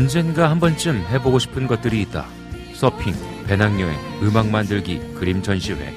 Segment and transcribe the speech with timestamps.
[0.00, 2.24] 언젠가 한 번쯤 해보고 싶은 것들이 있다.
[2.72, 3.14] 서핑,
[3.46, 5.94] 배낭여행, 음악 만들기, 그림 전시회.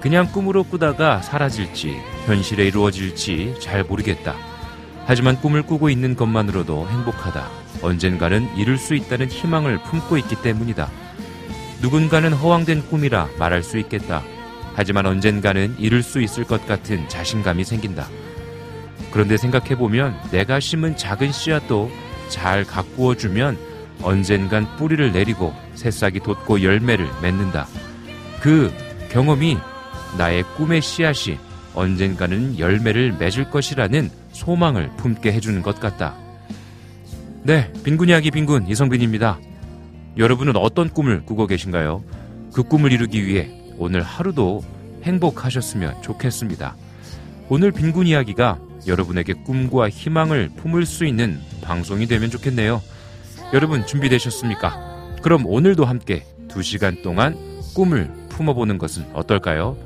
[0.00, 4.34] 그냥 꿈으로 꾸다가 사라질지, 현실에 이루어질지 잘 모르겠다.
[5.04, 7.46] 하지만 꿈을 꾸고 있는 것만으로도 행복하다.
[7.82, 10.88] 언젠가는 이룰 수 있다는 희망을 품고 있기 때문이다.
[11.82, 14.22] 누군가는 허황된 꿈이라 말할 수 있겠다.
[14.74, 18.08] 하지만 언젠가는 이룰 수 있을 것 같은 자신감이 생긴다.
[19.10, 23.58] 그런데 생각해보면 내가 심은 작은 씨앗도 잘 가꾸어 주면
[24.02, 27.66] 언젠간 뿌리를 내리고 새싹이 돋고 열매를 맺는다.
[28.40, 28.72] 그
[29.10, 29.58] 경험이
[30.18, 31.38] 나의 꿈의 씨앗이
[31.74, 36.14] 언젠가는 열매를 맺을 것이라는 소망을 품게 해주는 것 같다.
[37.42, 39.38] 네, 빈군 이야기 빈군 이성빈입니다.
[40.16, 42.02] 여러분은 어떤 꿈을 꾸고 계신가요?
[42.52, 44.64] 그 꿈을 이루기 위해 오늘 하루도
[45.04, 46.74] 행복하셨으면 좋겠습니다.
[47.48, 52.82] 오늘 빈군 이야기가 여러분에게 꿈과 희망을 품을 수 있는 방송이 되면 좋겠네요.
[53.52, 55.18] 여러분 준비되셨습니까?
[55.22, 57.36] 그럼 오늘도 함께 2시간 동안
[57.74, 59.76] 꿈을 품어보는 것은 어떨까요?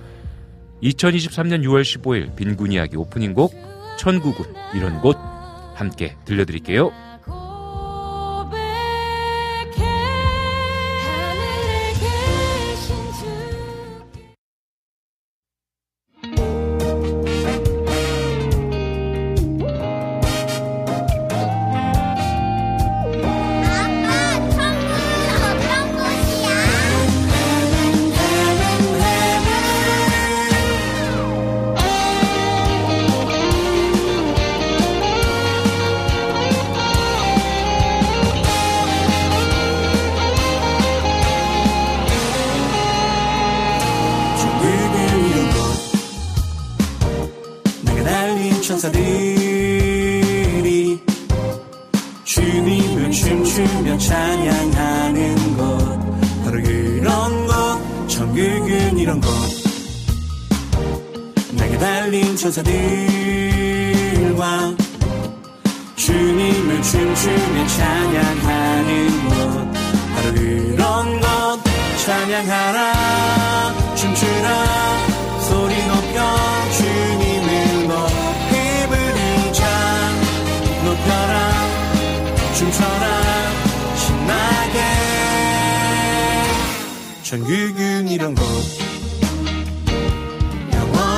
[0.83, 3.55] 2023년 6월 15일 빈군 이야기 오프닝 곡
[3.99, 5.17] 천국은 이런 곳
[5.75, 7.10] 함께 들려드릴게요.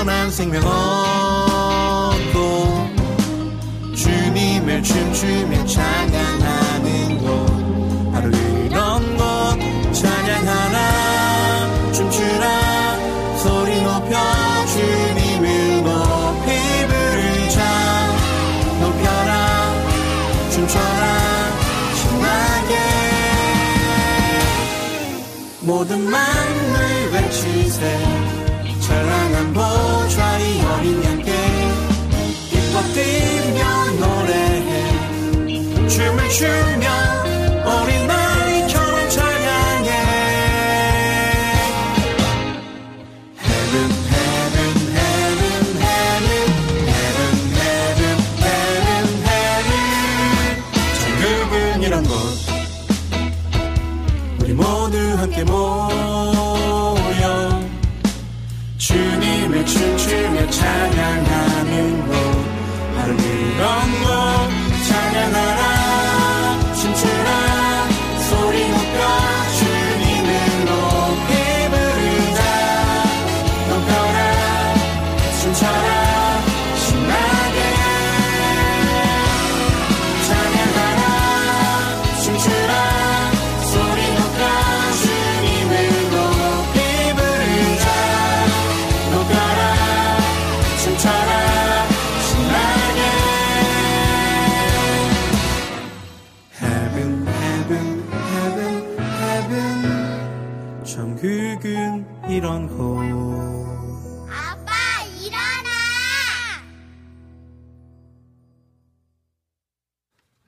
[0.02, 2.42] 영원한 생명 얻고
[3.94, 8.10] 주님을 춤추며 찬양하는 곳.
[8.12, 9.22] 바로 이런 곳.
[9.92, 12.98] 찬양하라 춤추라
[13.38, 14.18] 소리 높여
[14.66, 16.48] 주님을 높이
[16.88, 17.62] 부르자
[18.80, 19.72] 높여라
[20.50, 21.04] 춤춰라
[21.94, 22.74] 신나게.
[25.60, 28.21] 모든 만물 외치세
[35.98, 37.11] 노래해 춤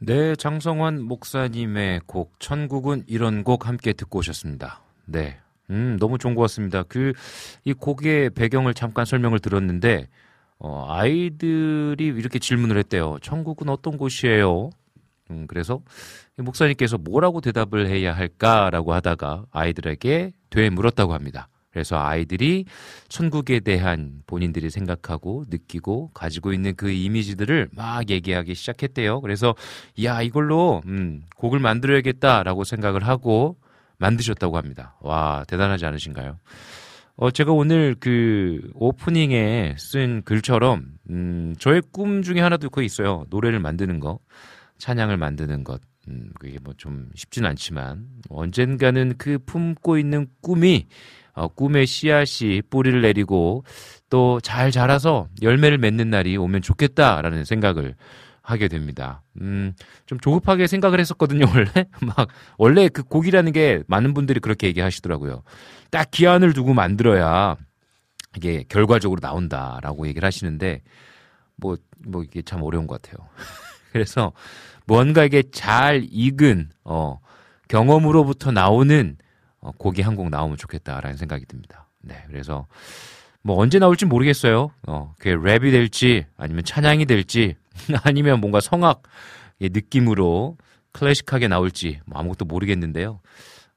[0.06, 4.82] 네, 장성환 목사님의 곡 천국은 이런 곡 함께 듣고 오셨습니다.
[5.06, 5.38] 네.
[5.70, 6.82] 음, 너무 좋은 것 같습니다.
[6.82, 7.14] 그,
[7.64, 10.08] 이 곡의 배경을 잠깐 설명을 들었는데,
[10.58, 13.16] 어, 아이들이 이렇게 질문을 했대요.
[13.22, 14.68] 천국은 어떤 곳이에요?
[15.30, 15.80] 음, 그래서
[16.36, 21.48] 목사님께서 뭐라고 대답을 해야 할까라고 하다가 아이들에게 되물었다고 합니다.
[21.74, 22.66] 그래서 아이들이
[23.08, 29.20] 천국에 대한 본인들이 생각하고 느끼고 가지고 있는 그 이미지들을 막 얘기하기 시작했대요.
[29.20, 29.56] 그래서
[30.04, 33.56] 야 이걸로 음, 곡을 만들어야겠다라고 생각을 하고
[33.98, 34.96] 만드셨다고 합니다.
[35.00, 36.38] 와 대단하지 않으신가요?
[37.16, 43.24] 어, 제가 오늘 그 오프닝에 쓴 글처럼 음, 저의 꿈 중에 하나도 그 있어요.
[43.30, 44.20] 노래를 만드는 거,
[44.78, 45.80] 찬양을 만드는 것.
[46.06, 50.86] 음, 그게 뭐 좀 쉽진 않지만 언젠가는 그 품고 있는 꿈이
[51.34, 53.64] 어, 꿈의 씨앗이 뿌리를 내리고
[54.10, 57.96] 또 잘 자라서 열매를 맺는 날이 오면 좋겠다라는 생각을
[58.42, 59.22] 하게 됩니다.
[59.40, 59.72] 음,
[60.06, 61.86] 좀 조급하게 생각을 했었거든요, 원래.
[62.00, 62.28] 막,
[62.58, 65.42] 원래 그 곡이라는 게 많은 분들이 그렇게 얘기하시더라고요.
[65.90, 67.56] 딱 기한을 두고 만들어야
[68.36, 70.82] 이게 결과적으로 나온다라고 얘기를 하시는데,
[71.56, 71.76] 뭐,
[72.06, 73.26] 뭐 이게 참 어려운 것 같아요.
[73.92, 74.32] 그래서
[74.86, 77.18] 뭔가 이게 잘 익은, 어,
[77.68, 79.23] 경험으로부터 나오는 어,
[79.72, 81.88] 곡이 한 곡 나오면 좋겠다라는 생각이 듭니다.
[82.02, 82.66] 네, 그래서
[83.42, 84.70] 뭐 언제 나올지 모르겠어요.
[84.86, 87.56] 어, 그게 랩이 될지 아니면 찬양이 될지
[88.04, 89.02] 아니면 뭔가 성악
[89.60, 90.56] 느낌으로
[90.92, 93.20] 클래식하게 나올지 뭐 아무것도 모르겠는데요.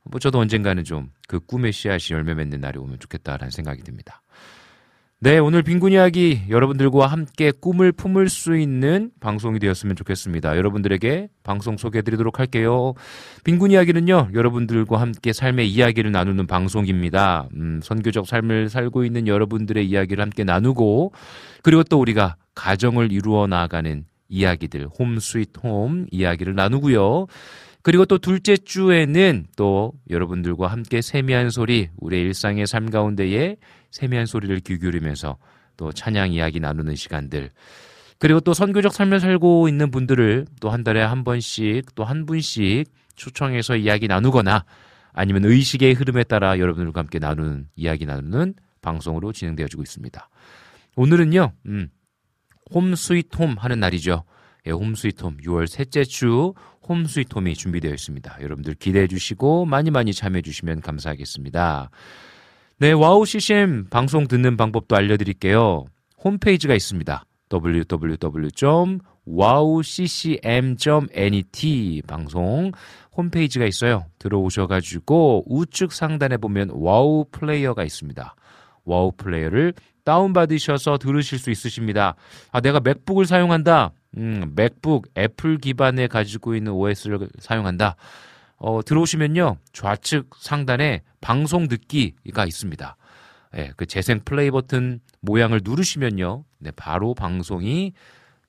[0.04, 4.22] 뭐 저도 언젠가는 좀 그 꿈의 씨앗이 열매 맺는 날이 오면 좋겠다라는 생각이 듭니다.
[5.19, 10.56] 네, 오늘 빈곤 이야기 여러분들과 함께 꿈을 품을 수 있는 방송이 되었으면 좋겠습니다.
[10.56, 12.94] 여러분들에게 방송 소개해 드리도록 할게요.
[13.44, 17.48] 빈곤 이야기는요, 여러분들과 함께 삶의 이야기를 나누는 방송입니다.
[17.56, 21.14] 음, 선교적 삶을 살고 있는 여러분들의 이야기를 함께 나누고,
[21.64, 27.25] 그리고 또 우리가 가정을 이루어 나가는 이야기들, home sweet home 이야기를 나누고요.
[27.81, 33.56] 그리고 또 둘째 주에는 또 여러분들과 함께 세미한 소리, 우리의 일상의 삶 가운데에
[33.97, 35.38] 세미한 소리를 귀 기울이면서
[35.75, 37.49] 또 찬양 이야기 나누는 시간들.
[38.19, 42.85] 그리고 또 선교적 삶을 살고 있는 분들을 또 한 달에 한 번씩 또 한 분씩
[43.15, 44.65] 초청해서 이야기 나누거나
[45.13, 50.29] 아니면 의식의 흐름에 따라 여러분들과 함께 나누는 이야기 나누는 방송으로 진행되어지고 있습니다.
[50.95, 51.89] 오늘은요, 음,
[52.71, 54.23] home sweet home 하는 날이죠.
[54.67, 56.53] 예, home sweet home 6월 셋째 주
[56.89, 58.38] home sweet home이 준비되어 있습니다.
[58.41, 61.89] 여러분들 기대해 주시고 많이 많이 참여해 주시면 감사하겠습니다.
[62.79, 65.85] 네, 와우 CCM 방송 듣는 방법도 알려드릴게요.
[66.24, 67.25] 홈페이지가 있습니다.
[67.51, 69.01] www.wowccm.net
[72.06, 72.71] 방송
[73.15, 74.06] 홈페이지가 있어요.
[74.19, 78.35] 들어오셔가지고 우측 상단에 보면 와우 플레이어가 있습니다.
[78.85, 79.73] 와우 플레이어를
[80.04, 82.13] 다운받으셔서 들으실 수 있으십니다.
[82.52, 83.90] 아, 내가 맥북을 사용한다.
[84.18, 87.95] 음, 맥북, 애플 기반에 가지고 있는 OS를 사용한다.
[88.57, 89.57] 어, 들어오시면요.
[89.71, 92.97] 좌측 상단에 방송 듣기가 있습니다.
[93.57, 96.44] 예, 그 재생 플레이 버튼 모양을 누르시면요.
[96.59, 97.94] 네, 바로 방송이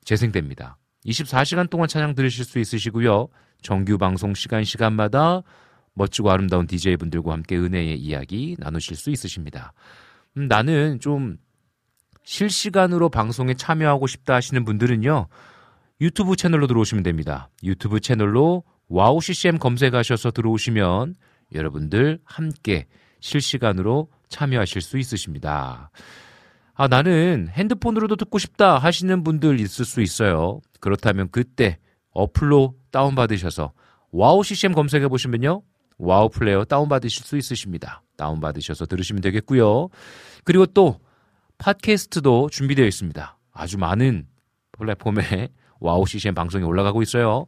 [0.03, 0.77] 재생됩니다.
[1.05, 3.27] 24시간 동안 찬양 들으실 수 있으시고요.
[3.61, 5.43] 정규 방송 시간 시간마다
[5.93, 9.73] 멋지고 아름다운 DJ분들과 함께 은혜의 이야기 나누실 수 있으십니다.
[10.37, 11.37] 음, 나는 좀
[12.23, 15.27] 실시간으로 방송에 참여하고 싶다 하시는 분들은요.
[16.01, 17.49] 유튜브 채널로 들어오시면 됩니다.
[17.63, 21.15] 유튜브 채널로 와우 CCM 검색하셔서 들어오시면
[21.53, 22.87] 여러분들 함께
[23.19, 25.91] 실시간으로 참여하실 수 있으십니다.
[26.73, 30.61] 아, 나는 핸드폰으로도 듣고 싶다 하시는 분들 있을 수 있어요.
[30.79, 31.77] 그렇다면 그때
[32.11, 33.73] 어플로 다운받으셔서
[34.11, 35.61] 와우 CCM 검색해 보시면요.
[35.97, 38.01] 와우 플레이어 다운받으실 수 있으십니다.
[38.17, 39.89] 다운받으셔서 들으시면 되겠고요.
[40.45, 40.99] 그리고 또
[41.57, 43.37] 팟캐스트도 준비되어 있습니다.
[43.51, 44.25] 아주 많은
[44.71, 47.45] 플랫폼에 와우 CCM 방송이 올라가고 있어요.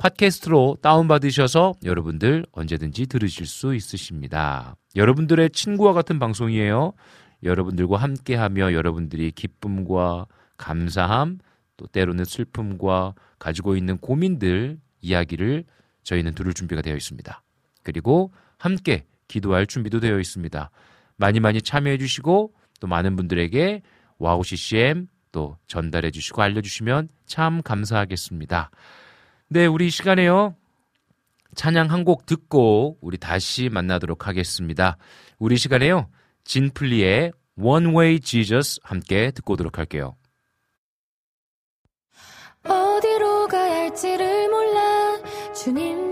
[0.00, 4.74] 팟캐스트로 다운받으셔서 여러분들 언제든지 들으실 수 있으십니다.
[4.96, 6.94] 여러분들의 친구와 같은 방송이에요.
[7.42, 10.26] 여러분들과 함께하며 여러분들이 기쁨과
[10.56, 11.38] 감사함,
[11.76, 15.64] 또 때로는 슬픔과 가지고 있는 고민들, 이야기를
[16.02, 17.42] 저희는 들을 준비가 되어 있습니다.
[17.82, 20.70] 그리고 함께 기도할 준비도 되어 있습니다.
[21.16, 23.82] 많이 많이 참여해 주시고 또 많은 분들에게
[24.16, 28.70] 와우 CCM 또 전달해 주시고 알려주시면 참 감사하겠습니다.
[29.50, 30.54] 네, 우리 시간에요.
[31.56, 34.96] 찬양 한 곡 듣고 우리 다시 만나도록 하겠습니다.
[35.38, 36.08] 우리 시간에요.
[36.44, 40.16] 진플리의 One Way Jesus 함께 듣고 오도록 할게요.
[42.62, 45.18] 어디로 가야 할지를 몰라
[45.54, 46.09] 주님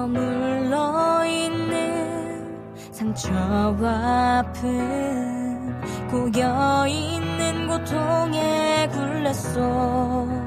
[0.00, 2.58] 머물러 있는
[2.90, 5.78] 상처와 아픔
[6.08, 10.39] 구겨 있는 고통에 굴렸어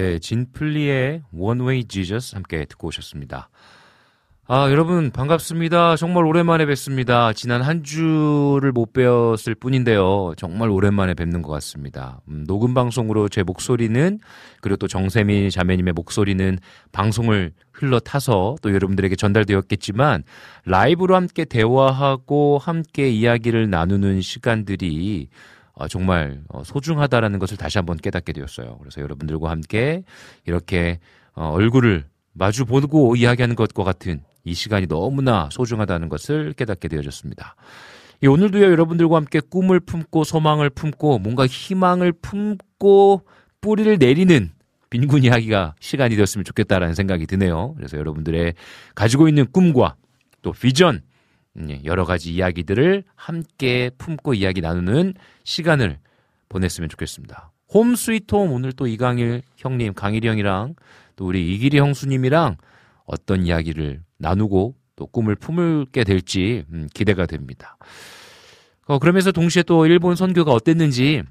[0.00, 3.50] 네, 진플리의 One Way Jesus 함께 듣고 오셨습니다.
[4.46, 5.96] 아, 여러분 반갑습니다.
[5.96, 7.34] 정말 오랜만에 뵙습니다.
[7.34, 10.32] 지난 한 주를 못 뵈었을 뿐인데요.
[10.38, 12.22] 정말 오랜만에 뵙는 것 같습니다.
[12.28, 14.18] 음, 녹음 방송으로 제 목소리는
[14.62, 16.58] 그리고 또 정세미 자매님의 목소리는
[16.92, 20.24] 방송을 흘러 타서 또 여러분들에게 전달되었겠지만
[20.64, 28.32] 라이브로 함께 대화하고 함께 이야기를 나누는 시간들이 어, 정말 어, 소중하다라는 것을 다시 한번 깨닫게
[28.32, 28.78] 되었어요.
[28.78, 30.02] 그래서 여러분들과 함께
[30.46, 31.00] 이렇게
[31.34, 37.56] 어, 얼굴을 마주 보고 이야기하는 것과 같은 이 시간이 너무나 소중하다는 것을 깨닫게 되어졌습니다.
[38.26, 43.22] 오늘도요 여러분들과 함께 꿈을 품고 소망을 품고 뭔가 희망을 품고
[43.60, 44.50] 뿌리를 내리는
[44.90, 47.74] 빈곤 이야기가 시간이 되었으면 좋겠다라는 생각이 드네요.
[47.76, 48.54] 그래서 여러분들의
[48.94, 49.94] 가지고 있는 꿈과
[50.42, 51.09] 또 비전 예,
[51.84, 55.14] 여러 가지 이야기들을 함께 품고 이야기 나누는
[55.44, 55.98] 시간을
[56.48, 57.52] 보냈으면 좋겠습니다.
[57.72, 60.74] 홈 스위트 홈 오늘 또 이강일 형님, 강일이 형이랑
[61.16, 62.56] 또 우리 이길이 형수님이랑
[63.04, 67.76] 어떤 이야기를 나누고 또 꿈을 품을게 될지 음, 기대가 됩니다.
[68.86, 71.22] 어, 그러면서 동시에 또 일본 선교가 어땠는지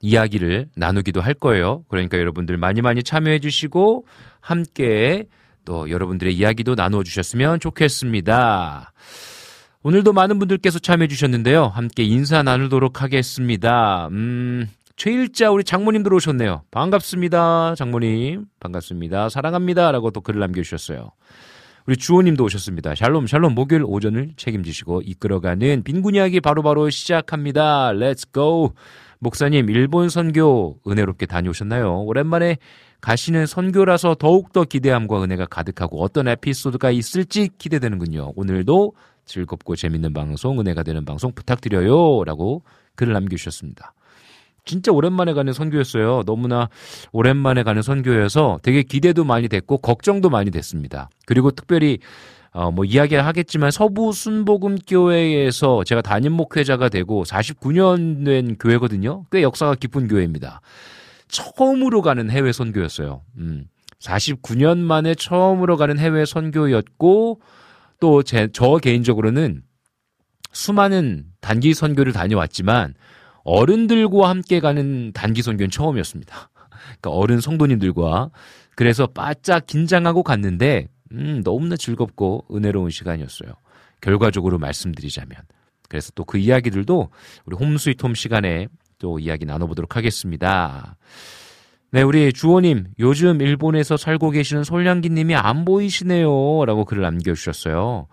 [0.00, 1.84] 이야기를 나누기도 할 거예요.
[1.88, 4.06] 그러니까 여러분들 많이 많이 참여해 주시고
[4.40, 5.26] 함께
[5.68, 8.90] 또 여러분들의 이야기도 나누어 주셨으면 좋겠습니다.
[9.82, 11.66] 오늘도 많은 분들께서 참여해 주셨는데요.
[11.66, 14.08] 함께 인사 나누도록 하겠습니다.
[14.10, 16.62] 음, 최일자 우리 장모님 들어오셨네요.
[16.70, 17.74] 반갑습니다.
[17.76, 18.46] 장모님.
[18.60, 19.28] 반갑습니다.
[19.28, 19.92] 사랑합니다.
[19.92, 21.10] 라고 또 글을 남겨주셨어요.
[21.84, 22.94] 우리 주호님도 오셨습니다.
[22.94, 27.92] 샬롬, 샬롬, 목요일 오전을 책임지시고 이끌어가는 빈군 이야기 바로바로 시작합니다.
[27.92, 28.72] Let's go!
[29.20, 32.02] 목사님, 일본 선교 은혜롭게 다녀오셨나요?
[32.02, 32.58] 오랜만에
[33.00, 38.32] 가시는 선교라서 더욱더 기대함과 은혜가 가득하고 어떤 에피소드가 있을지 기대되는군요.
[38.36, 38.92] 오늘도
[39.24, 42.24] 즐겁고 재밌는 방송, 은혜가 되는 방송 부탁드려요.
[42.24, 42.62] 라고
[42.94, 43.92] 글을 남겨주셨습니다.
[44.64, 46.24] 진짜 오랜만에 가는 선교였어요.
[46.26, 46.68] 너무나
[47.12, 51.08] 오랜만에 가는 선교여서 되게 기대도 많이 됐고 걱정도 많이 됐습니다.
[51.26, 51.98] 그리고 특별히
[52.58, 59.26] 어, 뭐 이야기를 하겠지만 서부 순복음 교회에서 제가 담임 목회자가 되고 49년 된 교회거든요.
[59.30, 60.60] 꽤 역사가 깊은 교회입니다.
[61.28, 63.22] 처음으로 가는 해외 선교였어요.
[63.36, 63.66] 음.
[64.00, 67.40] 49년 만에 처음으로 가는 해외 선교였고
[68.00, 69.62] 또제저 개인적으로는
[70.50, 72.94] 수많은 단기 선교를 다녀왔지만
[73.44, 76.50] 어른들과 함께 가는 단기 선교는 처음이었습니다.
[77.00, 78.30] 그러니까 어른 성도님들과
[78.74, 83.52] 그래서 바짝 긴장하고 갔는데 음, 너무나 즐겁고 은혜로운 시간이었어요.
[84.00, 85.38] 결과적으로 말씀드리자면.
[85.88, 87.10] 그래서 또 그 이야기들도
[87.46, 90.96] 우리 홈스위트홈 시간에 또 이야기 나눠보도록 하겠습니다.
[91.90, 96.66] 네, 우리 주호님, 요즘 일본에서 살고 계시는 솔량기님이 안 보이시네요.
[96.66, 98.08] 라고 글을 남겨주셨어요.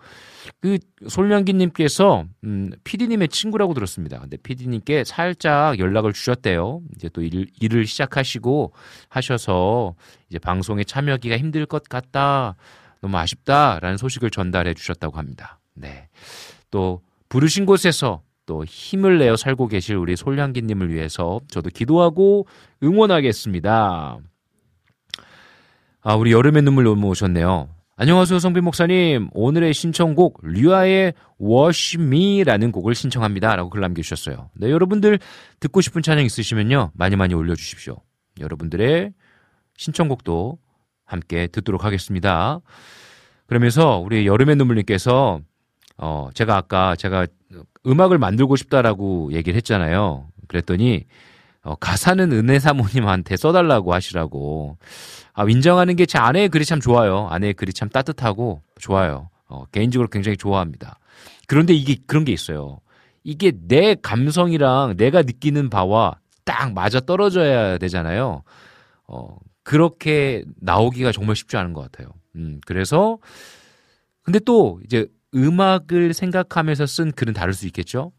[0.60, 4.18] 그 솔량기님께서 음, PD님의 친구라고 들었습니다.
[4.18, 6.80] 근데 PD님께 살짝 연락을 주셨대요.
[6.94, 8.72] 이제 또 일, 일을 시작하시고
[9.10, 9.94] 하셔서
[10.30, 12.56] 이제 방송에 참여하기가 힘들 것 같다.
[13.00, 15.60] 너무 아쉽다라는 소식을 전달해 주셨다고 합니다.
[15.74, 16.08] 네.
[16.70, 22.46] 또 부르신 곳에서 또 힘을 내어 살고 계실 우리 솔량기님을 위해서 저도 기도하고
[22.82, 24.18] 응원하겠습니다.
[26.02, 27.68] 아, 우리 여름의 눈물 넘어오셨네요.
[27.96, 29.30] 안녕하세요, 성빈 목사님.
[29.32, 33.56] 오늘의 신청곡, 류아의 Wash Me라는 곡을 신청합니다.
[33.56, 34.50] 라고 글 남겨주셨어요.
[34.54, 35.18] 네, 여러분들
[35.60, 36.92] 듣고 싶은 찬양 있으시면요.
[36.94, 37.96] 많이 많이 올려주십시오.
[38.38, 39.12] 여러분들의
[39.78, 40.58] 신청곡도
[41.06, 42.60] 함께 듣도록 하겠습니다.
[43.46, 45.40] 그러면서 우리 여름의 눈물님께서
[45.98, 47.26] 어, 제가 아까 제가
[47.86, 50.26] 음악을 만들고 싶다라고 얘기를 했잖아요.
[50.48, 51.04] 그랬더니
[51.62, 54.76] 어, 가사는 은혜 사모님한테 써달라고 하시라고.
[55.32, 57.26] 아, 인정하는 게 제 아내의 글이 참 좋아요.
[57.30, 59.30] 아내의 글이 참 따뜻하고 좋아요.
[59.48, 60.98] 어, 개인적으로 굉장히 좋아합니다.
[61.46, 62.80] 그런데 이게 그런 게 있어요.
[63.24, 68.42] 이게 내 감성이랑 내가 느끼는 바와 딱 맞아 떨어져야 되잖아요.
[69.08, 72.14] 어, 그렇게 나오기가 정말 쉽지 않은 것 같아요.
[72.36, 73.18] 음, 그래서
[74.22, 78.12] 근데 또 이제 음악을 생각하면서 쓴 글은 다를 수 있겠죠.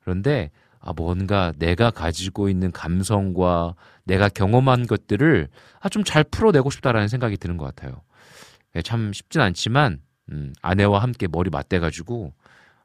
[0.00, 5.48] 그런데 아 뭔가 내가 가지고 있는 감성과 내가 경험한 것들을
[5.80, 8.00] 아 좀 잘 풀어내고 싶다라는 생각이 드는 것 같아요.
[8.72, 10.00] 네, 참 쉽진 않지만
[10.32, 12.32] 음, 아내와 함께 머리 맞대가지고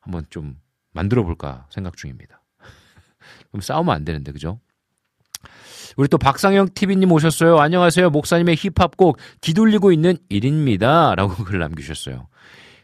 [0.02, 0.60] 한번 좀
[0.92, 2.42] 만들어 볼까 생각 중입니다.
[3.52, 4.60] 그럼 싸우면 안 되는데 그죠?
[6.00, 7.60] 우리 또 박상영 TV님 오셨어요.
[7.60, 8.10] 안녕하세요.
[8.12, 11.14] 목사님의 힙합곡 기돌리고 있는 일입니다.
[11.16, 12.30] 라고 글 남기셨어요.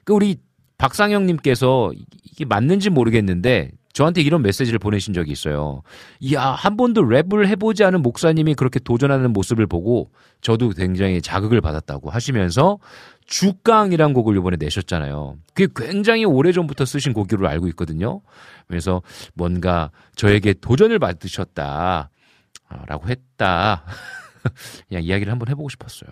[0.04, 0.36] 그 우리
[0.78, 1.94] 박상영님께서
[2.26, 5.82] 이게 맞는지 모르겠는데 저한테 이런 메시지를 보내신 적이 있어요.
[6.20, 12.10] 이야, 한 번도 랩을 해보지 않은 목사님이 그렇게 도전하는 모습을 보고 저도 굉장히 자극을 받았다고
[12.10, 12.80] 하시면서
[13.28, 15.38] 주깡이란 곡을 이번에 내셨잖아요.
[15.54, 18.20] 그게 굉장히 오래전부터 쓰신 곡으로 알고 있거든요.
[18.68, 19.02] 그래서
[19.36, 22.10] 뭔가 저에게 도전을 받으셨다.
[22.88, 23.84] 라고 했다.
[24.88, 26.10] 그냥 이야기를 한번 해보고 싶었어요.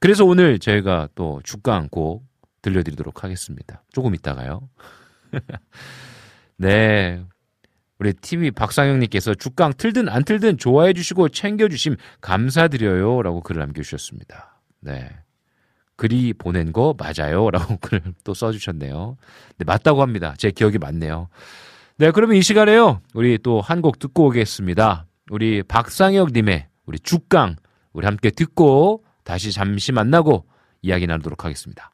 [0.00, 2.24] 그래서 오늘 저희가 또 주강 곡
[2.62, 3.82] 들려드리도록 하겠습니다.
[3.92, 4.68] 조금 있다가요.
[6.56, 7.22] 네.
[7.98, 13.22] 우리 TV 박상영님께서 주강 틀든 안 틀든 좋아해 주시고 챙겨주심 감사드려요.
[13.22, 14.60] 라고 글을 남겨주셨습니다.
[14.80, 15.10] 네.
[15.96, 17.50] 글이 보낸 거 맞아요.
[17.50, 19.16] 라고 글을 또 써주셨네요.
[19.58, 20.34] 네, 맞다고 합니다.
[20.38, 21.28] 제 기억이 맞네요.
[21.96, 23.00] 네, 그러면 이 시간에요.
[23.14, 25.06] 우리 또 한 곡 듣고 오겠습니다.
[25.30, 27.56] 우리 박상혁님의 우리 죽강
[27.92, 30.46] 우리 함께 듣고 다시 잠시 만나고
[30.82, 31.92] 이야기 나누도록 하겠습니다.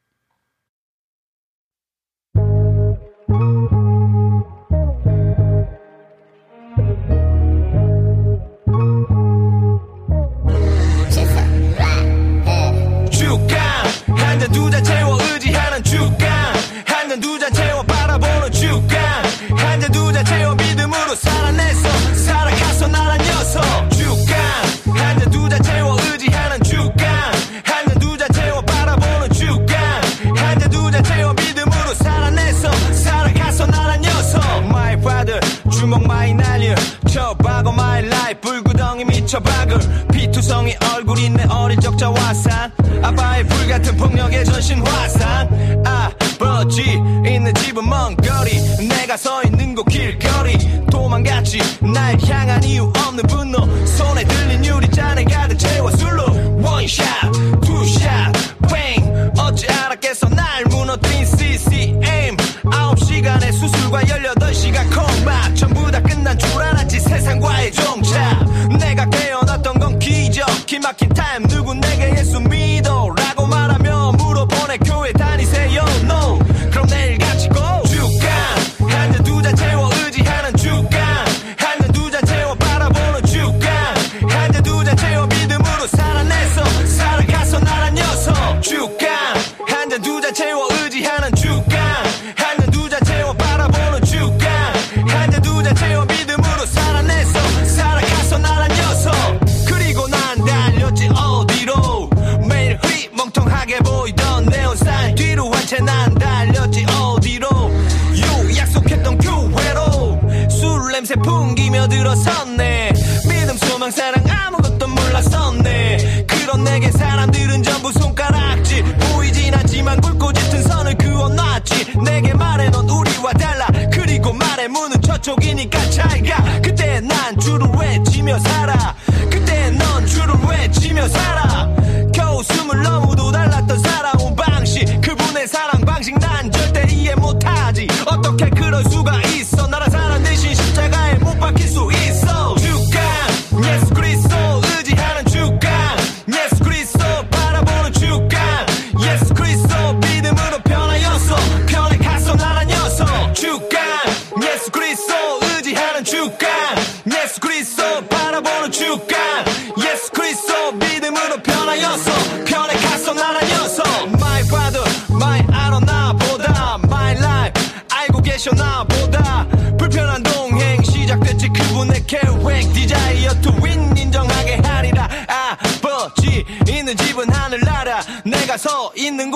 [40.45, 42.71] 피투성이 얼굴이 내 어릴 적 자화상
[43.03, 45.49] 아빠의 불같은 폭력의 전신 화상
[45.85, 46.83] 아버지
[47.27, 48.61] 있는 집은 먼 거리.
[48.87, 50.59] 내가 서 있는 곳 길거리.
[50.91, 51.59] 도망갔지.
[51.81, 53.67] 날 향한 이유 없는 분노.
[53.87, 56.25] 손에 들린 유리잔에 가득 채워 술로.
[56.63, 57.14] 원샷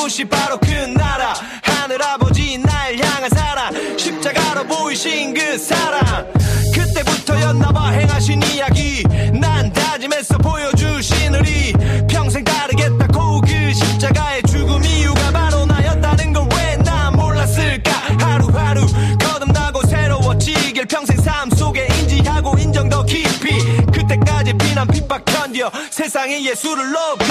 [0.08, 1.34] 있는 곳이 바로 그 나라.
[1.62, 3.98] 하늘아버지 날 향한 사랑.
[3.98, 6.26] 십자가로 보이신 그 사랑.
[6.74, 9.02] 그때부터였나봐 행하신 이야기.
[9.38, 11.72] 난 다짐했어 보여주시느니
[12.08, 17.92] 평생 따르겠다고 그 십자가의 죽음 이유가 바로 나였다는 걸 왜 난 몰랐을까?
[18.20, 18.86] 하루하루
[19.20, 23.58] 거듭나고 새로워지길 평생 삶 속에 인지하고 인정 더 깊이.
[23.92, 27.27] 그때까지 비난 핍박 견뎌 세상에 예수를 높여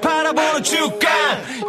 [0.00, 1.10] 바라보는 주강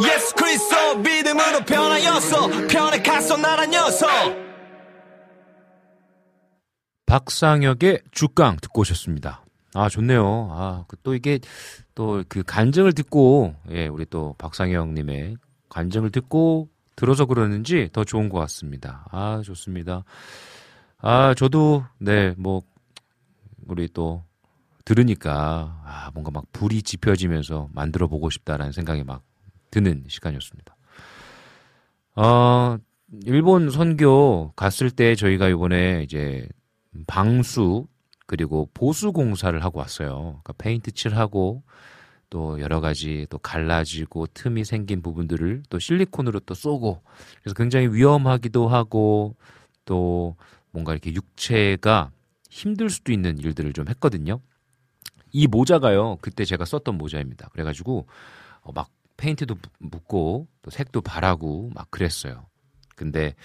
[0.04, 4.10] 예수 그리스도 믿음으로 변하였어 편에 갔어 나란 녀석
[7.06, 9.43] 박상혁의 주강 듣고 오셨습니다.
[9.73, 10.49] 아, 좋네요.
[10.51, 11.39] 아, 그또 이게
[11.93, 15.36] 또 그 간증을 듣고, 예, 우리 또 박상혁님의
[15.69, 19.06] 간증을 듣고 들어서 그러는지 더 좋은 것 같습니다.
[19.12, 20.04] 아, 좋습니다.
[20.97, 22.62] 아, 저도, 네, 뭐,
[23.67, 24.23] 우리 또
[24.86, 29.24] 들으니까, 아, 뭔가 막 불이 지펴지면서 만들어 보고 싶다라는 생각이 막
[29.71, 30.76] 드는 시간이었습니다.
[32.15, 32.78] 어,
[33.26, 36.48] 일본 선교 갔을 때 저희가 이번에 이제
[37.08, 37.88] 방수
[38.26, 40.39] 그리고 보수 공사를 하고 왔어요.
[40.43, 41.63] 그러니까 페인트 칠하고
[42.30, 47.02] 또 여러 가지 또 갈라지고 틈이 생긴 부분들을 또 실리콘으로 또 쏘고
[47.41, 49.36] 그래서 굉장히 위험하기도 하고
[49.86, 50.36] 또
[50.71, 52.12] 뭔가 이렇게 육체가
[52.50, 54.39] 힘들 수도 있는 일들을 좀 했거든요.
[55.36, 56.17] 이 모자가요.
[56.21, 57.50] 그때 제가 썼던 모자입니다.
[57.50, 58.08] 그래가지고
[58.62, 62.45] 어, 막 페인트도 묻고 또 색도 바라고 막 그랬어요.
[62.95, 63.36] 근데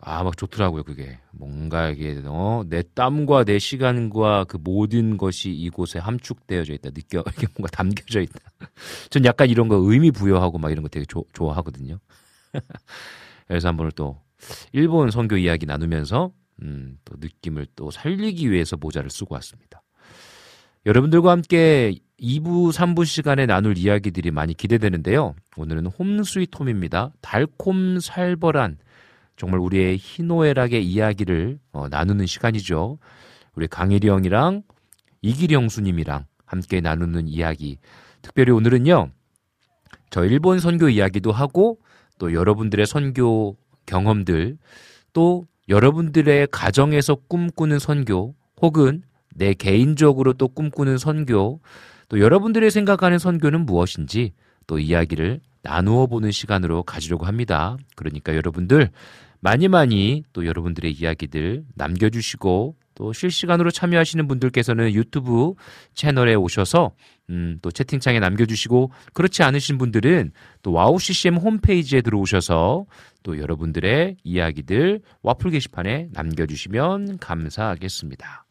[0.00, 1.18] 아, 막 좋더라고요, 그게.
[1.32, 6.90] 뭔가 이게, 어, 내 땀과 내 시간과 그 모든 것이 이곳에 함축되어져 있다.
[6.90, 8.38] 느껴, 이게 뭔가 담겨져 있다.
[9.10, 11.98] 전 약간 이런 거 의미 부여하고 막 이런 거 되게 조, 좋아하거든요.
[13.48, 14.22] 그래서 한번 또,
[14.70, 16.30] 일본 선교 이야기 나누면서,
[16.62, 19.82] 음, 또 느낌을 또 살리기 위해서 모자를 쓰고 왔습니다.
[20.88, 25.34] 여러분들과 함께 2부, 3부 시간에 나눌 이야기들이 많이 기대되는데요.
[25.58, 27.12] 오늘은 홈스위트 홈입니다.
[27.20, 28.78] 달콤 살벌한
[29.36, 32.98] 정말 우리의 희노애락의 이야기를 어, 나누는 시간이죠.
[33.54, 34.62] 우리 강일이 형이랑
[35.20, 37.76] 이기리 형수님이랑 함께 나누는 이야기.
[38.22, 39.10] 특별히 오늘은요.
[40.08, 41.78] 저 일본 선교 이야기도 하고
[42.18, 44.56] 또 여러분들의 선교 경험들
[45.12, 49.02] 또 여러분들의 가정에서 꿈꾸는 선교 혹은
[49.34, 51.60] 내 개인적으로 또 꿈꾸는 선교
[52.08, 54.32] 또 여러분들의 생각하는 선교는 무엇인지
[54.66, 57.76] 또 이야기를 나누어 보는 시간으로 가지려고 합니다.
[57.96, 58.90] 그러니까 여러분들
[59.40, 65.54] 많이 많이 또 여러분들의 이야기들 남겨주시고 또 실시간으로 참여하시는 분들께서는 유튜브
[65.94, 66.90] 채널에 오셔서
[67.30, 72.86] 음, 또 채팅창에 남겨주시고 그렇지 않으신 분들은 또 와우 CCM 홈페이지에 들어오셔서
[73.22, 78.47] 또 여러분들의 이야기들 와플 게시판에 남겨주시면 감사하겠습니다.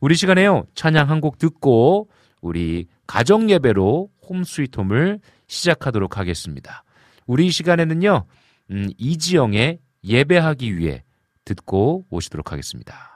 [0.00, 2.08] 우리 시간에요 찬양 한 곡 듣고
[2.42, 6.84] 우리 가정 예배로 home sweet home을 시작하도록 하겠습니다.
[7.26, 8.24] 우리 시간에는요
[8.70, 11.02] 음, 이지영의 예배하기 위해
[11.44, 13.15] 듣고 오시도록 하겠습니다.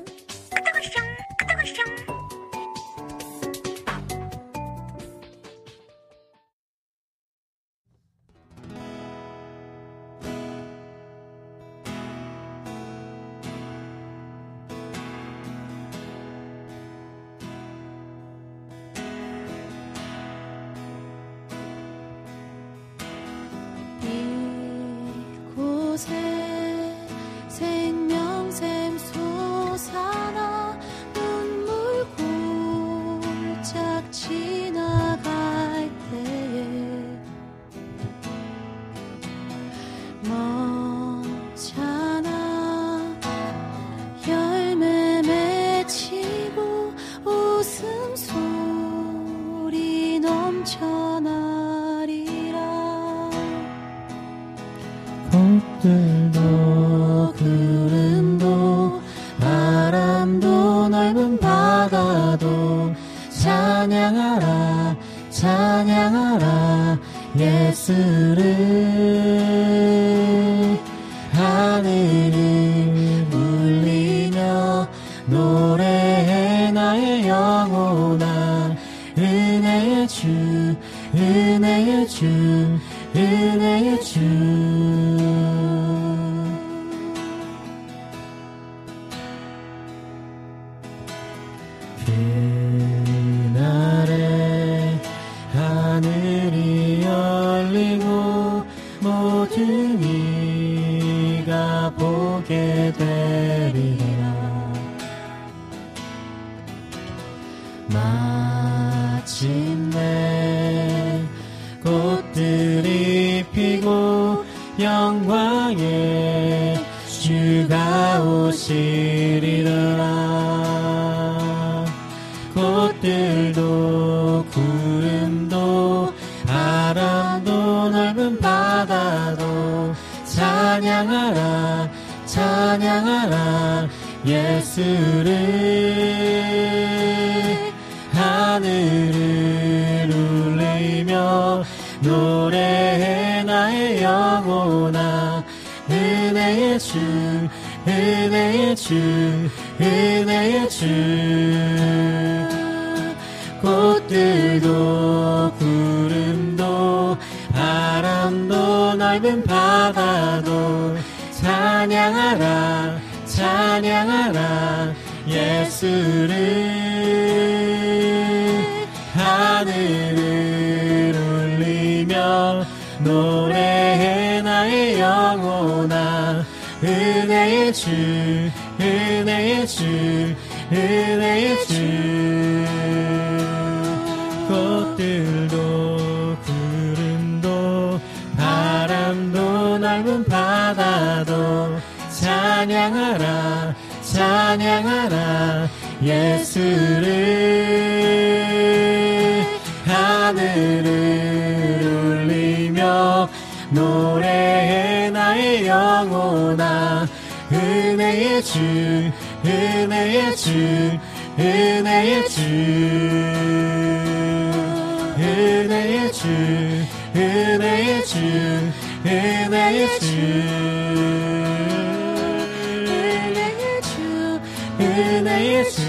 [224.81, 225.81] 은혜의 주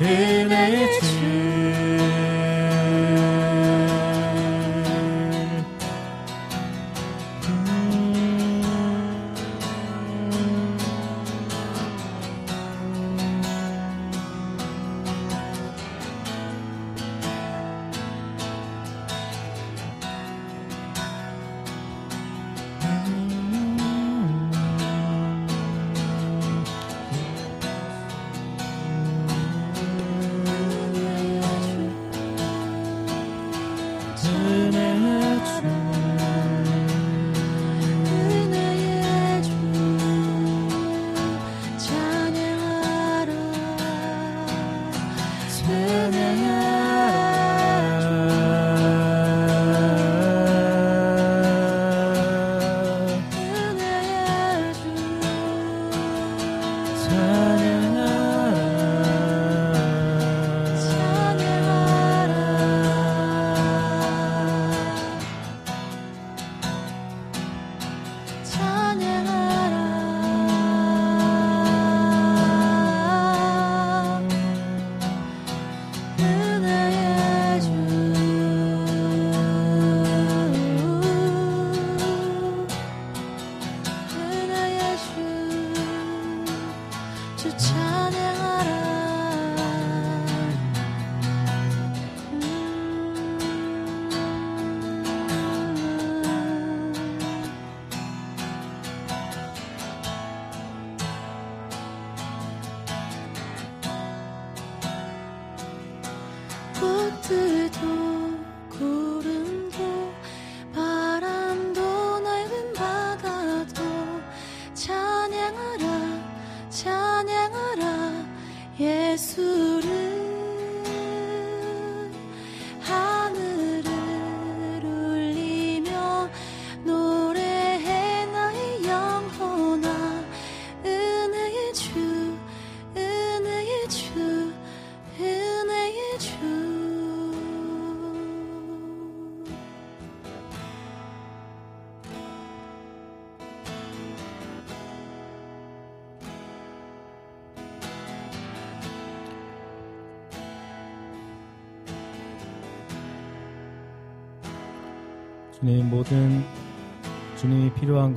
[0.00, 2.31] 은혜의 주.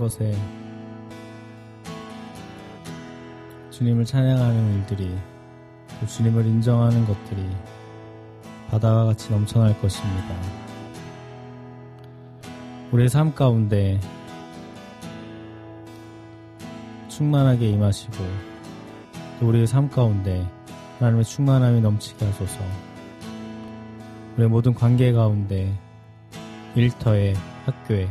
[0.05, 0.37] 것에
[3.71, 5.15] 주님을 찬양하는 일들이
[5.99, 7.43] 또 주님을 인정하는 것들이
[8.69, 10.35] 바다와 같이 넘쳐날 것입니다.
[12.91, 13.99] 우리의 삶 가운데
[17.07, 18.17] 충만하게 임하시고
[19.39, 20.47] 또 우리의 삶 가운데
[20.99, 22.59] 하나님의 충만함이 넘치게 하소서
[24.35, 25.73] 우리의 모든 관계 가운데
[26.75, 27.33] 일터에
[27.65, 28.07] 학교에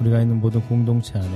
[0.00, 1.28] 우리가 있는 모든 공동체 안에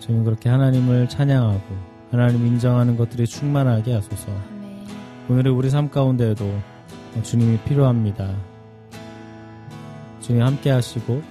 [0.00, 4.28] 저희는 그렇게 하나님을 찬양하고 하나님 인정하는 것들이 충만하게 하소서
[5.28, 6.52] 오늘의 우리 삶 가운데에도
[7.22, 8.34] 주님이 필요합니다.
[10.20, 11.22] 주님 함께 하시고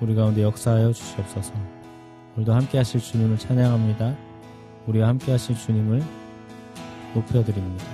[0.00, 1.52] 우리 가운데 역사하여 주시옵소서
[2.36, 4.14] 오늘도 함께 하실 주님을 찬양합니다.
[4.86, 6.02] 우리와 함께 하실 주님을
[7.14, 7.84] 높여드립니다.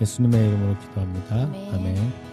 [0.00, 1.34] 예수님의 이름으로 기도합니다.
[1.34, 1.74] 아멘.
[1.74, 2.31] 아멘.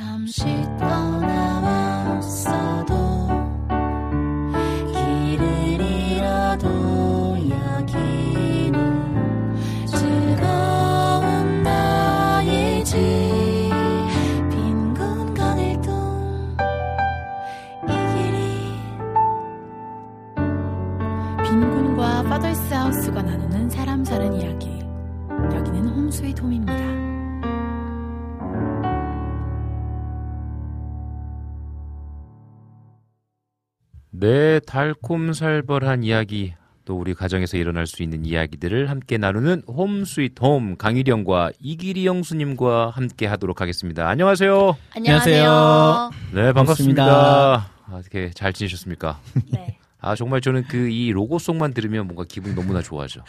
[0.00, 0.44] 잠시
[0.78, 2.20] 떠나왔어도
[34.20, 36.52] 네, 달콤살벌한 이야기,
[36.84, 42.90] 또 우리 가정에서 일어날 수 있는 이야기들을 함께 나누는 home sweet home 강희령과 이기리 영수님과
[42.90, 44.08] 함께 하도록 하겠습니다.
[44.08, 44.76] 안녕하세요.
[44.94, 46.10] 안녕하세요.
[46.34, 47.04] 네, 반갑습니다.
[47.06, 47.70] 반갑습니다.
[47.86, 49.20] 아, 어떻게 잘 지내셨습니까?
[49.52, 49.78] 네.
[50.00, 53.22] 아, 정말 저는 그 이 로고송만 들으면 뭔가 기분이 너무나 좋아져.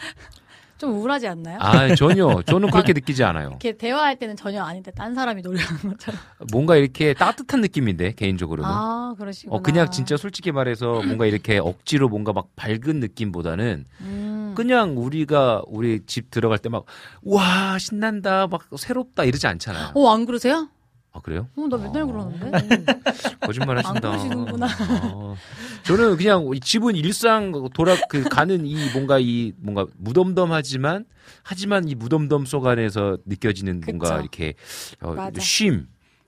[0.82, 1.58] 좀 우울하지 않나요?
[1.60, 2.42] 아, 전혀.
[2.44, 3.50] 저는 그렇게 느끼지 않아요.
[3.50, 6.20] 이렇게 대화할 때는 전혀 아닌데 딴 사람이 노래하는 것처럼.
[6.50, 8.68] 뭔가 이렇게 따뜻한 느낌인데, 개인적으로는.
[8.68, 9.56] 아, 그러시구나.
[9.56, 14.54] 어, 그냥 진짜 솔직히 말해서 뭔가 이렇게 억지로 뭔가 막 밝은 느낌보다는 음.
[14.56, 16.84] 그냥 우리가 우리 집 들어갈 때 막,
[17.22, 19.92] 와, 신난다, 막 새롭다 이러지 않잖아요.
[19.94, 20.68] 어, 안 그러세요?
[21.12, 21.46] 아, 그래요?
[21.56, 22.06] 어, 나 맨날 어.
[22.06, 22.50] 그러는데.
[23.40, 24.08] 거짓말 하신다.
[24.10, 24.66] 안 그러시는구나.
[25.02, 25.36] 어.
[25.84, 31.04] 저는 그냥 집은 일상 돌아, 그 가는 이 뭔가 이 뭔가 무덤덤하지만
[31.42, 34.20] 하지만 이 무덤덤 속 안에서 느껴지는 뭔가 그쵸.
[34.20, 34.54] 이렇게
[35.02, 35.40] 어, 맞아.
[35.40, 35.86] 쉼,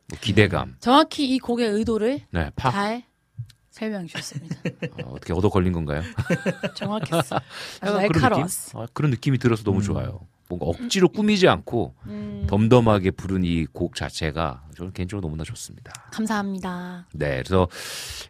[0.08, 3.04] 뭐 기대감, 정확히 이 곡의 의도를 네, 파, 잘
[3.70, 4.56] 설명해 주셨습니다.
[4.92, 6.02] 어, 어떻게 얻어 걸린 건가요?
[6.74, 7.36] 정확했어.
[7.36, 7.40] 아주
[7.96, 8.22] 약간 그런 느낌?
[8.22, 8.82] 날카로웠어.
[8.82, 9.82] 아, 그런 느낌이 들어서 너무 음.
[9.82, 10.20] 좋아요.
[10.56, 15.92] 뭔가 억지로 꾸미지 않고 음, 덤덤하게 부른 이 곡 자체가 저는 개인적으로 너무나 좋습니다.
[16.12, 17.06] 감사합니다.
[17.14, 17.68] 네, 그래서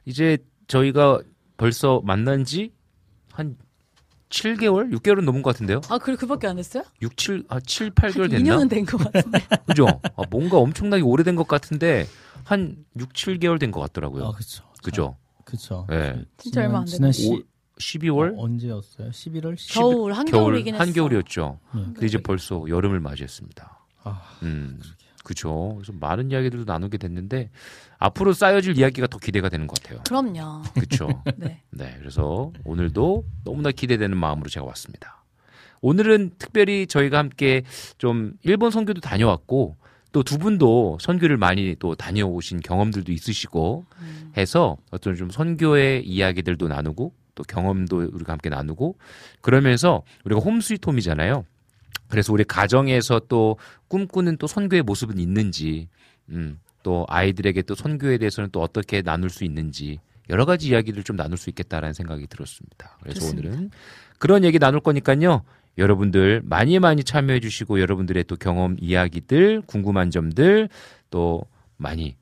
[0.04, 1.20] 이제 저희가
[1.56, 2.72] 벌써 만난 지
[3.32, 3.56] 한
[4.30, 5.80] 7개월, 6개월은 넘은 것 같은데요.
[5.88, 6.82] 아, 그래, 그밖에 안 됐어요?
[7.02, 8.56] 6, 7, 아, 7, 8개월 됐나?
[8.56, 9.38] 2년은 된 것 같은데.
[9.66, 9.86] 그죠?
[10.16, 12.06] 아, 뭔가 엄청나게 오래된 것 같은데
[12.44, 14.26] 한 6, 7개월 된 것 같더라고요.
[14.26, 14.64] 아, 그쵸.
[14.82, 15.16] 그죠?
[15.44, 15.86] 그쵸.
[15.88, 16.24] 네.
[16.38, 17.28] 진짜 얼마 안 지난 됐네.
[17.36, 17.42] 오,
[17.84, 18.36] 12월?
[18.38, 19.10] 어, 언제였어요?
[19.10, 19.72] 11월?
[19.72, 20.84] 겨울, 겨울, 한겨울이긴 했어.
[20.84, 21.58] 한겨울이었죠.
[21.74, 21.82] 네.
[21.84, 23.78] 근데 이제 벌써 여름을 맞이했습니다.
[24.04, 24.80] 아, 음,
[25.22, 25.74] 그죠.
[25.76, 27.50] 그래서 많은 이야기들도 나누게 됐는데
[27.98, 30.00] 앞으로 쌓여질 이야기가 더 기대가 되는 것 같아요.
[30.06, 30.62] 그럼요.
[30.74, 31.08] 그렇죠.
[31.36, 31.62] 네.
[31.70, 35.24] 네, 그래서 오늘도 너무나 기대되는 마음으로 제가 왔습니다.
[35.80, 37.62] 오늘은 특별히 저희가 함께
[37.98, 39.76] 좀 일본 선교도 다녀왔고
[40.12, 44.32] 또 두 분도 선교를 많이 또 다녀오신 경험들도 있으시고 음.
[44.36, 48.96] 해서 어떤 좀 선교의 이야기들도 나누고 또 경험도 우리가 함께 나누고
[49.40, 51.44] 그러면서 우리가 홈스위트홈이잖아요.
[52.08, 53.56] 그래서 우리 가정에서 또
[53.88, 55.88] 꿈꾸는 또 선교의 모습은 있는지,
[56.28, 59.98] 음, 또 아이들에게 또 선교에 대해서는 또 어떻게 나눌 수 있는지
[60.30, 62.96] 여러 가지 이야기를 좀 나눌 수 있겠다라는 생각이 들었습니다.
[63.00, 63.48] 그래서 좋습니다.
[63.48, 63.70] 오늘은
[64.18, 65.42] 그런 얘기 나눌 거니까요.
[65.76, 70.68] 여러분들 많이 많이 참여해 주시고 여러분들의 또 경험 이야기들, 궁금한 점들
[71.10, 71.42] 또
[71.76, 72.16] 많이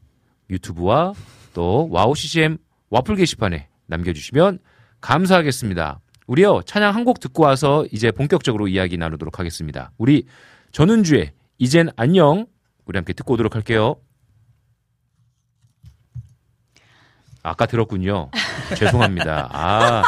[0.48, 1.12] 유튜브와
[1.52, 2.56] 또 와우 CCM
[2.88, 4.58] 와플 게시판에 남겨주시면
[5.02, 6.00] 감사하겠습니다.
[6.26, 9.90] 우리요 찬양 한 곡 듣고 와서 이제 본격적으로 이야기 나누도록 하겠습니다.
[9.98, 10.24] 우리
[10.70, 12.46] 전은주의 이젠 안녕
[12.86, 13.96] 우리 함께 듣고 오도록 할게요.
[17.42, 18.30] 아까 들었군요.
[18.78, 19.48] 죄송합니다.
[19.52, 20.02] 아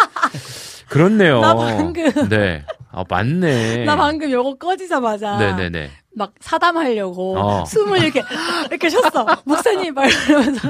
[0.89, 1.41] 그렇네요.
[1.41, 2.65] 나 방금- 네.
[2.93, 3.85] 아 맞네.
[3.87, 5.37] 나 방금 요거 꺼지자마자.
[5.39, 5.91] 네네네.
[6.17, 7.65] 막 사담하려고 어.
[7.65, 8.23] 숨을 이렇게
[8.71, 9.27] 이렇게 쉬었어.
[9.45, 10.69] 목사님 말 이러면서.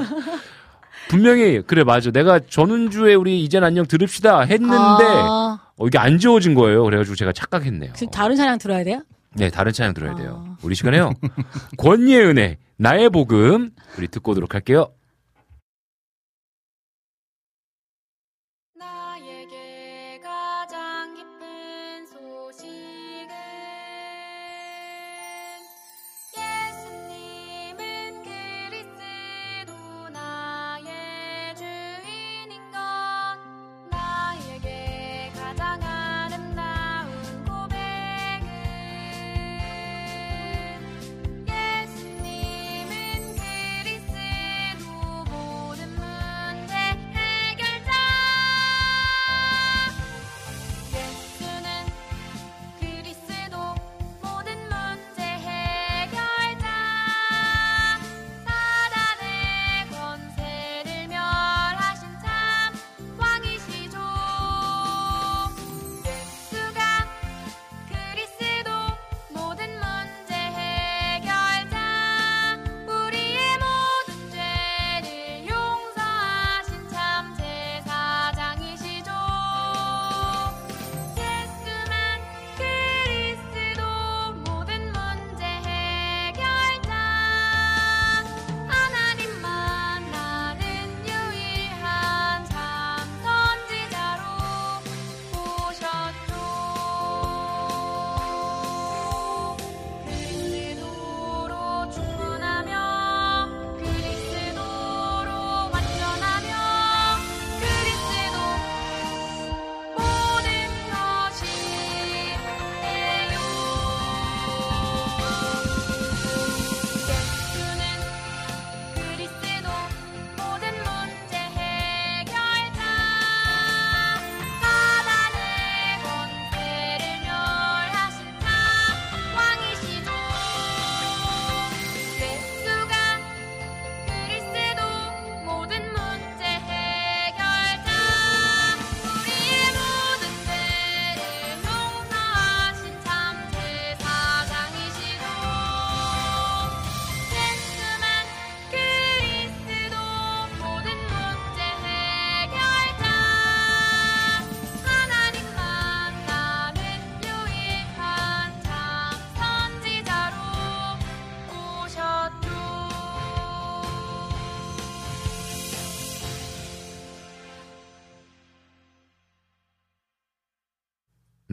[1.09, 2.11] 분명히 그래 맞아.
[2.11, 4.75] 내가 전운주에 우리 이젠 안녕 들읍시다 했는데
[5.05, 6.83] 아, 어, 이게 안 지워진 거예요.
[6.83, 7.93] 그래가지고 제가 착각했네요.
[7.93, 9.01] 지금 다른 찬양 들어야 돼요?
[9.33, 10.45] 네, 다른 찬양 들어야 돼요.
[10.47, 10.57] 아.
[10.63, 11.13] 우리 시간에요.
[11.77, 14.89] 권예의 은혜, 나의 복음 우리 듣고 오도록 할게요.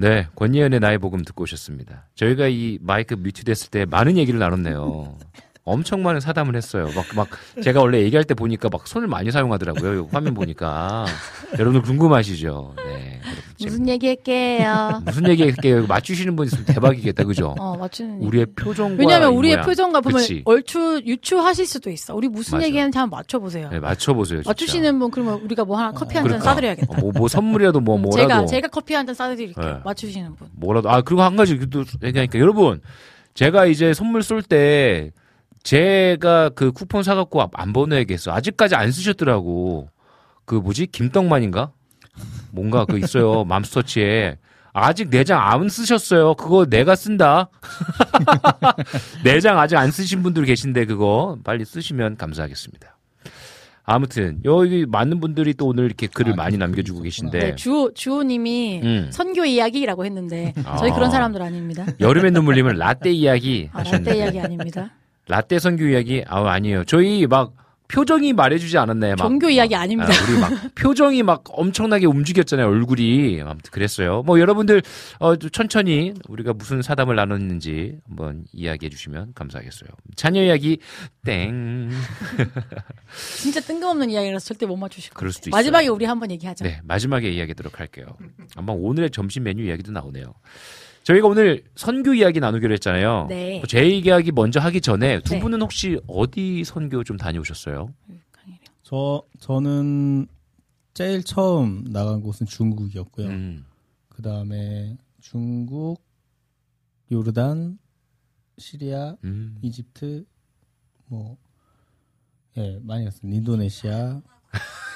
[0.03, 2.09] 네, 권예은의 나의 복음 듣고 오셨습니다.
[2.17, 5.17] 저희가 이 마이크 뮤트 됐을 때 많은 얘기를 나눴네요.
[5.63, 6.89] 엄청 많은 사담을 했어요.
[6.97, 7.29] 막, 막,
[7.63, 9.99] 제가 원래 얘기할 때 보니까 막 손을 많이 사용하더라고요.
[9.99, 11.07] 요 화면 보니까.
[11.57, 12.75] 여러분들 궁금하시죠?
[12.79, 12.92] 네.
[13.69, 15.03] 무슨 얘기 할게요?
[15.07, 15.85] 무슨 얘기 할게요?
[15.89, 17.25] 맞추시는 분 있으면 대박이겠다.
[17.25, 17.55] 그죠?
[17.59, 18.47] 어, 맞추는 우리의.
[18.57, 18.97] 표정과.
[18.99, 19.67] 왜냐면 이 우리의 모양.
[19.67, 20.43] 표정과 보면 그치.
[20.45, 22.15] 얼추 유추하실 수도 있어.
[22.15, 22.67] 우리 무슨 맞아.
[22.67, 23.69] 얘기하는지 한번 맞춰보세요.
[23.71, 24.39] 네, 맞춰보세요.
[24.41, 24.51] 진짜.
[24.51, 26.45] 맞추시는 분 그러면 우리가 뭐 하나 커피 한잔 그러니까.
[26.51, 26.93] 싸드려야겠다.
[26.93, 28.21] 어, 뭐, 뭐 선물이라도 뭐 뭐라도.
[28.29, 29.65] 제가 제가 커피 한 잔 싸드릴게요.
[29.65, 29.75] 네.
[29.85, 30.49] 맞추시는 분.
[30.53, 32.81] 뭐라도 아 그리고 한 가지 또 얘기하니까 여러분
[33.35, 35.11] 제가 이제 선물 쏠 때
[35.63, 39.89] 제가 그 쿠폰 사갖고 안 보내겠어 아직까지 안 쓰셨더라고
[40.45, 41.71] 그 뭐지 김떡만인가
[42.53, 44.39] 뭔가 그 있어요 맘스터치에
[44.75, 47.51] 아직 내장 안 쓰셨어요 그거 내가 쓴다
[49.25, 52.97] 내장 아직 안 쓰신 분들 계신데 그거 빨리 쓰시면 감사하겠습니다
[53.85, 56.57] 아무튼 여기 많은 분들이 또 오늘 이렇게 글을 아, 많이.
[56.57, 59.09] 남겨주고 계신데 네, 주호 주호님이 음.
[59.11, 60.95] 선교 이야기라고 했는데 저희 아.
[60.95, 61.87] 그런 사람들 아닙니다.
[61.99, 64.93] 여름의 눈물님은 라떼 이야기 아, 라떼 이야기 아닙니다.
[65.27, 66.85] 라떼 선교 이야기 아 아니에요.
[66.85, 67.53] 저희 막
[67.93, 69.17] 표정이 말해주지 않았나요?
[69.19, 70.11] 막, 종교 이야기 아닙니다.
[70.13, 72.67] 아, 우리 막 표정이 막 엄청나게 움직였잖아요.
[72.67, 74.23] 얼굴이 아무튼 그랬어요.
[74.23, 74.83] 뭐 여러분들
[75.19, 79.91] 어, 좀 천천히 우리가 무슨 사담을 나눴는지 한번 이야기해 주시면 감사하겠어요.
[80.17, 80.79] 자녀 이야기
[81.25, 81.91] 땡.
[83.39, 85.31] 진짜 뜬금없는 이야기라서 절대 못 맞추실 거예요.
[85.51, 86.65] 마지막에 우리 한번 얘기하자.
[86.65, 88.07] 네 마지막에 이야기하도록 할게요.
[88.57, 90.35] 아마 오늘의 점심 메뉴 이야기도 나오네요.
[91.03, 93.27] 저희가 오늘 선교 이야기 나누기로 했잖아요.
[93.29, 93.63] 네.
[93.69, 95.41] 제 이야기 먼저 하기 전에 두 네.
[95.41, 97.93] 분은 혹시 어디 선교 좀 다녀오셨어요?
[98.83, 100.27] 저 저는
[100.95, 103.27] 제일 처음 나간 곳은 중국이었고요.
[103.29, 103.65] 음.
[104.09, 106.03] 그 다음에 중국,
[107.11, 107.79] 요르단,
[108.59, 109.59] 시리아, 음.
[109.63, 110.25] 이집트,
[111.07, 111.39] 뭐,
[112.59, 113.39] 예, 많이 갔습니다.
[113.39, 114.21] 인도네시아,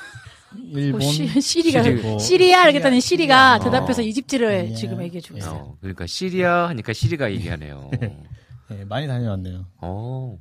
[0.55, 3.65] 일본, 뭐 시, 시리가 시리- 뭐, 시리아 했더니 시리가 시리아.
[3.65, 4.05] 대답해서 어.
[4.05, 4.75] 이집트를 아니야.
[4.77, 5.41] 지금 얘기해 주고 예.
[5.41, 5.55] 있어요.
[5.61, 7.91] 어, 그러니까 시리아 하니까 시리가 얘기하네요.
[8.71, 9.67] 예, 많이 다녀왔네요.
[9.79, 10.39] 어,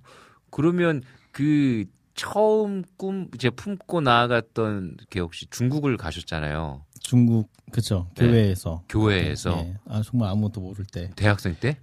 [0.51, 1.01] 그러면
[1.31, 6.85] 그 처음 꿈 이제 품고 나아갔던 게 혹시 중국을 가셨잖아요.
[7.01, 8.25] 중국, 그쵸, 네.
[8.27, 8.83] 교회에서.
[8.87, 11.09] 교회에서 예, 아, 정말 아무것도 모를 때.
[11.15, 11.77] 대학생 때?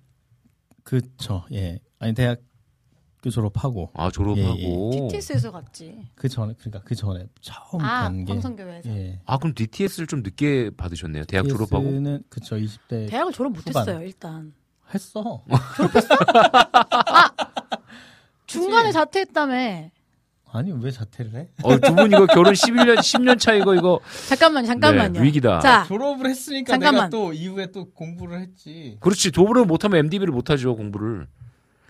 [0.85, 1.79] 그쵸, 예.
[1.99, 2.39] 아니, 대학
[3.23, 4.91] 교 졸업하고, 아 졸업하고.
[5.09, 6.09] TTS에서 갔지.
[6.17, 8.33] 그 전에, 그러니까 그 전에 처음 아, 간 게.
[8.33, 8.89] 황성교회에서.
[8.91, 9.21] 예.
[9.27, 11.25] 아 그럼 DTS를 좀 늦게 받으셨네요.
[11.27, 11.85] 대학 졸업하고.
[11.89, 13.09] 는 그쵸, 20대.
[13.09, 13.53] 대학을 졸업.
[13.53, 14.53] 못했어요 일단.
[14.93, 15.45] 했어.
[18.47, 19.91] 중간에 자퇴했다며.
[20.55, 21.49] 아니, 왜 자퇴를 해?
[21.63, 25.21] 어, 두 분 이거 결혼 11년 10년 차 이거 이거 잠깐만요, 잠깐만요.
[25.21, 25.61] 네, 위기다.
[25.61, 26.95] 자, 졸업을 했으니까 잠깐만.
[27.05, 28.99] 내가 또 이후에 또 공부를 했지.
[29.01, 31.29] 그렇지 도브를 못하면 MDB를 못하죠 공부를.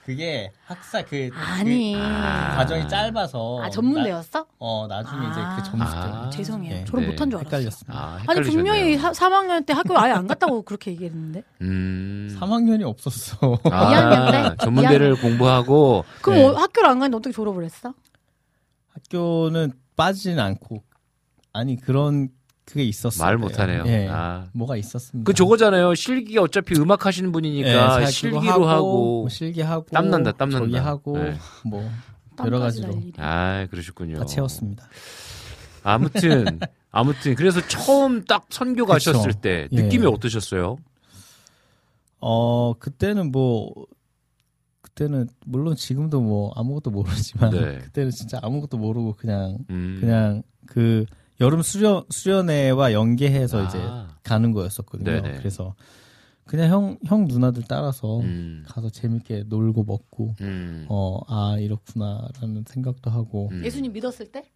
[0.05, 1.95] 그게 학사 그, 아니.
[1.95, 3.63] 그 과정이 짧아서.
[3.63, 4.41] 아 전문대였어?
[4.41, 5.31] 나, 어 나중에 아.
[5.31, 6.05] 이제 그 점수 아.
[6.11, 6.75] 때문에 죄송해요.
[6.75, 6.85] 네.
[6.85, 7.07] 졸업 네.
[7.09, 7.57] 못한 줄 알았어.
[7.57, 7.99] 헷갈렸습니다.
[7.99, 8.53] 아, 아니 헷갈리셨네요.
[8.53, 11.45] 분명히 사, 3학년 때 학교 아예 안 갔다고 그렇게 얘기했는데.
[11.61, 12.37] 음.
[12.41, 13.59] 3학년이 없었어.
[13.71, 14.57] 아, 2학년 때?
[14.65, 16.45] 전문대를 공부하고 그럼 네.
[16.47, 17.95] 어, 학교를 안 갔는데 어떻게 졸업을 했어?
[18.95, 20.83] 학교는 빠지진 않고
[21.53, 22.29] 아니 그런
[22.65, 23.25] 그게 있었어요.
[23.27, 23.85] 말 못하네요.
[23.87, 24.09] 예.
[24.09, 24.47] 아.
[24.53, 25.27] 뭐가 있었습니다.
[25.27, 25.95] 그 저거잖아요.
[25.95, 29.21] 실기 어차피 음악 하시는 예, 분이니까 제가 실기로 그거 하고.
[29.23, 30.65] 뭐 실기하고 땀난다, 땀난다.
[30.65, 31.37] 저기 하고 네.
[31.65, 31.91] 뭐
[32.45, 32.95] 여러 가지로.
[33.19, 34.19] 아, 그러셨군요.
[34.19, 34.87] 다 채웠습니다.
[35.83, 36.61] 아무튼
[36.93, 38.87] 아무튼 그래서 처음 딱 선교.
[38.87, 39.83] 가셨을 때 예.
[39.83, 40.77] 느낌이 어떠셨어요?
[42.21, 43.73] 어 그때는 뭐
[44.83, 47.79] 그때는 물론 지금도 뭐 아무것도 모르지만 네.
[47.83, 49.97] 그때는 진짜 아무것도 모르고 그냥 음.
[50.01, 51.05] 그냥 그
[51.43, 53.69] 여름 수련 수련회와 연계해서 아.
[53.69, 53.79] 이제
[54.23, 55.05] 가는 거였었거든요.
[55.23, 55.39] 네네.
[55.39, 55.75] 그래서
[56.47, 58.65] 그냥 형 형 누나들 따라서 음.
[58.67, 60.87] 가서 재밌게 놀고 먹고 음.
[60.89, 63.65] 어 아 이렇구나라는 생각도 하고 음.
[63.65, 64.51] 예수님 믿었을 때?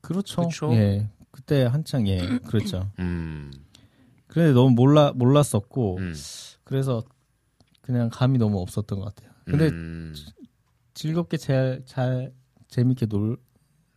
[0.00, 0.42] 그렇죠.
[0.48, 0.72] 그쵸.
[0.74, 2.90] 예 그때 한창 예 그랬죠.
[2.98, 3.50] 음.
[4.26, 6.14] 그런데 너무 몰라 몰랐었고 음.
[6.64, 7.02] 그래서
[7.80, 9.30] 그냥 감이 너무 없었던 것 같아요.
[9.44, 10.14] 근데 음.
[10.94, 12.32] 즐겁게 잘 잘
[12.68, 13.36] 재밌게 놀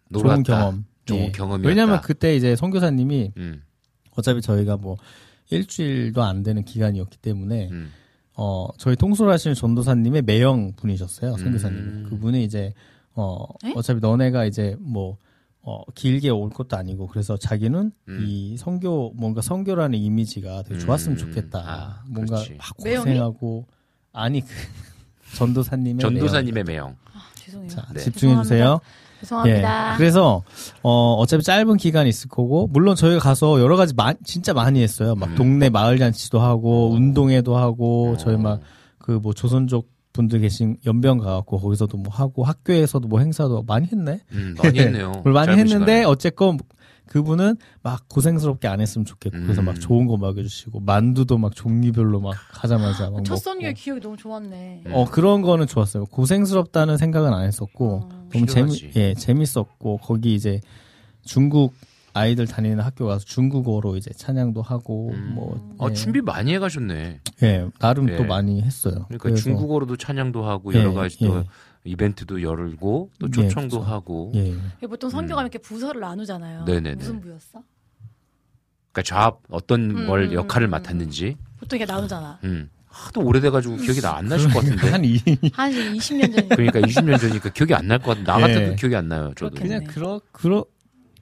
[0.09, 0.33] 놀았다.
[0.35, 0.85] 좋은 경험.
[1.07, 1.31] 좋은 예.
[1.31, 1.67] 경험이었다.
[1.67, 3.63] 왜냐면 그때 이제 선교사님이 음.
[4.15, 4.97] 어차피 저희가 뭐
[5.49, 7.91] 일주일도 안 되는 기간이었기 때문에 음.
[8.33, 11.37] 어 저희 통솔 하시는 전도사님의 매형 분이셨어요 음.
[11.37, 12.03] 선교사님.
[12.09, 12.73] 그분이 이제
[13.13, 13.73] 어 에?
[13.75, 15.17] 어차피 너네가 이제 뭐
[15.69, 18.25] 어, 길게 올 것도 아니고 그래서 자기는 음.
[18.25, 21.19] 이 선교 뭔가 선교라는 이미지가 되게 좋았으면 음.
[21.19, 21.59] 좋겠다.
[21.59, 22.53] 아, 뭔가 그렇지.
[22.57, 23.05] 막 매형이?
[23.05, 23.67] 고생하고
[24.13, 24.47] 아니 그
[25.35, 26.95] 전도사님의 전도사님의 매형.
[27.13, 27.67] 아, 죄송해요.
[27.67, 27.85] 매형.
[27.85, 27.99] 자, 네.
[27.99, 28.79] 집중해 주세요.
[29.27, 29.93] 죄송합니다.
[29.93, 29.97] 예.
[29.97, 30.43] 그래서
[30.83, 35.15] 어 어차피 짧은 기간이 있을 거고 물론 저희가 가서 여러 가지 마, 진짜 많이 했어요.
[35.15, 35.35] 막 음.
[35.35, 38.17] 동네 마을 잔치도 하고 운동회도 하고 어.
[38.17, 38.59] 저희 막
[38.99, 44.19] 그 뭐 조선족 분들 계신 연변 가갖고 거기서도 뭐 하고 학교에서도 뭐 행사도 많이 했네.
[44.33, 45.11] 음, 많이 했네요.
[45.23, 46.03] 많이 했는데 시간에.
[46.03, 46.57] 어쨌건
[47.05, 49.65] 그분은 막 고생스럽게 안 했으면 좋겠고 그래서 음.
[49.65, 53.37] 막 좋은 거 먹여주시고 만두도 막 종류별로 막 하자마자 막 첫.
[53.37, 54.83] 선교의 기억이 너무 좋았네.
[54.87, 54.91] 음.
[54.93, 56.05] 어 그런 거는 좋았어요.
[56.07, 58.16] 고생스럽다는 생각은 안 했었고 어.
[58.31, 58.91] 너무 재미.
[58.95, 60.59] 예 재밌었고 거기 이제
[61.23, 61.73] 중국
[62.13, 65.33] 아이들 다니는 학교 가서 중국어로 이제 찬양도 하고 음.
[65.35, 65.93] 뭐 아, 예.
[65.93, 67.21] 준비 많이 해가셨네.
[67.43, 68.17] 예 나름 예.
[68.17, 69.05] 또 많이 했어요.
[69.07, 71.43] 그러니까 그래서 중국어로도 찬양도 하고 예, 여러 가지 또 예.
[71.83, 73.91] 이벤트도 열고 또 예, 초청도 그쵸.
[73.91, 74.31] 하고.
[74.35, 76.61] 예 보통 선교가 이렇게 부서를 나누잖아요.
[76.61, 76.65] 음.
[76.65, 76.95] 네네네.
[76.95, 77.63] 무슨 부였어?
[78.91, 81.37] 그러니까 좌 어떤 음, 뭘 음, 역할을 음, 맡았는지.
[81.59, 82.39] 보통 이게 나누잖아.
[82.45, 82.69] 음.
[83.05, 84.89] 하도 오래돼가지고 기억이 나- 안 나실 것 같은데.
[84.89, 85.17] 한 이,
[85.53, 85.99] 한 20년
[86.33, 86.55] 전이니까.
[86.55, 88.31] 그러니까 20년 전이니까 기억이 안 날 것 같은데.
[88.31, 88.75] 나 같아도 예.
[88.75, 89.31] 기억이 안 나요.
[89.37, 89.55] 저도.
[89.61, 90.65] 그냥 그러 그러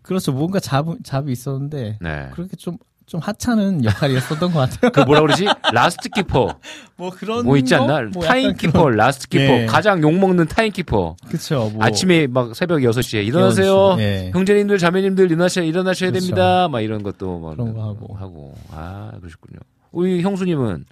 [0.02, 2.30] 그렇죠 뭔가 job job이 있었는데 네.
[2.34, 4.92] 그렇게 좀 좀 하찮은 역할이었었던 것 같아요.
[4.92, 5.46] 그 뭐라 그러지?
[5.72, 6.58] last keeper.
[6.98, 8.02] 뭐 그런 뭐 있지 않나?
[8.06, 8.10] 거?
[8.16, 9.44] 뭐 time keeper, last keeper.
[9.44, 9.66] 예.
[9.68, 11.16] 가장 욕먹는 time keeper.
[11.22, 13.96] 그런- 그쵸 뭐 아침에 막 새벽 6시에 일어나세요.
[14.00, 14.32] 예.
[14.34, 16.26] 형제님들, 자매님들 일어나셔야, 일어나셔야 그렇죠.
[16.26, 16.68] 됩니다.
[16.68, 18.16] 막 이런 것도 막 그런 거 하고.
[18.16, 18.56] 하고.
[18.72, 19.60] 아, 그러셨군요.
[19.92, 20.86] 우리 형수님은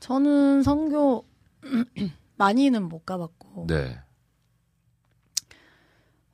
[0.00, 1.24] 저는 선교
[2.36, 3.98] 많이는 못 가봤고 네.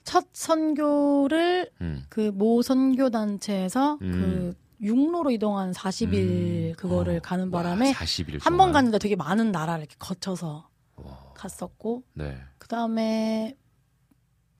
[0.04, 2.04] 첫 선교를 음.
[2.10, 4.12] 그모 선교 단체에서 음.
[4.12, 6.72] 그 육로로 이동한 40일 음.
[6.76, 7.20] 그거를 어.
[7.20, 11.32] 가는 와, 바람에 40일 한번 갔는데 되게 많은 나라를 이렇게 거쳐서 와.
[11.34, 12.38] 갔었고 네.
[12.58, 13.56] 그 다음에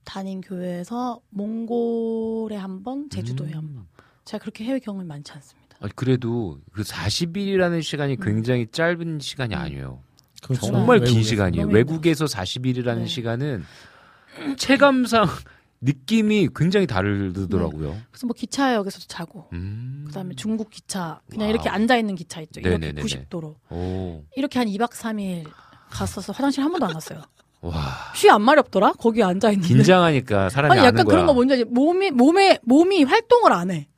[0.04, 3.56] 다닌 교회에서 몽골에 한 번, 제주도에 음.
[3.56, 3.86] 한 번.
[4.24, 5.63] 제가 그렇게 해외 경험이 많지 않습니다.
[5.84, 8.24] 아, 그래도 그 40일이라는 시간이 음.
[8.24, 10.00] 굉장히 짧은 시간이 아니에요.
[10.42, 10.66] 그렇죠.
[10.66, 11.22] 정말 긴.
[11.22, 11.66] 시간이에요.
[11.66, 13.06] 외국에서 40일이라는 네.
[13.06, 13.64] 시간은
[14.56, 15.26] 체감상
[15.82, 17.96] 느낌이 굉장히 다르더라고요.
[18.10, 20.04] 그래서 뭐 기차역에서도 자고, 음.
[20.06, 21.50] 그다음에 중국 기차 그냥 와우.
[21.54, 22.60] 이렇게 앉아 있는 기차 있죠.
[22.60, 23.02] 이렇게 네네네네.
[23.06, 24.24] 90도로 오.
[24.36, 25.44] 이렇게 한 2박 3일
[25.90, 27.20] 갔어서 화장실 한 번도 안 갔어요.
[27.60, 27.72] 와.
[28.14, 28.92] 쉬 안 마렵더라.
[28.94, 29.68] 거기 앉아 있는데.
[29.74, 31.14] 긴장하니까 사람이 아니 약간 거야.
[31.14, 31.64] 그런 거 뭔지 알지?
[31.66, 33.88] 몸이 몸에 몸이 활동을 안 해.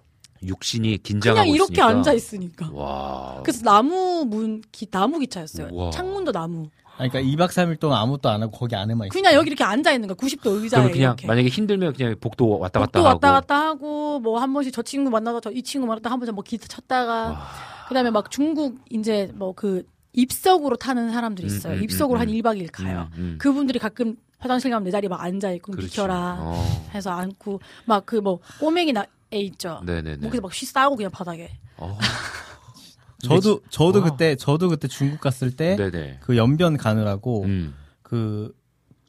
[0.47, 1.87] 육신이 긴장하고 그냥 이렇게 있으니까.
[1.89, 2.71] 앉아 있으니까.
[2.73, 3.41] 와.
[3.43, 5.69] 그래서 나무 문 기, 나무 기차였어요.
[5.73, 5.91] 우와.
[5.91, 6.69] 창문도 나무.
[6.99, 9.13] 아니, 그러니까 2박 3일 동안 아무것도 안 하고 거기 안에만 있어.
[9.13, 10.17] 그냥 여기 이렇게 앉아 있는 거야.
[10.17, 11.27] 90도 의자에 그냥 이렇게.
[11.27, 13.09] 만약에 힘들면 그냥 복도 왔다 갔다 복도 하고.
[13.09, 16.35] 왔다 갔다 하고 뭐 한 번씩 저 친구 만나서 저 이 친구 만났다 한 번씩
[16.35, 17.47] 뭐 기타 쳤다가 와.
[17.89, 19.85] 그다음에 막 중국 이제 뭐그
[20.15, 21.75] 입석으로 타는 사람들이 있어요.
[21.75, 22.33] 음, 음, 입석으로 음, 한 음.
[22.35, 23.09] 1박 2일 가요.
[23.17, 23.39] 음, 음.
[23.39, 25.89] 그분들이 가끔 화장실 가면 내 자리에 막 앉아 있고 그렇지.
[25.91, 26.89] 비켜라 어.
[26.95, 29.05] 해서 앉고 막 그 뭐 꼬맹이 나
[29.37, 29.81] 애 있죠.
[29.85, 30.17] 네네네.
[30.17, 31.51] 뭐 그래서 막 쉬 싸고 그냥 바닥에.
[31.77, 31.99] 어.
[33.23, 34.11] 저도 저도 와.
[34.11, 36.21] 그때 저도 그때 중국 갔을 때그 네네.
[36.37, 37.75] 연변 가느라고 음.
[38.03, 38.53] 그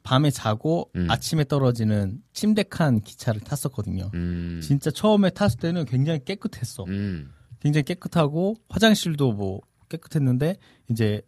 [0.02, 1.10] 밤에 자고 음.
[1.10, 4.10] 아침에 떨어지는 침대 칸 기차를 탔었거든요.
[4.14, 4.60] 음.
[4.62, 6.84] 진짜 처음에 탔을 때는 굉장히 깨끗했어.
[6.88, 7.30] 음.
[7.60, 9.60] 굉장히 깨끗하고 화장실도 뭐
[9.90, 10.56] 깨끗했는데
[10.90, 11.20] 이제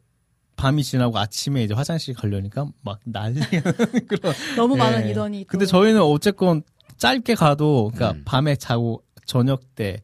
[0.57, 3.42] 밤이 지나고 아침에 이제 화장실 가려니까 막 나는
[4.09, 4.32] 그런.
[4.57, 5.11] 너무 많은 예.
[5.11, 5.40] 인원이.
[5.44, 5.48] 또.
[5.48, 6.62] 근데 저희는 어쨌건
[7.01, 8.22] 짧게 가도 그러니까 음.
[8.24, 10.03] 밤에 자고 저녁 때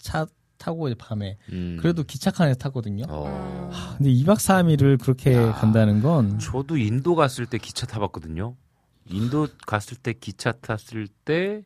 [0.00, 0.26] 차
[0.58, 1.76] 타고 이제 밤에 음.
[1.80, 3.04] 그래도 기차 칸에서 탔거든요.
[3.08, 3.26] 어.
[3.26, 3.70] 음.
[3.98, 5.52] 근데 2박 3일을 그렇게 야.
[5.52, 8.54] 간다는 건 저도 인도 갔을 때 기차 타봤거든요.
[9.06, 11.62] 인도 갔을 때 기차 탔을 때,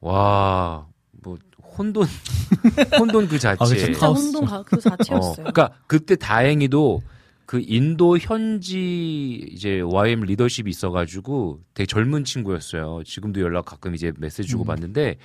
[0.00, 0.86] 와,
[1.22, 1.38] 뭐,
[1.76, 2.06] 혼돈,
[2.98, 3.62] 혼돈 그 자체.
[3.64, 3.78] 아, 그쵸.
[3.86, 4.26] 진짜 카오스.
[4.26, 5.34] 혼돈 가- 그 어, 자체였어요.
[5.36, 7.02] 그러니까 그때 다행히도
[7.46, 13.02] 그 인도 현지 이제 YM 리더십이 있어가지고 되게 젊은 친구였어요.
[13.04, 14.66] 지금도 연락 가끔 이제 메시지 주고 음.
[14.66, 15.16] 받는데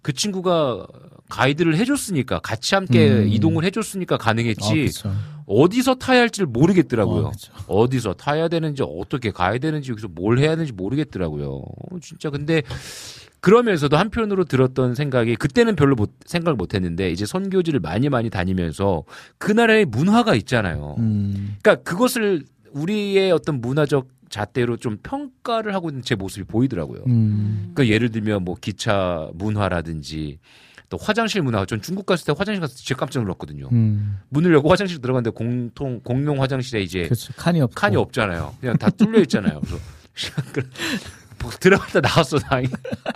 [0.00, 0.86] 그 친구가
[1.28, 3.28] 가이드를 해줬으니까 같이 함께 음.
[3.28, 5.12] 이동을 해줬으니까 아, 가능했지 그쵸.
[5.46, 7.26] 어디서 타야 할지를 모르겠더라고요.
[7.26, 7.64] 아.
[7.66, 11.50] 어디서 타야 되는지 어떻게 가야 되는지 여기서 뭘 해야 되는지 모르겠더라고요.
[11.50, 12.62] 어, 진짜 근데
[13.46, 19.04] 그러면서도 한편으로 들었던 생각이 그때는 별로 못, 생각을 못 했는데 이제 선교지를 많이 많이 다니면서
[19.38, 20.96] 그 나라의 문화가 있잖아요.
[20.98, 21.54] 음.
[21.62, 22.42] 그러니까 그것을
[22.72, 27.04] 우리의 어떤 문화적 잣대로 좀 평가를 하고 있는 제 모습이 보이더라고요.
[27.06, 27.70] 음.
[27.72, 30.40] 그러니까 예를 들면 뭐 기차 문화라든지
[30.88, 31.64] 또 화장실 문화.
[31.66, 33.68] 전 중국 갔을 때 화장실 갔을 때 진짜 깜짝 놀랐거든요.
[33.70, 34.18] 음.
[34.30, 37.32] 문을 열고 화장실 들어갔는데 공통 공용 화장실에 이제 그렇죠.
[37.36, 37.74] 칸이 없고.
[37.76, 38.56] 칸이 없잖아요.
[38.60, 39.60] 그냥 다 뚫려 있잖아요.
[39.60, 39.78] 그래서
[41.60, 42.66] 들어갔다 나왔어 당이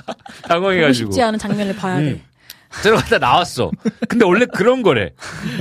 [0.49, 2.05] 당황해가지고 싶지 않은 장면을 봐야 음.
[2.05, 2.23] 돼.
[2.83, 3.71] 들어갔다 나왔어.
[4.09, 5.12] 근데 원래 그런 거래.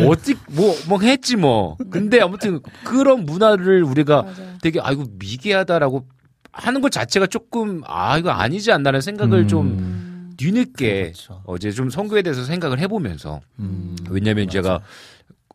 [0.07, 1.75] 어찌 뭐뭐 했지 뭐.
[1.89, 4.57] 근데 아무튼 그런 문화를 우리가 맞아요.
[4.61, 6.05] 되게 아이고 미개하다라고
[6.51, 9.47] 하는 것 자체가 조금 아 이거 아니지 않나라는 생각을 음.
[9.47, 10.33] 좀 음.
[10.37, 11.41] 뒤늦게 그렇죠.
[11.45, 13.95] 어제 좀 선거에 대해서 생각을 해보면서 음.
[14.09, 14.53] 왜냐면 맞아.
[14.53, 14.79] 제가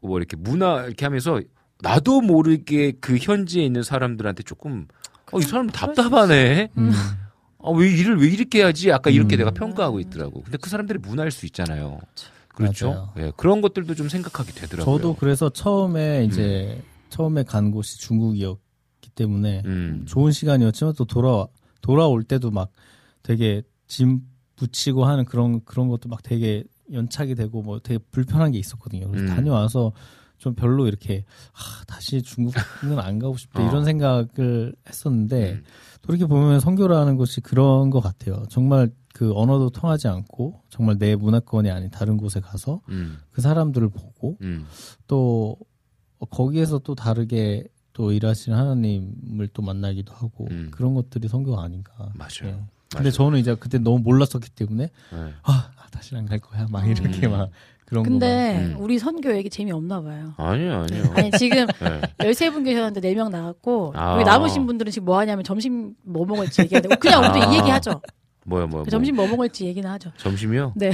[0.03, 1.41] 뭐 이렇게 문화 이렇게 하면서
[1.81, 4.87] 나도 모르게 그 현지에 있는 사람들한테 조금
[5.35, 6.71] 어, 이 사람 답답하네.
[6.79, 6.93] 음.
[7.63, 8.93] 아, 왜 일을 왜 이렇게 해야지?
[8.93, 9.39] 아까 이렇게 음.
[9.39, 10.43] 내가 평가하고 있더라고.
[10.43, 12.01] 근데 그 사람들이 문화일 수 있잖아요.
[12.49, 13.13] 그렇죠.
[13.17, 14.97] 예, 그런 것들도 좀 생각하게 되더라고요.
[14.97, 18.59] 저도 그래서 처음에 이제 처음에 간 곳이 중국이었
[19.05, 20.05] 있었기 때문에 음.
[20.07, 21.47] 좋은 시간이었지만 또 돌아
[21.83, 22.71] 돌아올 때도 막
[23.23, 24.23] 되게 짐
[24.57, 29.09] 붙이고 하는 그런 그런 것도 막 되게 연착이 되고 뭐 되게 불편한 게 있었거든요.
[29.09, 29.37] 그래서 음.
[29.37, 29.93] 다녀와서
[30.39, 33.69] 좀 별로 이렇게 아, 다시 중국은 안 가고 싶다 어.
[33.69, 35.65] 이런 생각을 했었는데 음.
[36.03, 38.45] 돌이켜 보면 선교라는 것이 그런 것 같아요.
[38.51, 43.19] 정말 그 언어도 통하지 않고 정말 내 문화권이 아닌 다른 곳에 가서 음.
[43.31, 44.67] 그 사람들을 보고 음.
[45.07, 45.57] 또
[46.31, 50.69] 거기에서 또 다르게 또 일하시는 하나님을 또 만나기도 하고 음.
[50.73, 52.13] 그런 것들이 선교가 아닌가.
[52.15, 52.45] 맞아요.
[52.45, 52.65] 예.
[52.91, 53.11] 근데 맞아요.
[53.11, 55.33] 저는 이제 그때 너무 몰랐었기 때문에 네.
[55.43, 57.33] 아 다시 안갈 거야 막 이렇게 음.
[57.33, 57.51] 막
[57.87, 58.77] 그런 근데 음.
[58.79, 60.35] 우리 선교 얘기 재미없나 봐요.
[60.37, 61.13] 아니요, 아니요.
[61.15, 61.67] 아니 지금
[62.19, 62.31] 네.
[62.31, 64.15] 13분 계셨는데 4명 나갔고 아.
[64.15, 67.53] 여기 남으신 분들은 지금 뭐 하냐면 점심 뭐 먹을지 되고 그냥 우리도 아.
[67.53, 68.01] 이 얘기 하죠.
[68.47, 68.83] 뭐야, 뭐야.
[68.83, 68.91] 뭐.
[68.91, 70.11] 점심 뭐 먹을지 얘기는 하죠.
[70.17, 70.73] 점심이요?
[70.77, 70.93] 네.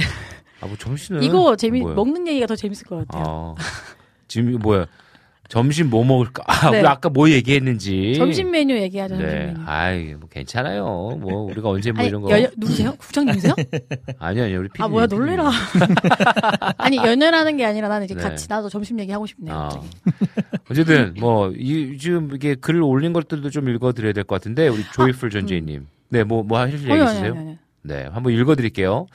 [0.61, 1.95] 아, 뭐 점심은 이거 재미 뭐야?
[1.95, 3.55] 먹는 얘기가 더 재밌을 것 같아요.
[3.57, 3.63] 아,
[4.27, 4.85] 지금 뭐야?
[5.51, 6.43] 점심 뭐 먹을까?
[6.47, 6.79] 아, 네.
[6.79, 8.13] 우리 아까 뭐 얘기했는지.
[8.15, 9.17] 점심 메뉴 얘기하죠.
[9.17, 9.53] 점심 네.
[9.65, 10.85] 아이, 뭐 괜찮아요.
[11.19, 12.41] 뭐 우리가 언제 뭐 아니, 이런 거.
[12.41, 12.95] 여, 누구세요?
[12.95, 13.53] 국장님이세요?
[14.17, 14.59] 아니요, 아니요.
[14.59, 14.81] 우리 PD.
[14.81, 15.51] 아 뭐야 놀래라.
[16.77, 18.21] 아니 연연하는 게 아니라 나는 이제 네.
[18.21, 19.53] 같이 나도 점심 얘기 하고 싶네요.
[19.53, 19.69] 아.
[20.71, 24.83] 어쨌든 뭐 이, 지금 이게 글을 올린 것들도 좀 읽어 드려야 될 것 같은데 우리
[24.93, 25.85] 조이풀 전재희님.
[26.09, 27.03] 네, 뭐 뭐 하실 얘기 아, 음.
[27.11, 27.31] 있으세요?
[27.31, 27.57] 아니, 아니, 아니.
[27.83, 29.07] 네, 한번 읽어 드릴게요.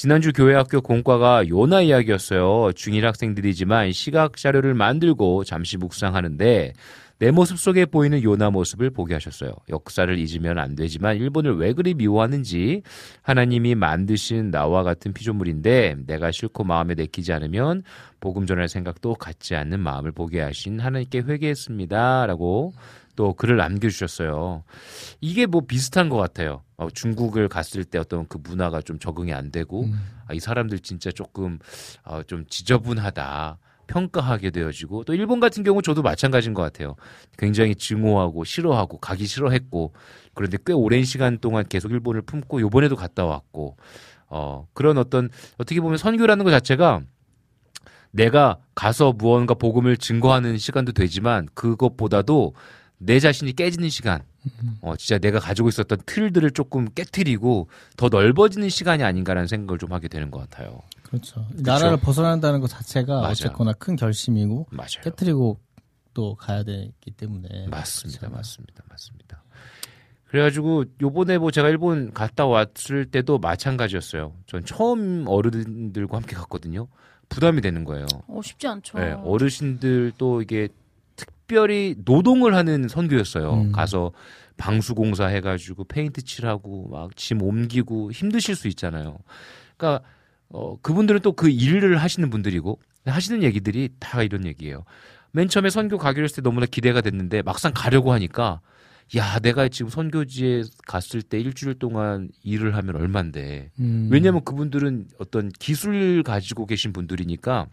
[0.00, 2.70] 지난주 교회학교 공과가 요나 이야기였어요.
[2.70, 6.72] 중1 학생들이지만 시각 자료를 만들고 잠시 묵상하는데
[7.18, 9.52] 내 모습 속에 보이는 요나 모습을 보게 하셨어요.
[9.68, 12.80] 역사를 잊으면 안 되지만 일본을 왜 그리 미워하는지
[13.20, 17.82] 하나님이 만드신 나와 같은 피조물인데 내가 싫고 마음에 내키지 않으면
[18.20, 22.24] 복음 전할 생각도 갖지 않는 마음을 보게 하신 하나님께 회개했습니다.
[22.24, 22.72] 라고
[23.20, 24.64] 또 글을 남겨주셨어요.
[25.20, 26.62] 이게 뭐 비슷한 것 같아요.
[26.78, 29.92] 어, 중국을 갔을 때 어떤 그 문화가 좀 적응이 안 되고 음.
[30.26, 31.58] 아, 이 사람들 진짜 조금
[32.02, 33.58] 어, 좀 지저분하다.
[33.88, 36.96] 평가하게 되어지고 또 일본 같은 경우 저도 마찬가지인 것 같아요.
[37.36, 39.92] 굉장히 증오하고 싫어하고 가기 싫어했고
[40.32, 43.76] 그런데 꽤 오랜 시간 동안 계속 일본을 품고 요번에도 갔다 왔고
[44.28, 47.02] 어 그런 어떤 어떻게 보면 선교라는 것 자체가
[48.12, 52.54] 내가 가서 무언가 복음을 증거하는 시간도 되지만 그것보다도
[53.02, 54.22] 내 자신이 깨지는 시간
[54.82, 60.08] 어 진짜 내가 가지고 있었던 틀들을 조금 깨트리고 더 넓어지는 시간이 아닌가라는 생각을 좀 하게
[60.08, 60.82] 되는 것 같아요.
[61.02, 61.46] 그렇죠.
[61.54, 63.30] 나라를 벗어난다는 것 자체가 맞아요.
[63.30, 65.00] 어쨌거나 큰 결심이고 맞아요.
[65.02, 65.58] 깨뜨리고
[66.12, 68.36] 또 가야 되기 때문에 맞습니다, 그렇잖아요.
[68.36, 69.42] 맞습니다, 맞습니다.
[70.26, 74.34] 그래가지고 요번에 뭐 제가 일본 갔다 왔을 때도 마찬가지였어요.
[74.46, 76.86] 전 처음 어른들과 함께 갔거든요.
[77.30, 78.06] 부담이 되는 거예요.
[78.28, 78.98] 어 쉽지 않죠.
[78.98, 80.68] 네, 어르신들 또 이게
[81.20, 83.52] 특별히 노동을 하는 선교였어요.
[83.54, 83.72] 음.
[83.72, 84.12] 가서
[84.56, 89.18] 방수공사 해가지고 페인트 칠하고 막 짐 옮기고 힘드실 수 있잖아요.
[89.76, 90.04] 그러니까
[90.48, 94.84] 어, 그분들은 또 그 일을 하시는 분들이고 하시는 얘기들이 다 이런 얘기예요.
[95.32, 98.60] 맨 처음에 선교 가기로 했을 때 너무나 기대가 됐는데 막상 가려고 하니까
[99.16, 104.08] 야 내가 지금 선교지에 갔을 때 일주일 동안 일을 하면 얼만데 음.
[104.10, 107.66] 왜냐하면 그분들은 어떤 기술 가지고 계신 분들이니까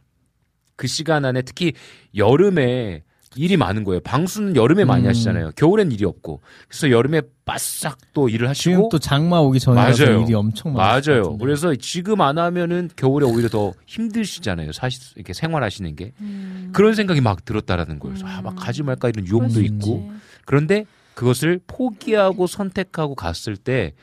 [0.75, 1.73] 그 시간 안에 특히
[2.15, 3.03] 여름에
[3.37, 3.99] 일이 많은 거예요.
[4.01, 5.09] 방수는 여름에 많이 음.
[5.09, 5.51] 하시잖아요.
[5.55, 6.41] 겨울엔 일이 없고.
[6.67, 10.21] 그래서 여름에 바싹 또 일을 지금 하시고 또 장마 오기 맞아요.
[10.21, 11.37] 일이 엄청 것 맞아요.
[11.37, 14.71] 그래서 지금 안 하면은 겨울에 오히려 더 힘드시잖아요.
[14.73, 16.71] 사실 이렇게 생활하시는 게 음.
[16.73, 18.15] 그런 생각이 막 들었다라는 거예요.
[18.15, 18.55] 그래서 아, 막 음.
[18.55, 20.11] 가지 말까 이런 유혹도 수 있고.
[20.45, 23.93] 그런데 그것을 포기하고 선택하고 갔을 때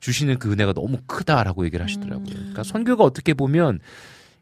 [0.00, 2.26] 주시는 그 은혜가 너무 크다라고 얘기를 하시더라고요.
[2.26, 2.34] 음.
[2.34, 3.78] 그러니까 선교가 어떻게 보면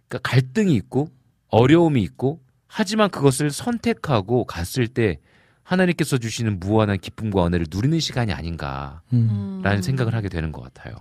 [0.09, 1.09] 그러니까 갈등이 있고
[1.49, 2.41] 어려움이 있고
[2.75, 5.19] 하지만 그것을 선택하고 갔을 때
[5.63, 9.63] 하나님께서 주시는 무한한 기쁨과 은혜를 누리는 시간이 아닌가라는 음.
[9.65, 9.83] 음.
[9.83, 10.95] 생각을 하게 되는 것 같아요.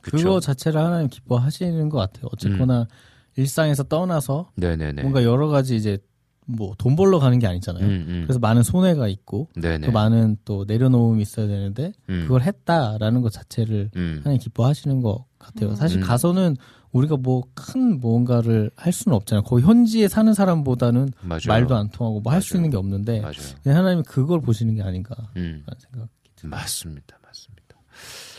[0.00, 0.16] 그쵸?
[0.16, 2.28] 그거 자체를 하나님 기뻐하시는 것 같아요.
[2.32, 2.88] 어쨌거나
[3.36, 5.02] 일상에서 떠나서 네네네.
[5.02, 5.98] 뭔가 여러 가지 이제
[6.44, 7.84] 뭐 돈 벌러 가는 게 아니잖아요.
[7.84, 8.22] 음, 음.
[8.26, 9.86] 그래서 많은 손해가 있고 네네.
[9.86, 14.20] 또 많은 또 내려놓음이 있어야 되는데 음, 그걸 했다라는 것 자체를 음.
[14.24, 15.76] 하나님 기뻐하시는 것 같아요.
[15.76, 16.02] 사실 음.
[16.02, 16.56] 가서는
[16.92, 19.42] 우리가 뭐큰 무언가를 할 수는 없잖아요.
[19.44, 21.40] 거기 현지에 사는 사람보다는 맞아요.
[21.48, 22.56] 말도 안 통하고 뭐 할 수.
[22.56, 23.34] 있는 게 없는데 맞아요.
[23.62, 25.64] 그냥 하나님이 그걸 보시는 게 아닌가라는 음.
[25.78, 26.08] 생각.
[26.44, 27.18] 맞습니다.
[27.24, 27.62] 맞습니다.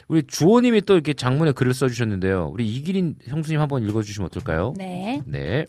[0.08, 2.50] 우리 주호님이 또 이렇게 장문에 글을 써주셨는데요.
[2.54, 4.74] 우리 이기린 형수님 한번 읽어주시면 어떨까요?
[4.78, 5.22] 네.
[5.26, 5.66] 네.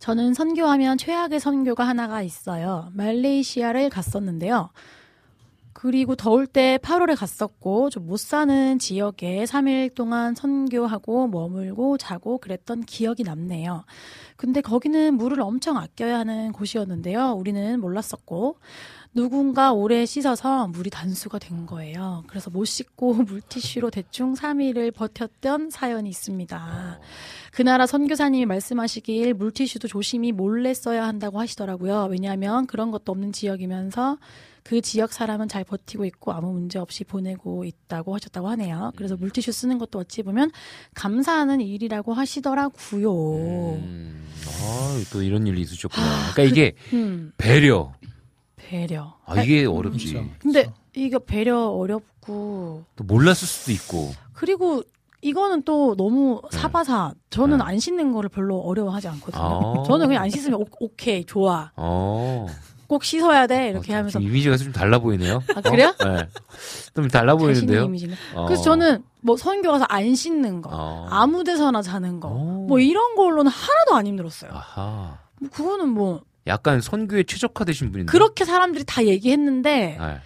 [0.00, 2.90] 저는 선교하면 최악의 선교가 하나가 있어요.
[2.94, 4.70] 말레이시아를 갔었는데요.
[5.80, 12.84] 그리고 더울 때 8월에 갔었고 좀 못 사는 지역에 3일 동안 선교하고 머물고 자고 그랬던
[12.84, 13.84] 기억이 남네요.
[14.36, 17.32] 근데 거기는 물을 엄청 아껴야 하는 곳이었는데요.
[17.32, 18.56] 우리는 몰랐었고
[19.14, 22.24] 누군가 오래 씻어서 물이 단수가 된 거예요.
[22.28, 26.98] 그래서 못 씻고 물티슈로 대충 3일을 버텼던 사연이 있습니다.
[27.52, 32.08] 그 나라 선교사님이 말씀하시길 물티슈도 조심히 몰래 써야 한다고 하시더라고요.
[32.10, 34.18] 왜냐하면 그런 것도 없는 지역이면서
[34.68, 38.92] 그 지역 사람은 잘 버티고 있고 아무 문제 없이 보내고 있다고 하셨다고 하네요.
[38.96, 40.50] 그래서 물티슈 쓰는 것도 어찌 보면
[40.92, 43.10] 감사하는 일이라고 하시더라고요.
[43.76, 46.06] 음, 아, 또 이런 일이 있으셨구나.
[46.06, 47.94] 아, 그러니까 이게 음, 배려.
[48.56, 49.16] 배려.
[49.24, 50.12] 아, 이게 어렵지.
[50.12, 50.28] 그렇죠.
[50.38, 54.12] 근데 이거 배려 어렵고 또 몰랐을 수도 있고.
[54.34, 54.82] 그리고
[55.22, 56.58] 이거는 또 너무 네.
[56.58, 57.14] 사바사.
[57.30, 57.64] 저는 네.
[57.64, 59.42] 안 씻는 거를 별로 어려워하지 않거든요.
[59.42, 59.82] 아.
[59.88, 61.72] 저는 그냥 안 씻으면 오, 오케이 좋아.
[61.74, 62.46] 어.
[62.88, 64.18] 꼭 씻어야 돼 이렇게 어, 하면서.
[64.18, 65.42] 좀 이미지가 좀 달라 보이네요.
[65.54, 65.94] 아 그래요?
[66.00, 66.08] 어?
[66.08, 66.26] 네.
[66.94, 67.84] 좀 달라 보이는데요.
[67.84, 68.16] 이미지는.
[68.34, 68.46] 어.
[68.46, 71.06] 그래서 저는 뭐 선교 가서 안 씻는 거, 어.
[71.10, 72.66] 아무 데서나 자는 거, 오.
[72.66, 74.50] 뭐 이런 걸로는 하나도 안 힘들었어요.
[74.52, 75.18] 아하.
[75.40, 78.10] 뭐 그거는 뭐 약간 선교에 최적화되신 분인데.
[78.10, 80.16] 그렇게 사람들이 다 얘기했는데 네.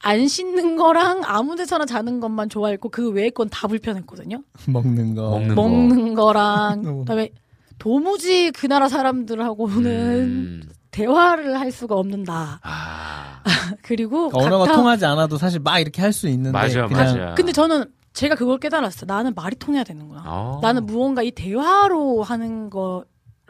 [0.00, 4.42] 안 씻는 거랑 아무 데서나 자는 것만 좋아했고 그 외의 건 다 불편했거든요.
[4.68, 5.30] 먹는 거.
[5.30, 5.62] 먹는 거.
[5.62, 6.92] 먹는 거랑 어.
[7.00, 7.30] 그다음에
[7.78, 9.90] 도무지 그 나라 사람들하고는
[10.20, 10.62] 음.
[10.98, 12.60] 대화를 할 수가 없는다.
[12.62, 13.42] 아.
[13.82, 17.34] 그리고 그러니까 언어가 각각- 통하지 않아도 사실 막 이렇게 할 수 있는데 맞아, 그냥 맞아.
[17.34, 19.06] 근데 저는 제가 그걸 깨달았어요.
[19.06, 20.22] 나는 말이 통해야 되는구나.
[20.26, 20.58] 어.
[20.62, 23.04] 나는 무언가 이 대화로 하는 거를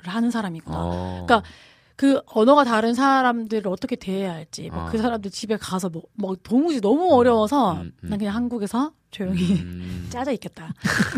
[0.04, 0.76] 하는 사람이구나.
[0.78, 1.24] 어.
[1.26, 1.48] 그러니까
[1.96, 4.88] 그 언어가 다른 사람들을 어떻게 대해야 할지, 뭐 어.
[4.90, 8.08] 그 사람들 집에 가서 뭐, 뭐 도무지 너무 어려워서 음, 음.
[8.10, 10.06] 난 그냥 한국에서 조용히 음.
[10.10, 10.72] 짜져 있겠다.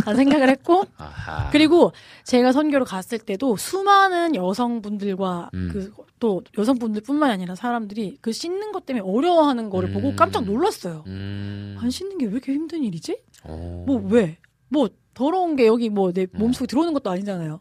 [0.06, 1.50] 라는 생각을 했고, 아하.
[1.50, 1.92] 그리고
[2.24, 5.68] 제가 선교를 갔을 때도 수많은 여성분들과 음.
[5.72, 9.94] 그 또 여성분들뿐만이 아니라 사람들이 그 씻는 것 때문에 어려워하는 거를 음.
[9.94, 11.02] 보고 깜짝 놀랐어요.
[11.08, 11.76] 음.
[11.80, 13.18] 안 씻는 게 왜 이렇게 힘든 일이지?
[13.44, 13.84] 어.
[13.86, 14.38] 뭐 왜?
[14.68, 16.12] 뭐 더러운 게 여기 뭐 음.
[16.12, 17.60] 내 몸속에 들어오는 것도 아니잖아요.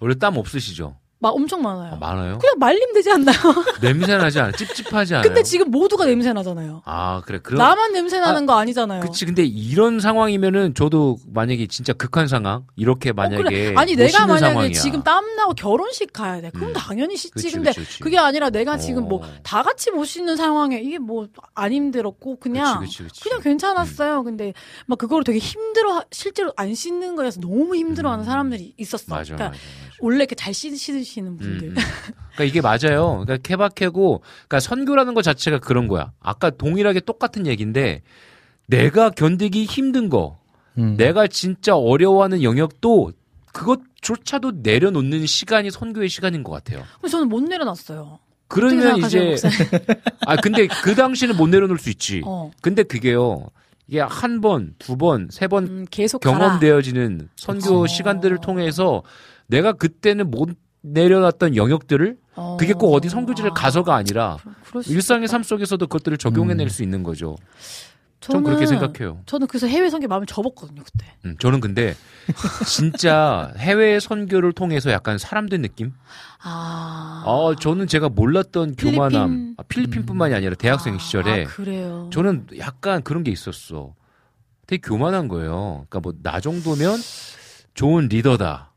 [0.00, 0.96] 원래 땀 없으시죠?
[1.20, 1.94] 막 엄청 많아요.
[1.94, 2.38] 아, 많아요?
[2.38, 3.36] 그냥 말리면 되지 않나요?
[3.82, 4.52] 냄새 나지 않아?
[4.52, 5.22] 찝찝하지 않아요?
[5.26, 6.82] 근데 지금 모두가 냄새 나잖아요.
[6.84, 9.00] 아 그래 그럼 나만 냄새 나는 거 아니잖아요.
[9.00, 13.74] 그치 근데 이런 상황이면은 저도 만약에 진짜 극한 상황 이렇게 어, 만약에 그래.
[13.76, 14.72] 아니 못 내가 만약에 상황이야.
[14.80, 16.50] 지금 땀 나고 결혼식 가야 돼.
[16.50, 16.72] 그럼 음.
[16.74, 17.32] 당연히 씻지.
[17.34, 18.00] 그치, 근데 그치, 그치.
[18.00, 19.06] 그게 아니라 내가 지금 어.
[19.08, 23.30] 뭐다 같이 못 씻는 상황에 이게 뭐 안 힘들었고 그냥 그치, 그치, 그치.
[23.30, 24.22] 냥 괜찮았어요.
[24.22, 24.52] 근데
[24.86, 28.26] 막 그거를 되게 힘들어 실제로 안 씻는 거에서 너무 힘들어 하는 음.
[28.26, 29.04] 사람들이 있었어.
[29.12, 29.60] 맞아 그러니까 맞아.
[30.00, 31.68] 원래 이렇게 잘 씻으시는 음, 분들.
[31.68, 31.74] 음.
[32.34, 33.24] 그러니까 이게 맞아요.
[33.24, 36.12] 그러니까 케바케고, 그러니까 선교라는 것 자체가 그런 거야.
[36.20, 38.02] 아까 동일하게 똑같은 얘기인데,
[38.66, 40.38] 내가 견디기 힘든 거,
[40.78, 40.96] 음.
[40.96, 43.12] 내가 진짜 어려워하는 영역도
[43.52, 46.84] 그것조차도 내려놓는 시간이 선교의 시간인 것 같아요.
[47.10, 48.18] 저는 못 내려놨어요.
[48.46, 49.34] 그러면 이제?
[50.26, 52.22] 아 근데 그 당시는 못 내려놓을 수 있지.
[52.24, 53.48] 어, 근데 그게요.
[53.88, 56.38] 이게 한 번, 두 번, 세번 음, 계속 가라.
[56.38, 57.96] 경험되어지는 선교 그치.
[57.96, 59.02] 시간들을 통해서
[59.48, 60.50] 내가 그때는 못
[60.82, 62.56] 내려놨던 영역들을 어.
[62.58, 64.36] 그게 꼭 어디 선교지를 아, 가서가 아니라
[64.86, 65.26] 일상의.
[65.26, 66.68] 삶 속에서도 그것들을 적용해낼 음.
[66.68, 67.36] 수 있는 거죠.
[68.20, 69.22] 전 그렇게 생각해요.
[69.26, 71.06] 저는 그래서 해외 선교 마음을 접었거든요 그때.
[71.24, 71.94] 음, 저는 근데
[72.66, 75.92] 진짜 해외 선교를 통해서 약간 사람된 느낌?
[76.42, 77.22] 아.
[77.24, 79.54] 어, 저는 제가 몰랐던 교만함, 필리핀.
[79.56, 82.10] 아, 필리핀뿐만이 아니라 대학생 아, 시절에 아, 그래요.
[82.12, 83.94] 저는 약간 그런 게 있었어.
[84.66, 85.86] 되게 교만한 거예요.
[85.88, 86.98] 그러니까 뭐 나 정도면
[87.74, 88.67] 좋은 리더다.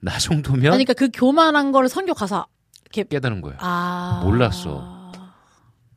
[0.00, 2.46] 나 정도면 아니, 그러니까 그 교만한 거를 선교 가서
[2.90, 3.56] 깨달은 거야.
[3.60, 4.96] 아 몰랐어.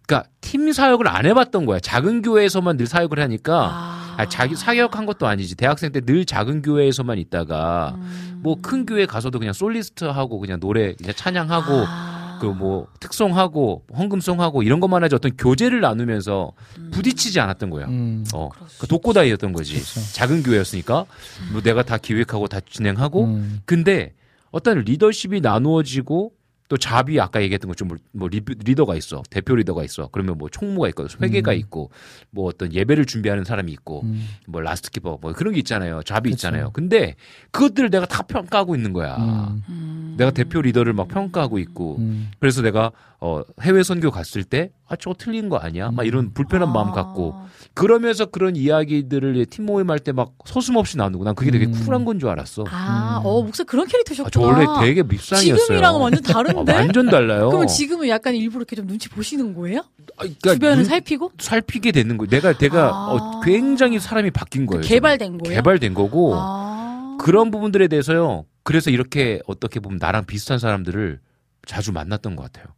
[0.07, 1.79] 그러니까 팀 사역을 안 해봤던 거야.
[1.79, 5.55] 작은 교회에서만 늘 사역을 하니까 아, 아, 자기 사역한 것도 아니지.
[5.55, 8.39] 대학생 때 늘 작은 교회에서만 있다가 음.
[8.41, 12.18] 뭐큰 교회 가서도 그냥 솔리스트 하고 그냥 노래 그냥 찬양하고 아.
[12.39, 16.51] 그 뭐 특송하고 헌금송하고 이런 것만 하지 어떤 교제를 나누면서
[16.91, 17.85] 부딪히지 않았던 거야.
[17.87, 18.25] 음.
[18.33, 19.75] 어, 그 독고다이였던 거지.
[19.79, 20.01] 그쵸.
[20.13, 21.05] 작은 교회였으니까
[21.51, 23.61] 뭐 내가 다 기획하고 다 진행하고 음.
[23.65, 24.13] 근데
[24.51, 26.31] 어떤 리더십이 나누어지고
[26.69, 30.87] 또 job이 아까 얘기했던 것처럼 뭐 리- 리더가 있어 대표 리더가 있어 그러면 뭐 총무가
[30.89, 31.57] 있고 회계가 음.
[31.57, 31.89] 있고
[32.29, 34.27] 뭐 어떤 예배를 준비하는 사람이 있고 음.
[34.47, 36.35] 뭐 last keeper 뭐 그런 게 있잖아요 job이 그쵸.
[36.35, 37.15] 있잖아요 근데
[37.51, 39.63] 그것들을 내가 다 평가하고 있는 거야 음.
[39.67, 40.15] 음.
[40.17, 42.29] 내가 대표 리더를 막 평가하고 있고 음.
[42.39, 46.73] 그래서 내가 어 해외 선교 갔을 때 아 저거 틀린 거 아니야 막 이런 불편한
[46.73, 46.91] 마음 아.
[46.91, 47.35] 갖고
[47.73, 51.71] 그러면서 그런 이야기들을 팀 모임할 때막 서슴없이 나누고 난 그게 되게 음.
[51.85, 53.25] 쿨한 건 줄 알았어 아, 음.
[53.25, 54.27] 어, 목사 그런 캐릭터셨구나.
[54.27, 55.55] 아, 저 원래 되게 밉상이었어요.
[55.57, 56.73] 지금이랑은 완전 아, 다른데?
[56.73, 57.47] 완전 달라요.
[57.47, 59.79] 그러면 지금은 약간 일부러 이렇게 좀 눈치 보시는 거예요?
[60.17, 61.31] 아, 그러니까 주변을 눈- 살피고?
[61.39, 62.29] 살피게 되는 거예요.
[62.29, 63.11] 내가 내가 아.
[63.13, 64.81] 어, 굉장히 사람이 바뀐 거예요.
[64.81, 65.37] 개발된.
[65.37, 65.55] 거예요?
[65.55, 67.17] 개발된 거고 아.
[67.21, 68.45] 그런 부분들에 대해서요.
[68.63, 71.19] 그래서 이렇게 어떻게 보면 나랑 비슷한 사람들을
[71.67, 72.73] 자주 만났던 것 같아요.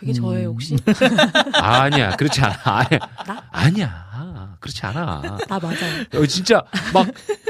[0.00, 0.76] 그게 저예요, 혹시?
[1.52, 2.56] 아니야, 그렇지 않아.
[2.64, 3.44] 아니야, 나?
[3.50, 5.20] 아니야, 그렇지 않아.
[5.46, 5.76] 나 맞아요.
[6.14, 6.62] 어, 진짜
[6.94, 7.06] 막,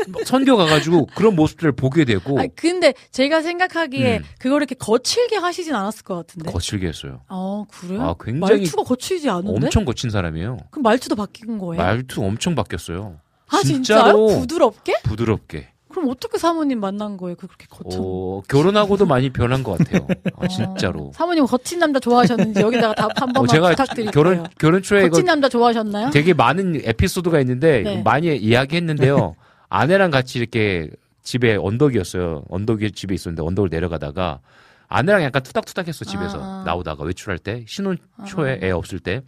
[0.09, 4.24] 막 선교 가가지고 그런 모습들을 보게 되고 아, 근데 제가 생각하기에 음.
[4.40, 6.51] 그걸 이렇게 거칠게 하시진 않았을 것 같은데.
[6.51, 7.20] 거칠게 했어요.
[7.28, 8.03] 어, 그래요?
[8.03, 9.66] 아, 굉장히 말투가 거칠지 않은데?
[9.66, 10.57] 엄청 거친 사람이에요.
[10.72, 11.80] 그럼 말투도 바뀐 거예요?
[11.80, 13.20] 말투 엄청 바뀌었어요.
[13.46, 14.40] 아, 진짜로 진짜요?
[14.40, 14.94] 부드럽게?
[15.05, 15.68] 부드럽게.
[16.01, 17.36] 그럼 어떻게 사모님 만난 거예요?
[17.36, 17.98] 그 그렇게 거쳐.
[18.01, 20.07] 어, 결혼하고도 많이 변한 것 같아요.
[20.36, 21.09] 아, 진짜로.
[21.09, 24.11] 어, 사모님 거친 남자 좋아하셨는지 여기다가 답한 어, 번만 제가 부탁드릴게요.
[24.11, 26.11] 결혼 결혼 초에 거친 남자 좋아하셨나요?
[26.11, 28.03] 되게 많은 에피소드가 있는데 네.
[28.03, 29.36] 많이 이야기했는데요.
[29.68, 30.90] 아내랑 같이 이렇게
[31.22, 32.44] 집에 언덕이었어요.
[32.48, 34.40] 언덕 에 집에 있었는데 언덕을 내려가다가
[34.88, 36.62] 아내랑 약간 투닥투닥했어 집에서 아, 아.
[36.64, 39.20] 나오다가 외출할 때 신혼 초에 애 없을 때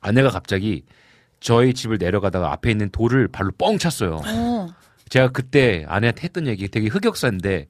[0.00, 0.84] 아내가 갑자기
[1.40, 4.20] 저희 집을 내려가다가 앞에 있는 돌을 발로 뻥 찼어요.
[4.26, 4.68] 어.
[5.14, 7.68] 제가 그때 아내한테 했던 얘기 되게 흑역사인데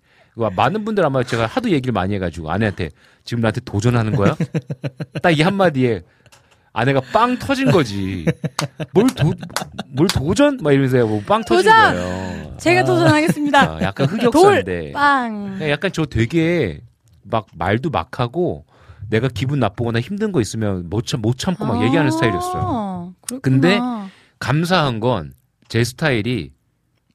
[0.56, 2.88] 많은 분들 아마 제가 하도 얘기를 많이 해가지고 아내한테
[3.22, 4.34] 지금 나한테 도전하는 거야?
[5.22, 6.00] 딱 이 한마디에
[6.72, 8.24] 아내가 빵 터진 거지.
[8.94, 9.34] 뭘 도,
[9.90, 10.56] 뭘 도전?
[10.62, 11.70] 막 이러면서 뭐빵 터진!
[11.70, 12.56] 거예요.
[12.56, 13.60] 제가 도전하겠습니다.
[13.74, 14.92] 아, 약간 흑역사인데.
[14.92, 15.58] 빵.
[15.58, 16.80] 네, 약간 저 되게
[17.24, 18.64] 막 말도 막 하고
[19.10, 23.14] 내가 기분 나쁘거나 힘든 거 있으면 못, 참, 못 참고 막 얘기하는 스타일이었어요.
[23.20, 23.40] 그렇구나.
[23.42, 23.78] 근데
[24.38, 25.34] 감사한 건
[25.68, 26.52] 제 스타일이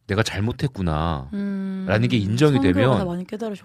[0.09, 1.29] 내가 잘못했구나.
[1.33, 3.07] 음, 라는 게 인정이 되면.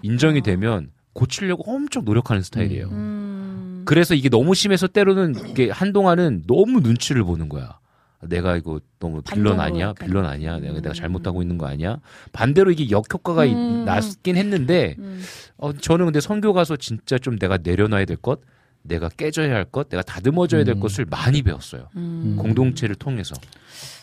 [0.03, 2.87] 인정이 되면 고치려고 엄청 노력하는 스타일이에요.
[2.89, 3.81] 음.
[3.85, 7.79] 그래서 이게 너무 심해서 때로는 이게 한동안은 너무 눈치를 보는 거야.
[8.21, 9.89] 내가 이거 너무 빌런 아니야?
[9.89, 10.07] 약간.
[10.07, 10.59] 빌런 아니야?
[10.59, 10.81] 내가, 음.
[10.81, 11.99] 내가 잘못하고 있는 거 아니야?
[12.31, 13.85] 반대로 이게 역효과가 이- 음.
[13.85, 15.21] 났긴 했는데, 음.
[15.57, 18.39] 어, 저는 근데 선교 가서 진짜 좀 내가 내려놔야 될 것,
[18.87, 20.79] 내가 깨져야 할 것, 내가 다듬어져야 될 음.
[20.79, 21.89] 것을 많이 배웠어요.
[21.95, 22.35] 음.
[22.37, 23.35] 공동체를 통해서.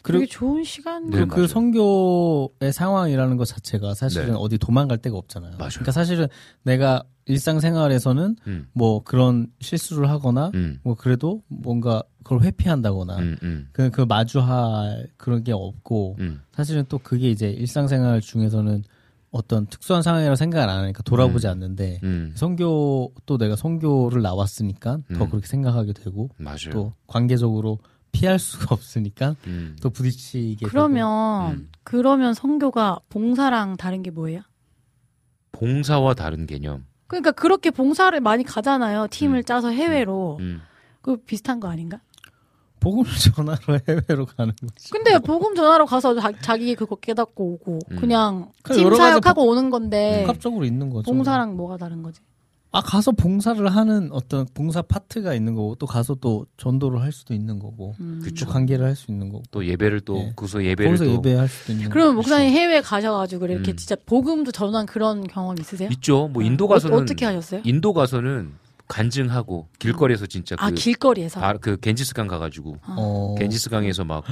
[0.03, 1.11] 그리고 좋은 시간.
[1.11, 1.47] 네, 그, 그.
[1.47, 4.35] 성교의 상황이라는 것 자체가 사실은 네.
[4.37, 5.57] 어디 도망갈 데가 없잖아요.
[5.59, 5.71] 맞아요.
[5.71, 6.27] 그러니까 사실은
[6.63, 13.69] 내가 일상생활에서는 음, 뭐 그런 실수를 하거나 음, 뭐 그래도 뭔가 그걸 회피한다거나 음, 음,
[13.73, 16.41] 그, 그 마주할 그런 게 없고 음.
[16.53, 18.83] 사실은 또 그게 이제 일상생활 중에서는
[19.33, 21.53] 어떤 특수한 상황이라고 생각을 안 하니까 돌아보지 음.
[21.53, 25.31] 않는데 음, 성교 또 내가 성교를 나왔으니까 더 음.
[25.31, 26.71] 그렇게 생각하게 되고 맞아요.
[26.71, 27.79] 또 관계적으로
[28.13, 29.77] 피할 수가 없으니까 음.
[29.81, 31.71] 또 부딪히게 되고 그러면 음.
[31.83, 34.43] 그러면 성교가 봉사랑 다른 게 뭐예요?
[35.53, 36.85] 봉사와 다른 개념.
[37.07, 39.09] 그러니까 그렇게 봉사를 많이 가잖아요.
[39.11, 39.45] 팀을 음.
[39.45, 40.37] 짜서 해외로.
[40.41, 40.61] 음.
[41.01, 42.01] 그 비슷한 거 아닌가?
[42.83, 44.91] 복음을 전하러 해외로 가는 거지.
[44.91, 47.97] 근데 복음 전하러 가서 자, 기 그거 깨닫고 오고 음.
[47.97, 51.11] 그냥 그팀 가지 사역하고 오는 건데 복합적으로 있는 거죠.
[51.11, 52.21] 봉사랑 뭐가 다른 거지?
[52.75, 57.35] 아 가서 봉사를 하는 어떤 봉사 파트가 있는 거고 또 가서 또 전도를 할 수도
[57.35, 58.21] 있는 거고 음.
[58.25, 58.47] 그쵸.
[58.47, 60.33] 또 관계를 할 수 있는 거고 또 예배를 또 예.
[60.35, 62.15] 그서 예배를 거기서 또 예배할 수도 있는 그러면.
[62.17, 63.77] 목사님 해외 가셔가지고 이렇게 음.
[63.77, 65.89] 진짜 복음도 전한 그런 경험 있으세요?
[65.93, 66.29] 있죠.
[66.33, 67.61] 뭐 인도 어, 가서는 어 떻게 하셨어요?
[67.65, 68.53] 인도 가서는
[68.93, 71.41] 간증하고 길거리에서 진짜 아 그, 길거리에서.
[71.41, 73.35] 바- 그 겐지스강 가가지고 어.
[73.39, 74.23] 겐지스강에서 막뭐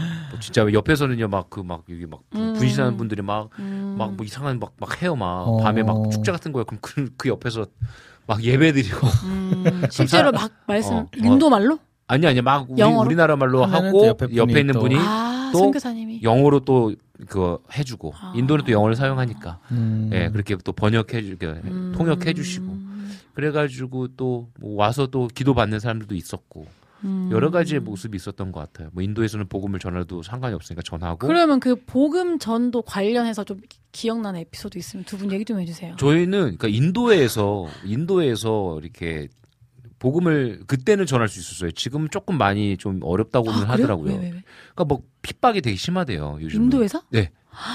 [0.41, 2.53] 진짜 옆에서는요 막 그 막 여기 막 부- 음.
[2.55, 3.95] 분신하는 분들이 막막 음.
[3.97, 5.57] 뭐 이상한 막 막 해요 막 어.
[5.63, 6.65] 밤에 막 축제 같은 거예요.
[6.67, 7.67] 그럼 그, 그 옆에서
[8.27, 11.07] 막 예배드리고 음, 실제로 막 말씀 어, 어.
[11.17, 11.79] 인도 말로?
[12.07, 13.07] 아니 아니 막 우리, 영어로?
[13.07, 16.21] 우리나라 말로 하고 또 옆에, 옆에 있는 또- 분이 아 또 선교사님이.
[16.23, 16.95] 영어로 또
[17.27, 18.33] 그거 해주고 아.
[18.37, 20.09] 인도는 또 영어를 사용하니까 음.
[20.13, 21.93] 예 그렇게 또 번역해 주게 음.
[21.97, 22.67] 통역해 주시고
[23.35, 26.67] 그래가지고 또 뭐 와서 또 기도 받는 사람들도 있었고
[27.05, 27.29] 음.
[27.33, 28.91] 여러 가지의 모습이 있었던 것 같아요.
[28.93, 33.61] 뭐 인도에서는 복음을 전해도 상관이 없으니까 전하고 그러면 그 복음 전도 관련해서 좀
[33.93, 35.97] 기억나는 에피소드 있으면 두 분 얘기 좀 해주세요.
[35.97, 39.29] 저희는 그러니까 인도에서 인도에서 이렇게
[39.99, 41.71] 복음을 그때는 전할 수 있었어요.
[41.73, 43.69] 지금 조금 많이 좀 어렵다고는 아?
[43.71, 44.13] 하더라고요.
[44.13, 44.31] 왜, 왜, 왜?
[44.75, 46.39] 그러니까 뭐 핍박이 되게 심하대요.
[46.41, 47.03] 요즘 인도에서?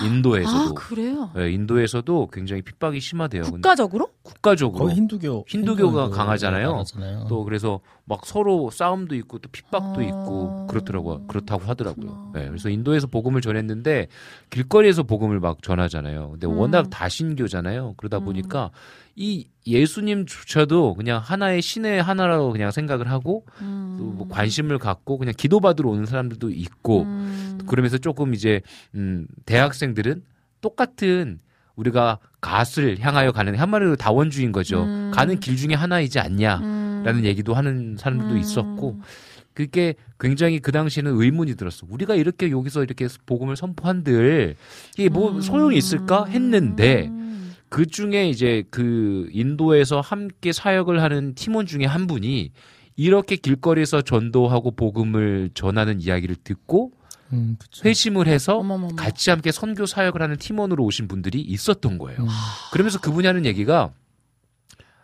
[0.04, 1.30] 인도에서도 아 그래요?
[1.36, 3.44] 네, 인도에서도 굉장히 핍박이 심하대요.
[3.44, 4.10] 국가적으로?
[4.24, 6.72] 국가적으로 거의 힌두교 힌두교가 힌두교 강하잖아요.
[6.72, 7.26] 나라잖아요.
[7.30, 10.04] 또 그래서 막 서로 싸움도 있고 또 핍박도 어.
[10.04, 11.24] 있고 그렇더라고요.
[11.28, 12.32] 그렇다고 하더라고요.
[12.34, 14.08] 네, 그래서 인도에서 복음을 전했는데
[14.50, 16.32] 길거리에서 복음을 막 전하잖아요.
[16.32, 16.58] 근데 음.
[16.58, 17.96] 워낙 다신교잖아요.
[17.98, 18.26] 그러다 음.
[18.26, 18.72] 보니까
[19.16, 23.96] 이 예수님조차도 그냥 하나의 신의 하나라고 그냥 생각을 하고 음.
[23.98, 27.60] 또뭐 관심을 갖고 그냥 기도받으러 오는 사람들도 있고 음.
[27.66, 28.62] 그러면서 조금 이제
[28.94, 30.24] 음 대학생들은
[30.60, 31.40] 똑같은
[31.76, 34.84] 우리가 갓을 향하여 가는 한마디로 다원주의인 거죠.
[34.84, 35.12] 음.
[35.14, 37.26] 가는 길 중에 하나이지 않냐라는 음.
[37.26, 38.38] 얘기도 하는 사람들도 음.
[38.38, 39.00] 있었고
[39.54, 41.88] 그게 굉장히 그 당시에는 의문이 들었어.
[41.90, 44.56] 우리가 이렇게 여기서 이렇게 복음을 선포한들
[44.98, 45.42] 이게 뭐 음.
[45.42, 47.25] 소용이 있을까 했는데 음.
[47.70, 52.52] 그 중에 이제 그 인도에서 함께 사역을 하는 팀원 중에 한 분이
[52.96, 56.92] 이렇게 길거리에서 전도하고 복음을 전하는 이야기를 듣고
[57.34, 57.58] 음.
[57.84, 58.96] 회심을 해서 어머머머.
[58.96, 62.22] 같이 함께 선교 사역을 하는 팀원으로 오신 분들이 있었던 거예요.
[62.22, 62.28] 음.
[62.72, 63.92] 그러면서 그분이 하는 얘기가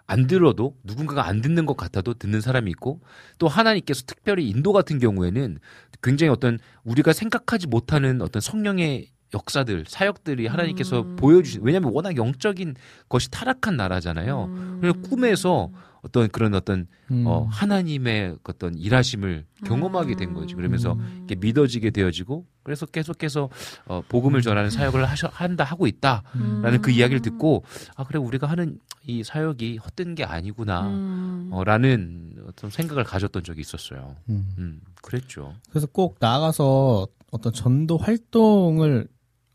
[0.05, 2.99] 안 들어도 누군가가 안 듣는 것 같아도 듣는 사람이 있고
[3.37, 5.59] 또 하나님께서 특별히 인도 같은 경우에는
[6.03, 11.15] 굉장히 어떤 우리가 생각하지 못하는 어떤 성령의 역사들 사역들이 하나님께서 음.
[11.15, 12.75] 보여주신 왜냐하면 워낙 영적인
[13.09, 14.45] 것이 타락한 나라잖아요.
[14.45, 14.77] 음.
[14.81, 15.71] 그래서 꿈에서
[16.01, 17.25] 어떤 그런 어떤 음.
[17.27, 20.55] 어, 하나님의 어떤 일하심을 경험하게 된 거지.
[20.55, 23.49] 그러면서 이렇게 믿어지게 되어지고 그래서 계속해서
[23.85, 26.81] 어, 복음을 전하는 사역을 하셔, 한다 하고 있다라는 음.
[26.81, 27.63] 그 이야기를 듣고
[27.95, 30.87] 아 그래 우리가 하는 이 사역이 헛된 게 아니구나.
[30.87, 31.49] 음.
[31.51, 34.15] 어, 라는 어떤 생각을 가졌던 적이 있었어요.
[34.29, 34.49] 음.
[34.57, 35.55] 음, 그랬죠.
[35.69, 39.07] 그래서 꼭 나가서 어떤 전도 활동을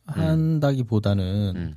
[0.06, 1.74] 한다기보다는 음,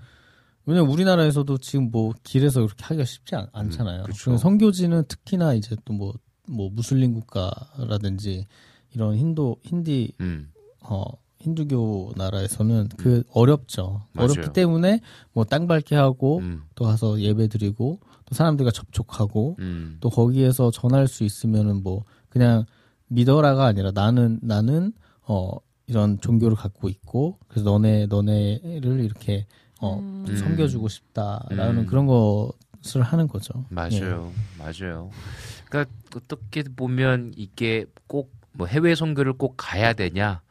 [0.65, 4.01] 왜냐면 우리나라에서도 지금 뭐 길에서 그렇게 하기가 쉽지 않, 않잖아요.
[4.01, 4.37] 음, 그렇죠.
[4.37, 6.13] 선교지는 특히나 이제 또 뭐
[6.51, 8.47] 뭐 무슬림 국가라든지
[8.93, 10.51] 이런 힌도 힌디 음,
[10.81, 11.03] 어
[11.37, 14.01] 힌두교 나라에서는 그 어렵죠.
[14.13, 14.31] 맞아요.
[14.31, 14.99] 어렵기 때문에
[15.33, 20.71] 뭐 땅 밟게 하고 음, 또 가서 예배 드리고 또 사람들과 접촉하고 음, 또 거기에서
[20.71, 22.65] 전할 수 있으면은 뭐 그냥
[23.07, 24.91] 믿어라가 아니라 나는 나는
[25.21, 25.51] 어
[25.89, 29.45] 이런 종교를 갖고 있고 그래서 너네 너네를 이렇게
[29.81, 30.25] 어 음.
[30.37, 31.85] 섬겨주고 싶다라는 음.
[31.87, 33.65] 그런 것을 하는 거죠.
[33.71, 33.73] 예.
[33.73, 34.31] 맞아요.
[34.57, 35.09] 맞아요.
[35.69, 40.41] 그러니까 어떻게 보면 이게 꼭 뭐 해외 선교를 꼭 가야 되냐,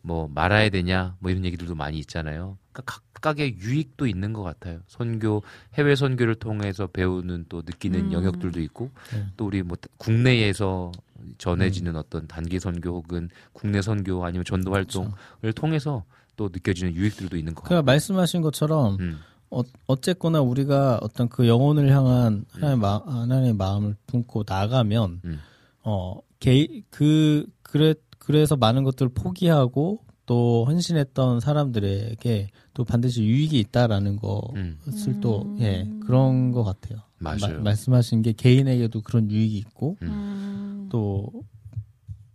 [0.00, 2.56] 뭐 말아야 되냐, 뭐 이런 얘기들도 많이 있잖아요.
[2.72, 4.80] 그러니까 각각의 유익도 있는 것 같아요.
[4.86, 5.42] 선교
[5.74, 8.12] 해외 선교를 통해서 배우는 또 느끼는 음.
[8.12, 9.26] 영역들도 있고, 네.
[9.36, 10.92] 또 우리 뭐 국내에서
[11.38, 16.04] 전해지는 어떤 단기 선교 혹은 국내 선교 아니면 전도 활동을 통해서
[16.36, 17.68] 또 느껴지는 유익들도 있는 것 같아요.
[17.68, 19.18] 그러니까 말씀하신 것처럼 음,
[19.50, 25.40] 어, 어쨌거나 우리가 어떤 그 영혼을 향한 하나님의, 마, 하나님의 마음을 품고 나가면 음.
[25.82, 34.20] 어, 개, 그, 그래, 그래서 많은 것들을 포기하고 또 헌신했던 사람들에게 또 반드시 유익이 있다라는
[34.54, 34.78] 음.
[34.84, 37.00] 것을 또, 예, 그런 것 같아요.
[37.18, 37.56] 맞아요.
[37.56, 40.86] 마- 말씀하신 게 개인에게도 그런 유익이 있고 음.
[40.88, 41.32] 또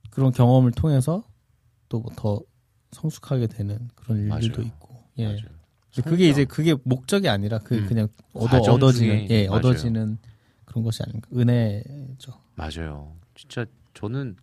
[0.10, 1.24] 그런 경험을 통해서
[1.88, 2.42] 또 더
[2.92, 4.68] 성숙하게 되는 그런 일들도 맞아요.
[4.68, 5.26] 있고, 예.
[5.28, 5.40] 맞아요.
[6.04, 7.86] 그게 이제 그게 목적이 아니라 그 음.
[7.88, 9.60] 그냥 얻어 얻어지는 예 맞아요.
[9.60, 10.18] 얻어지는
[10.66, 12.34] 그런 것이 아닌가 은혜죠.
[12.56, 13.16] 맞아요.
[13.36, 14.36] 진짜 저는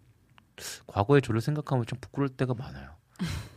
[0.87, 2.93] 과거의 저를 생각하면 좀 부끄러울 때가 많아요.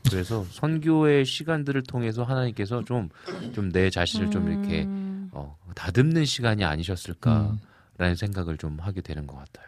[0.09, 3.09] 그래서 선교의 시간들을 통해서 하나님께서 좀
[3.53, 5.29] 좀 내 자신을 좀 이렇게 음.
[5.31, 7.57] 어, 다듬는 시간이 아니셨을까라는
[7.99, 8.15] 음.
[8.15, 9.67] 생각을 좀 하게 되는 것 같아요.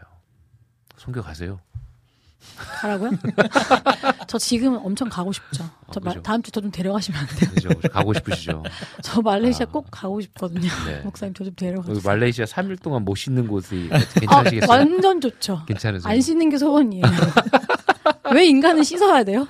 [0.98, 1.60] 선교 가세요.
[2.80, 3.11] 가라고요?
[4.28, 5.65] 저 지금 엄청 가고 싶죠.
[5.91, 6.22] 저 어, 마- 그죠.
[6.22, 7.49] 다음 주 저 좀 데려가시면 안 돼요?
[7.53, 7.69] 그죠?
[7.91, 8.64] 가고 싶으시죠?
[9.02, 9.72] 저 말레이시아 아.
[9.72, 10.69] 꼭 가고 싶거든요.
[10.86, 11.02] 네.
[11.02, 12.11] 목사님 저 좀 데려가 여기 주세요.
[12.14, 14.69] 말레이시아 3일 동안 못 씻는 곳이 아, 괜찮으시겠어요?
[14.69, 15.64] 완전 좋죠.
[15.68, 16.11] 괜찮으세요?
[16.11, 17.03] 안 씻는 게 소원이에요.
[18.34, 19.48] 왜 인간은 씻어야 돼요?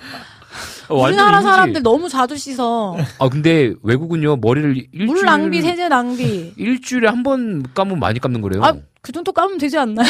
[0.90, 1.42] 우리나라.
[1.42, 2.96] 사람들 너무 자주 씻어.
[3.20, 6.54] 아 근데 외국은요 머리를 일주일 물 낭비, 세제 낭비.
[6.58, 8.64] 일주일에 한 번 감으면 많이 감는 거래요.
[8.64, 10.08] 아, 그 정도 까면 되지 않나요?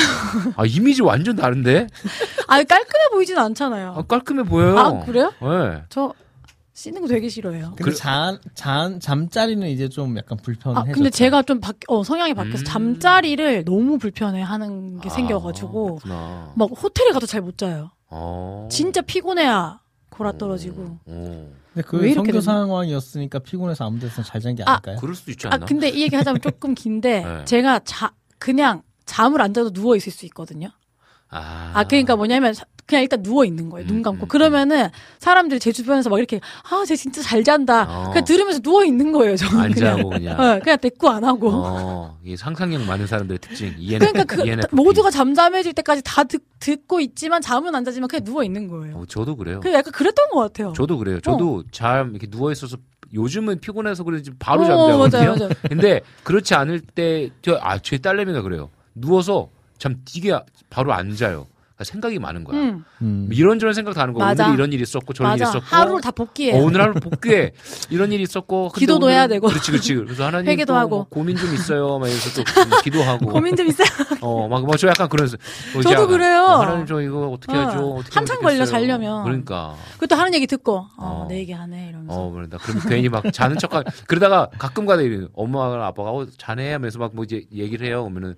[0.56, 1.88] 아 이미지 완전 다른데?
[2.48, 3.94] 아, 깔끔해 보이진 않잖아요.
[3.98, 4.78] 아, 깔끔해 보여요.
[4.78, 5.32] 아, 그래요?
[5.42, 5.84] 네.
[5.90, 6.14] 저
[6.74, 7.74] 씻는 거 되게 싫어해요.
[7.76, 10.92] 근데 그- 잠, 잠, 잠자리는 이제 좀 약간 아, 불편해졌죠.
[10.94, 12.66] 근데 제가 좀 바, 어, 성향이 바뀌어서 음.
[12.66, 16.52] 잠자리를 너무 불편해 하는 게 생겨가지고, 아, 그렇구나.
[16.56, 17.90] 막 호텔에 가도 잘 못 자요.
[18.12, 18.68] 어.
[18.72, 19.80] 진짜 피곤해야
[20.18, 21.00] 골아 떨어지고.
[21.06, 21.54] 어.
[21.74, 22.42] 근데 왜그 됐나?
[22.42, 24.98] 상황이었으니까 피곤해서 아무 데서 잘잔 게 아, 아닐까요?
[25.00, 25.66] 그럴 수도 있지 아, 않나?
[25.66, 27.46] 근데 이 얘기 하자면 조금 긴데, 네.
[27.46, 30.70] 제가 자, 그냥 잠을 안 자도 누워 있을 수 있거든요.
[31.30, 33.86] 아, 아, 그러니까 뭐냐면, 사- 그냥 일단 누워 있는 거예요.
[33.86, 34.26] 눈 음, 감고.
[34.26, 34.88] 음, 그러면은
[35.20, 36.40] 사람들이 제 주변에서 막 이렇게,
[36.70, 37.84] 아, 쟤 진짜 잘 잔다.
[37.84, 38.10] 어.
[38.12, 39.60] 그냥 들으면서 누워 있는 거예요, 저는.
[39.62, 39.98] 안 그냥.
[39.98, 40.34] 자고 그냥.
[40.40, 41.52] 어, 그냥 대꾸 안 하고.
[41.52, 43.76] 어, 이게 상상력 많은 사람들의 특징.
[43.78, 44.74] EN, 그러니까 그 ENFP.
[44.74, 48.96] 모두가 잠잠해질 때까지 다 듣, 듣고 있지만 잠은 안 자지만 그냥 누워 있는 거예요.
[49.00, 49.60] 어, 저도 그래요.
[49.60, 50.72] 그 약간 그랬던 것 같아요.
[50.74, 51.20] 저도 그래요.
[51.20, 52.78] 저도 잘 이렇게 누워 있어서
[53.14, 55.20] 요즘은 피곤해서 그런지 바로 어, 잠자거든요.
[55.26, 55.50] 맞아요, 맞아요.
[55.68, 58.70] 근데 그렇지 않을 때, 저, 아, 제 딸내미가 그래요.
[58.96, 60.38] 누워서 잠 되게
[60.70, 61.48] 바로 안 자요.
[61.78, 62.60] 그러니까 생각이 많은 거야.
[62.60, 63.30] 음, 음.
[63.32, 64.26] 이런저런 생각 다 하는 거야.
[64.26, 64.46] 맞아.
[64.46, 65.60] 오늘 이런 일이 있었고 저런 일이 맞아.
[65.60, 65.76] 있었고.
[65.76, 66.58] 하루를 다 복귀해.
[66.60, 67.52] 어, 오늘 하루 복귀해.
[67.92, 68.72] 이런 일이 있었고.
[68.76, 69.48] 기도도 해야 되고.
[69.48, 69.94] 그렇지, 그렇지.
[69.94, 70.90] 그래서 하나님 회개도 또 하고.
[70.90, 72.00] 뭐 고민 좀 있어요.
[72.00, 73.28] 막 이래서 또 음, 기도하고.
[73.28, 73.88] 고민 좀 있어요.
[74.22, 75.30] 어, 막, 뭐, 저 약간 그런.
[75.74, 76.46] 뭐 이제 저도 그래요.
[76.46, 77.94] 어, 하나님 저 이거 어떻게 어, 하죠?
[77.98, 78.66] 어떻게 한참 걸려?
[78.66, 79.24] 자려면.
[79.24, 79.76] 그러니까.
[80.00, 81.28] 그것도 하는 얘기 듣고, 어, 어.
[81.30, 82.20] 내 얘기 하네, 이러면서.
[82.20, 82.58] 어, 그런다.
[82.58, 85.28] 그럼 괜히 막 자는 척, 하 그러다가 가끔 가다 이래.
[85.36, 86.72] 엄마가 아빠가, 어, 자네?
[86.72, 88.02] 하면서 막 뭐 이제 얘기를 해요.
[88.04, 88.36] 그러면은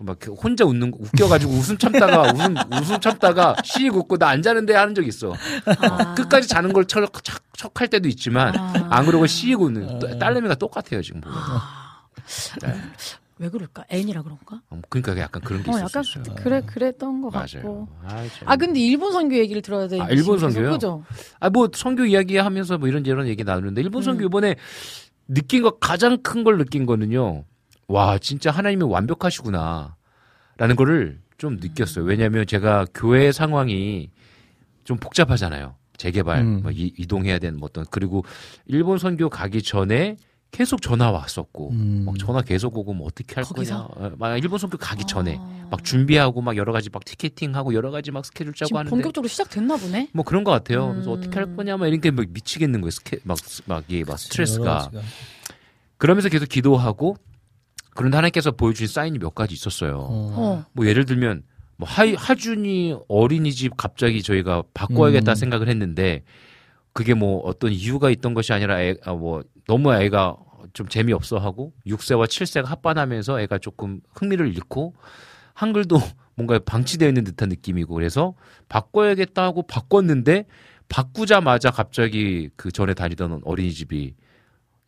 [0.00, 4.74] 막 혼자 웃는, 거, 웃겨가지고 웃음 참다가, 웃음, 웃음 참다가 씩 웃고 나 안 자는데
[4.74, 5.32] 하는 적 있어.
[5.64, 6.14] 아.
[6.14, 8.72] 끝까지 자는 걸 척, 척, 척 할 때도 있지만, 아.
[8.90, 9.98] 안 그러고 씩 웃는.
[9.98, 11.38] 또 딸내미가 똑같아요, 지금 보면.
[12.62, 12.74] 네.
[13.38, 13.84] 왜 그럴까?
[13.90, 14.62] N이라 그런가?
[14.70, 16.22] 어, 그러니까 약간 그런 게 어, 있었어요.
[16.26, 17.46] 약간 그래 그랬던 것 맞아요.
[17.52, 17.88] 같고.
[18.06, 18.48] 아이, 참.
[18.48, 20.00] 아 근데 일본 선교 얘기를 들어야 돼.
[20.00, 20.70] 아, 일본 선교요?
[20.72, 21.04] 그죠?
[21.38, 24.26] 아, 뭐, 선교 이야기 하면서 뭐 이런 저런 얘기 나누는데, 일본 선교 음.
[24.26, 24.56] 이번에
[25.28, 27.44] 느낀 거, 가장 큰 걸 느낀 거는요,
[27.88, 29.96] 와, 진짜 하나님이 완벽하시구나.
[30.56, 32.04] 라는 거를 좀 느꼈어요.
[32.04, 34.10] 왜냐면 제가 교회 상황이
[34.84, 35.74] 좀 복잡하잖아요.
[35.96, 36.62] 재개발, 음.
[36.62, 38.24] 뭐 이, 이동해야 되는 뭐 어떤, 그리고
[38.66, 40.16] 일본 선교 가기 전에
[40.50, 42.04] 계속 전화 왔었고 음.
[42.06, 43.88] 막 전화 계속 오고 뭐 어떻게 할 거기서?
[43.88, 44.06] 거냐.
[44.08, 45.68] 어, 막 일본 선교 가기 전에 아.
[45.70, 49.76] 막 준비하고 막 여러 가지 막 티켓팅하고 여러 가지 막 스케줄 짜고 하는데 본격적으로 시작됐나
[49.76, 50.10] 보네.
[50.12, 50.92] 뭐 그런 것 같아요.
[50.92, 51.18] 그래서 음.
[51.18, 52.90] 어떻게 할 거냐 막 이렇게 막 미치겠는 거예요.
[52.90, 54.90] 스케 막막 이게 막 스트레스가.
[55.98, 57.16] 그러면서 계속 기도하고
[57.96, 59.98] 그런데 하나님께서 보여주신 사인이 몇 가지 있었어요.
[59.98, 60.34] 어.
[60.36, 60.64] 어.
[60.72, 61.42] 뭐 예를 들면
[61.76, 65.34] 뭐 하, 하준이 어린이집 갑자기 저희가 바꿔야겠다 음.
[65.34, 66.22] 생각을 했는데
[66.92, 70.36] 그게 뭐 어떤 이유가 있던 것이 아니라 애, 아, 뭐 너무 애가
[70.72, 74.94] 좀 재미없어 하고 6세와 7세가 합반하면서 애가 조금 흥미를 잃고
[75.54, 75.96] 한글도
[76.36, 78.34] 뭔가 방치되어 있는 듯한 느낌이고 그래서
[78.68, 80.46] 바꿔야겠다 하고 바꿨는데
[80.88, 84.14] 바꾸자마자 갑자기 그 전에 다니던 어린이집이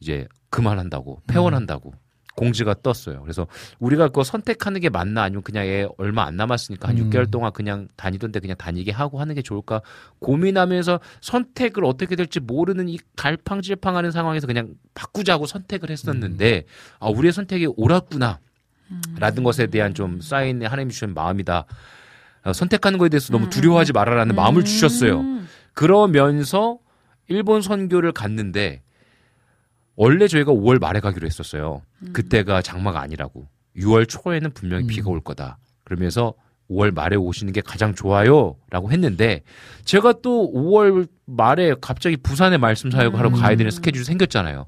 [0.01, 1.93] 이제 그만한다고 폐원한다고
[2.39, 3.21] 공지가 떴어요.
[3.23, 3.47] 그래서
[3.79, 7.11] 우리가 그거 선택하는 게 맞나 아니면 그냥 애 얼마 안 남았으니까 한 음.
[7.11, 9.83] 6개월 동안 그냥 다니던데 그냥 다니게 하고 하는 게 좋을까
[10.21, 16.65] 고민하면서 선택을 어떻게 될지 모르는 이 갈팡질팡하는 상황에서 그냥 바꾸자고 선택을 했었는데
[17.01, 18.39] 아 우리의 선택이 옳았구나
[19.19, 21.67] 라는 것에 대한 좀 사인에 하나님이 주신 마음이다.
[22.45, 25.21] 어, 선택하는 거에 대해서 너무 두려워하지 말아라는 마음을 주셨어요.
[25.21, 25.49] 음.
[25.75, 26.79] 그러면서
[27.29, 28.83] 일본 선교를 갔는데
[29.99, 31.83] 원래 저희가 5월 말에 가기로 했었어요.
[32.13, 33.49] 그때가 장마가 아니라고.
[33.77, 34.87] 6월 초에는 분명히 음.
[34.87, 35.59] 비가 올 거다.
[35.83, 36.35] 그러면서
[36.71, 39.43] 5월 말에 오시는 게 가장 좋아요 라고 했는데
[39.85, 44.67] 제가 또 5월 말에 갑자기 부산에 말씀 사역을 하러 가야 되는 스케줄이 생겼잖아요.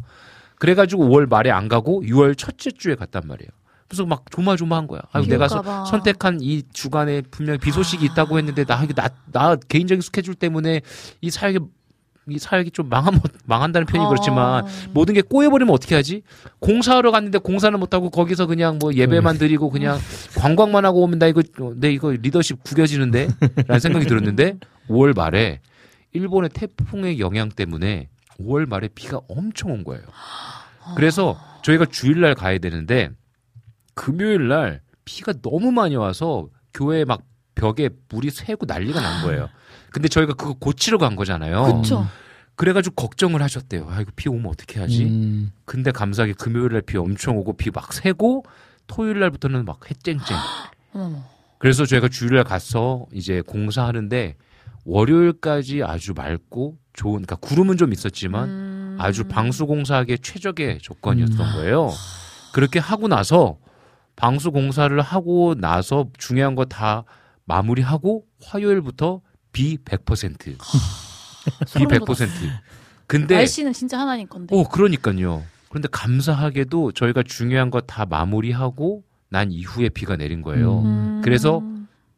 [0.58, 3.50] 그래가지고 5월 말에 안 가고 6월 첫째 주에 갔단 말이에요.
[3.86, 5.00] 그래서 막 조마조마한 거야.
[5.22, 5.84] 비 내가 서- 봐.
[5.84, 10.80] 선택한 이 주간에 분명히 비 소식이 있다고 했는데 나, 나, 나 개인적인 스케줄 때문에
[11.20, 11.58] 이 사역이
[12.32, 14.68] 이 사역이 좀 망한 망한다는 표현이 그렇지만 어.
[14.92, 16.22] 모든 게 꼬여버리면 어떻게 하지?
[16.60, 19.98] 공사하러 갔는데 공사는 못하고 거기서 그냥 뭐 예배만 드리고 그냥
[20.36, 21.42] 관광만 하고 오면 나 이거
[21.76, 23.28] 내 이거 리더십 구겨지는데?
[23.66, 24.58] 라는 생각이 들었는데
[24.88, 25.60] 5월 말에
[26.12, 28.08] 일본의 태풍의 영향 때문에
[28.40, 30.02] 5월 말에 비가 엄청 온 거예요.
[30.96, 33.10] 그래서 저희가 주일날 가야 되는데
[33.94, 37.22] 금요일 날 비가 너무 많이 와서 교회 막
[37.54, 39.48] 벽에 물이 새고 난리가 난 거예요.
[39.90, 41.80] 근데 저희가 그거 고치러 간 거잖아요.
[41.82, 42.06] 그쵸.
[42.56, 43.88] 그래가지고 걱정을 하셨대요.
[43.88, 45.04] 아, 이거 비 오면 어떻게 하지?
[45.04, 45.52] 음.
[45.64, 48.44] 근데 감사하게 금요일 날비 엄청 오고 비 막 새고
[48.86, 50.36] 토요일 날부터는 막 해쨍쨍.
[51.58, 54.36] 그래서 저희가 주일날 날 가서 이제 공사하는데
[54.84, 58.96] 월요일까지 아주 맑고 좋은, 그러니까 구름은 좀 있었지만 음.
[58.98, 61.90] 아주 방수 공사하기에 최적의 조건이었던 거예요.
[62.52, 63.58] 그렇게 하고 나서
[64.16, 67.04] 방수 공사를 하고 나서 중요한 거 다
[67.44, 69.20] 마무리하고 화요일부터
[69.52, 70.38] 비 100%.
[70.38, 70.56] 비
[71.66, 72.28] 소름 100%.
[73.06, 74.54] 근데 날씨는 진짜 하나님 건데.
[74.56, 75.42] 어, 그러니까요.
[75.68, 80.80] 그런데 감사하게도 저희가 중요한 거 다 마무리하고 난 이후에 비가 내린 거예요.
[80.82, 81.20] 음.
[81.24, 81.62] 그래서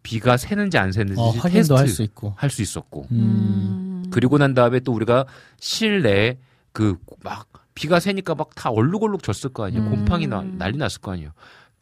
[0.02, 2.34] 비가 새는지 안 새는지 어, 확인도 할수 있고.
[2.36, 3.06] 할 수 있었고.
[3.12, 4.04] 음.
[4.10, 5.26] 그리고 난 다음에 또 우리가
[5.60, 6.38] 실내에
[6.72, 9.82] 그막 비가 새니까 막 다 얼룩얼룩 졌을 거 아니에요.
[9.84, 9.90] 음.
[9.90, 11.30] 곰팡이 나, 난리 났을 거 아니에요.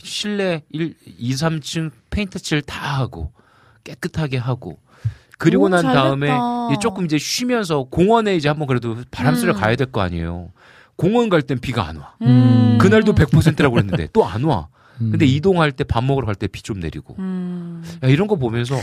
[0.03, 3.33] 실내 1, 2, 3층 페인트 칠 다 하고
[3.85, 4.79] 깨끗하게 하고
[5.41, 6.79] 그리고 오, 난잘 다음에 됐다.
[6.81, 9.61] 조금 이제 쉬면서 공원에 이제 한번 그래도 바람 쐬러 음.
[9.61, 10.51] 가야 될 거 아니에요.
[10.97, 12.15] 공원 갈 땐 비가 안 와.
[12.23, 12.77] 음.
[12.79, 14.69] 그날도 100%라고 그랬는데 또 안 와.
[15.01, 15.11] 음.
[15.13, 17.17] 근데 이동할 때 밥 먹으러 갈 때 비 좀 내리고.
[17.19, 17.83] 음.
[18.05, 18.77] 야, 이런 거 보면서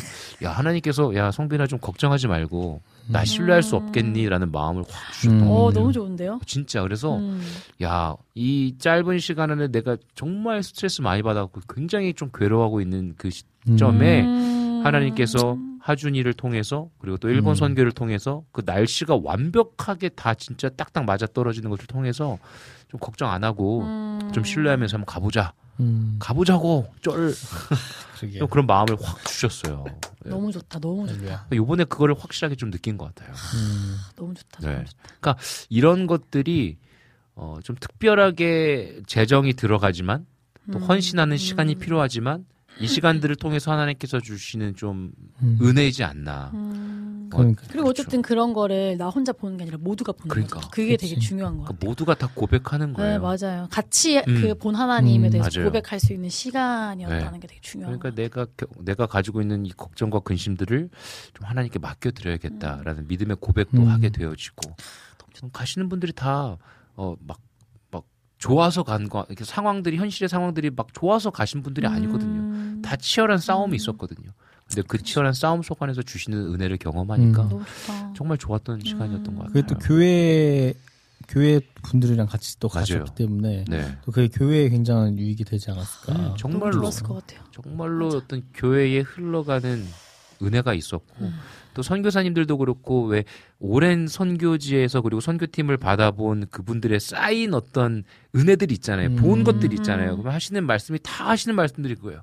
[0.43, 5.45] 야 하나님께서 야 성빈아 좀 걱정하지 말고 나 신뢰할 수 없겠니라는 마음을 확 주셨던 음.
[5.47, 5.79] 거 어, 같아요.
[5.81, 6.39] 너무 좋은데요?
[6.47, 7.39] 진짜 그래서 음.
[7.83, 14.21] 야이 짧은 시간 안에 내가 정말 스트레스 많이 받았고 굉장히 좀 괴로워하고 있는 그 시점에
[14.23, 14.81] 음.
[14.83, 15.57] 하나님께서
[15.87, 17.55] 하준이를 통해서 그리고 또 일본 음.
[17.55, 22.37] 선교를 통해서 그 날씨가 완벽하게 다 진짜 딱딱 맞아 떨어지는 것을 통해서
[22.89, 24.31] 좀 걱정 안 하고 음.
[24.33, 26.17] 좀 신뢰하면서 한번 가보자 음.
[26.19, 27.33] 가보자고 쩔.
[28.37, 29.85] 좀 그런 마음을 확 주셨어요.
[29.85, 30.29] 네.
[30.29, 31.19] 너무 좋다, 너무 좋다.
[31.19, 31.47] 할렐루야.
[31.53, 33.33] 요번에 그거를 확실하게 좀 느낀 것 같아요.
[33.55, 33.97] 음.
[34.15, 34.73] 너무 좋다, 네.
[34.73, 35.35] 너무 좋다.
[35.69, 36.77] 이런 것들이
[37.35, 40.25] 어, 좀 특별하게 재정이 들어가지만
[40.73, 40.83] 또 음.
[40.83, 42.45] 헌신하는 시간이 필요하지만
[42.79, 45.57] 이 시간들을 통해서 하나님께서 주시는 좀 음.
[45.61, 46.51] 은혜이지 않나.
[46.53, 47.27] 음.
[47.31, 47.61] 그러니까.
[47.67, 47.89] 그리고 그렇죠.
[47.89, 50.57] 어쨌든 그런 거를 나 혼자 보는 게 아니라 모두가 보는 그러니까.
[50.57, 50.69] 거죠.
[50.69, 51.27] 그게 되게 그치.
[51.27, 51.77] 중요한 거 같아요.
[51.79, 53.11] 그러니까 모두가 다 고백하는 거예요.
[53.11, 53.67] 네, 맞아요.
[53.69, 54.41] 같이 음.
[54.41, 55.69] 그본 하나님에 음, 대해서 맞아요.
[55.71, 57.39] 고백할 수 있는 시간이었다는 네.
[57.39, 60.89] 게 되게 중요한 그러니까 거 내가 겨- 내가 가지고 있는 이 걱정과 근심들을
[61.33, 63.87] 좀 하나님께 맡겨 드려야겠다라는 믿음의 고백도 음.
[63.87, 64.75] 하게 되어지고
[65.43, 66.57] 음, 가시는 분들이 다
[66.95, 67.39] 어막막
[68.37, 72.39] 좋아서 간 거 이렇게 상황들이 현실의 상황들이 막 좋아서 가신 분들이 아니거든요.
[72.39, 72.81] 음.
[72.83, 73.75] 다 치열한 싸움이 음.
[73.75, 74.29] 있었거든요.
[74.67, 78.13] 근데 그 치열한 싸움 속 안에서 주시는 은혜를 경험하니까 음.
[78.15, 79.79] 정말 좋았던 시간이었던 것 그게 같아요.
[79.79, 80.73] 또 교회
[81.27, 82.81] 교회 분들이랑 같이 또 맞아요.
[82.85, 83.97] 가셨기 때문에 네.
[84.05, 86.13] 또 그게 교회에 굉장한 유익이 되지 않았을까.
[86.13, 87.23] 음, 너무 정말로 것.
[87.51, 89.85] 정말로 어떤 교회에 흘러가는
[90.41, 91.31] 은혜가 있었고
[91.77, 93.23] 또 선교사님들도 그렇고 왜
[93.59, 98.03] 오랜 선교지에서 그리고 선교팀을 받아본 그분들의 쌓인 어떤
[98.35, 99.15] 은혜들 있잖아요.
[99.15, 99.43] 본 음.
[99.43, 100.17] 것들 있잖아요.
[100.17, 102.21] 그럼 하시는 말씀이 다 하시는 말씀들이 그거예요.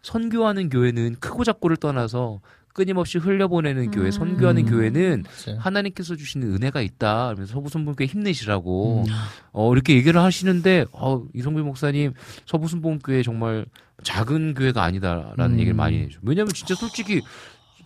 [0.00, 2.40] 선교하는 교회는 크고 작고를 떠나서
[2.72, 4.70] 끊임없이 흘려보내는 교회, 선교하는 음.
[4.70, 5.60] 교회는 맞아요.
[5.60, 7.26] 하나님께서 주시는 은혜가 있다.
[7.26, 9.12] 그러면서 서부순복교회 힘내시라고 음.
[9.52, 12.14] 어, 이렇게 얘기를 하시는데 어, 이성빈 목사님
[12.46, 13.66] 서부순복교회 정말
[14.02, 15.58] 작은 교회가 아니다라는 음.
[15.60, 16.18] 얘기를 많이 해줘.
[16.22, 17.20] 왜냐면 진짜 솔직히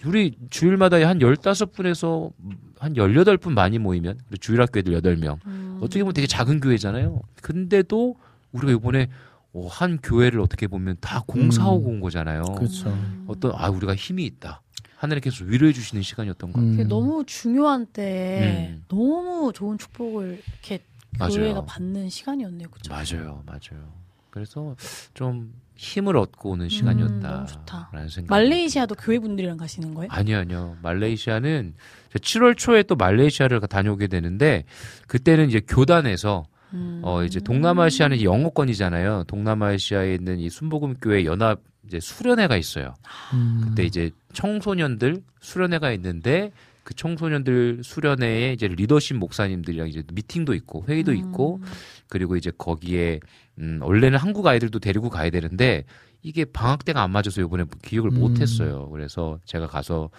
[0.07, 2.33] 우리 주일마다 한 15분에서
[2.79, 5.79] 한 18분 많이 모이면 그리고 주일학교 애들 8명 음.
[5.81, 7.21] 어떻게 보면 되게 작은 교회잖아요.
[7.43, 8.17] 근데도
[8.53, 9.09] 우리가 이번에
[9.53, 11.87] 어, 한 교회를 어떻게 보면 다 공사하고 음.
[11.87, 12.43] 온 거잖아요.
[12.57, 12.97] 그렇죠.
[13.27, 14.63] 어떤 아 우리가 힘이 있다.
[14.97, 16.71] 하나님께서 위로해 주시는 시간이었던 것 같아요.
[16.73, 16.89] 그게 음.
[16.89, 18.85] 너무 중요한 때에 음.
[18.89, 20.85] 너무 좋은 축복을 이렇게
[21.19, 21.35] 맞아요.
[21.35, 22.69] 교회가 받는 시간이었네요.
[22.69, 22.93] 그죠?
[22.93, 23.98] 맞아요, 맞아요.
[24.31, 24.77] 그래서
[25.15, 27.47] 좀 힘을 얻고 오는 시간이었다라는
[27.95, 28.09] 음.
[28.09, 28.31] 생각.
[28.31, 30.09] 말레이시아도 교회 분들이랑 가시는 거예요?
[30.11, 30.77] 아니요, 아니요.
[30.83, 31.75] 말레이시아는
[32.15, 34.65] 7월 초에 또 말레이시아를 다녀오게 되는데
[35.07, 37.01] 그때는 이제 교단에서 음.
[37.03, 39.25] 어 이제 동남아시아는 영어권이잖아요.
[39.29, 42.95] 동남아시아에 있는 이 순복음 교회 연합 이제 수련회가 있어요.
[43.33, 43.63] 음.
[43.65, 46.53] 그때 이제 청소년들 수련회가 있는데
[46.85, 51.61] 그 청소년들 수련회에 이제 리더십 목사님들이랑 이제 미팅도 있고 회의도 있고
[52.09, 53.21] 그리고 이제 거기에
[53.59, 55.85] 음 원래는 한국 아이들도 데리고 가야 되는데
[56.23, 58.21] 이게 방학 때가 안 맞아서 이번에 기억을 음.
[58.21, 58.89] 못 했어요.
[58.91, 60.11] 그래서 제가 가서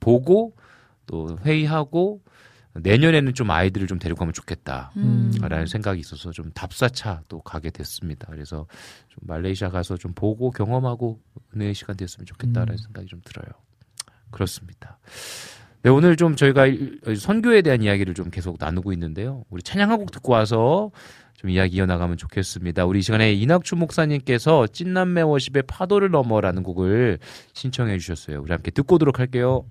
[0.00, 0.54] 보고
[1.06, 2.20] 또 회의하고
[2.74, 4.92] 내년에는 좀 아이들을 좀 데리고 가면 좋겠다.
[4.96, 5.30] 음.
[5.42, 8.26] 라는 생각이 있어서 좀 답사차 또 가게 됐습니다.
[8.30, 8.66] 그래서
[9.08, 11.20] 좀 말레이시아 가서 좀 보고 경험하고
[11.54, 12.78] 은혜의 시간 됐으면 좋겠다라는 음.
[12.78, 13.46] 생각이 좀 들어요.
[14.30, 14.98] 그렇습니다.
[15.82, 19.44] 네, 오늘 좀 저희가 이- 선교에 대한 이야기를 좀 계속 나누고 있는데요.
[19.50, 20.90] 우리 찬양 한 곡 듣고 와서
[21.42, 22.84] 좀 이야기 이어나가면 좋겠습니다.
[22.84, 27.18] 우리 이 시간에 이낙춘 목사님께서 찐남매 워십의 파도를 넘어라는 곡을
[27.52, 28.40] 신청해 주셨어요.
[28.40, 29.64] 우리 함께 듣고 오도록 할게요.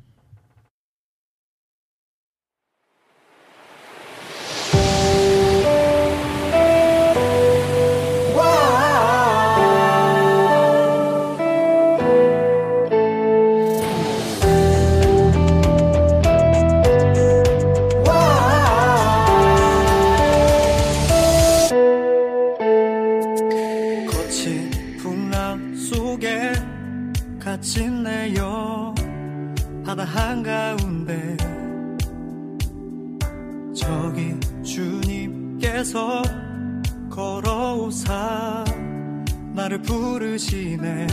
[39.71, 41.07] 나를 부르시네.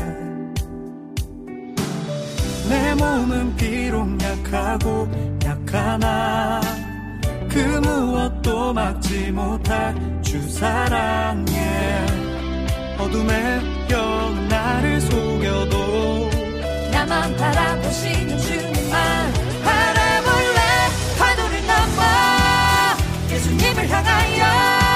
[2.69, 5.09] 내 몸은 비록 약하고
[5.45, 6.61] 약하나
[7.49, 12.07] 그 무엇도 막지 못할 주 사랑에
[12.99, 13.61] 어둠의
[13.91, 16.31] 영 나를 속여도
[16.91, 19.33] 나만 바라보시는 주님만
[19.63, 20.59] 바라볼래.
[21.19, 22.03] 파도를 넘어
[23.31, 24.88] 예수님을 향하여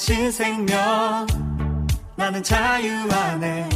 [0.00, 1.26] 사신 생명
[2.16, 3.68] 나는 자유 안에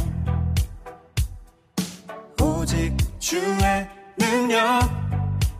[2.41, 3.87] 오직 주의
[4.17, 4.89] 능력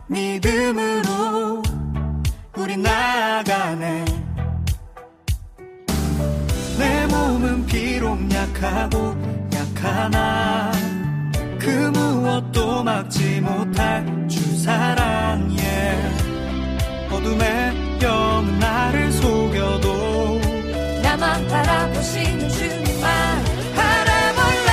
[0.08, 1.62] 믿음으로
[2.56, 4.04] 우리 나아가네.
[6.80, 9.14] 내 몸은 비록 약하고
[9.54, 10.72] 약하나?
[11.60, 15.62] 그 무엇도 막지 못할 주 사랑에.
[17.12, 20.45] 어둠의 영 나를 속여도
[21.16, 23.44] 나만 바라보시는 주님만
[23.74, 24.70] 바라볼래?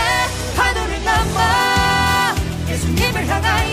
[0.57, 3.72] 파도를 넘어 예수님을 향하여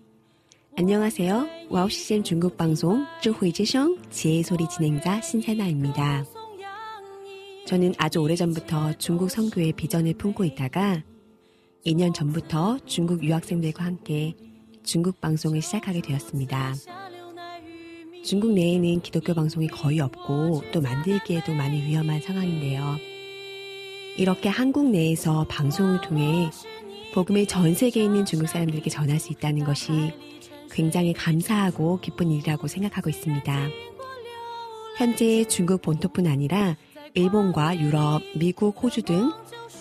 [0.77, 1.67] 안녕하세요.
[1.69, 6.25] 와우씨쌤 중국방송 쭈후이지성 지혜의 소리 진행자 신세나입니다.
[7.67, 11.03] 저는 아주 오래전부터 중국 선교의 비전을 품고 있다가
[11.85, 14.33] 2년 전부터 중국 유학생들과 함께
[14.83, 16.73] 중국 방송을 시작하게 되었습니다.
[18.23, 22.97] 중국 내에는 기독교 방송이 거의 없고 또 만들기에도 많이 위험한 상황인데요.
[24.17, 26.49] 이렇게 한국 내에서 방송을 통해
[27.13, 30.13] 복음을 전 세계에 있는 중국 사람들에게 전할 수 있다는 것이
[30.71, 33.69] 굉장히 감사하고 기쁜 일이라고 생각하고 있습니다.
[34.97, 36.75] 현재 중국 본토뿐 아니라
[37.13, 39.31] 일본과 유럽, 미국, 호주 등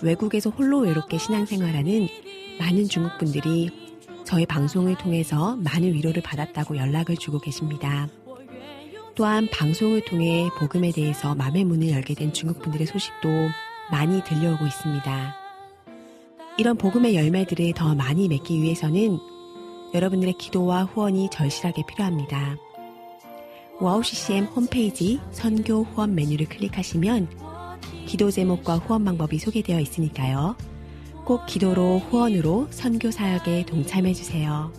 [0.02, 2.08] 외국에서 홀로 외롭게 신앙생활하는
[2.58, 3.70] 많은 중국 분들이
[4.24, 8.08] 저희 방송을 통해서 많은 위로를 받았다고 연락을 주고 계십니다.
[9.14, 13.28] 또한 방송을 통해 복음에 대해서 마음의 문을 열게 된 중국 분들의 소식도
[13.90, 15.36] 많이 들려오고 있습니다.
[16.58, 19.18] 이런 복음의 열매들을 더 많이 맺기 위해서는
[19.92, 22.56] 여러분들의 기도와 후원이 절실하게 필요합니다.
[23.80, 27.28] 와우 CCM 홈페이지 선교 후원 메뉴를 클릭하시면
[28.06, 30.56] 기도 제목과 후원 방법이 소개되어 있으니까요.
[31.24, 34.72] 꼭 기도로 후원으로 선교 사역에 동참해 주세요.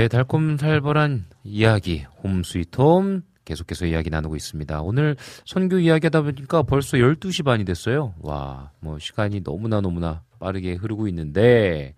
[0.03, 4.81] 네, 달콤살벌한 이야기 홈스위트홈 계속해서 이야기 나누고 있습니다.
[4.81, 5.15] 오늘
[5.45, 8.13] 선교 이야기하다 보니까 벌써 12시 반이 됐어요.
[8.19, 11.95] 와, 뭐 시간이 너무나 너무나 빠르게 흐르고 있는데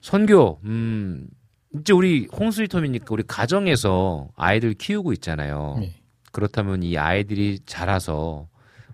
[0.00, 1.26] 선교 음
[1.74, 5.78] 이제 우리 홈스위트홈이니까 우리 가정에서 아이들 키우고 있잖아요.
[5.80, 5.96] 네.
[6.30, 8.46] 그렇다면 이 아이들이 자라서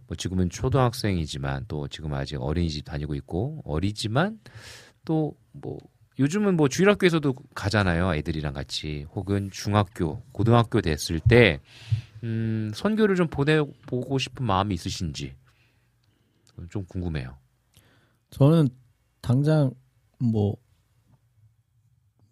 [0.07, 4.39] 뭐 지금은 초등학생이지만 또 지금 아직 어린이집 다니고 있고 어리지만
[5.05, 5.77] 또뭐
[6.19, 11.61] 요즘은 뭐 주일학교에서도 가잖아요 아이들이랑 같이 혹은 중학교 고등학교 됐을 때
[12.25, 15.35] 음, 선교를 좀 보내보고 싶은 마음이 있으신지
[16.71, 17.37] 좀 궁금해요.
[18.31, 18.69] 저는
[19.21, 19.71] 당장
[20.19, 20.57] 뭐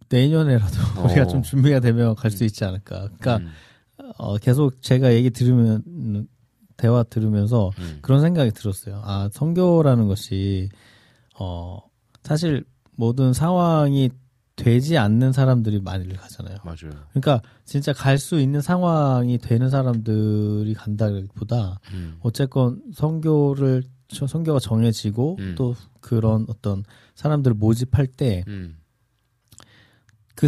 [0.08, 1.04] 내년에라도 어.
[1.04, 3.08] 우리가 좀 준비가 되면 갈 수 있지 않을까.
[3.18, 3.52] 그러니까 음,
[4.16, 6.26] 어, 계속 제가 얘기 들으면
[6.76, 7.98] 대화 들으면서 음.
[8.02, 9.00] 그런 생각이 들었어요.
[9.04, 10.70] 아 성교라는 것이
[11.38, 11.78] 어
[12.22, 12.64] 사실
[12.96, 14.10] 모든 상황이
[14.56, 16.58] 되지 않는 사람들이 많이 가잖아요.
[16.64, 16.92] 맞아요.
[17.10, 25.36] 그러니까 진짜 갈 수 있는 상황이 되는 사람들이 간다기보다 음, 어쨌건 성교를 저- 성교가 정해지고
[25.40, 25.54] 음.
[25.58, 26.84] 또 그런 어떤
[27.16, 28.76] 사람들을 모집할 때그 음,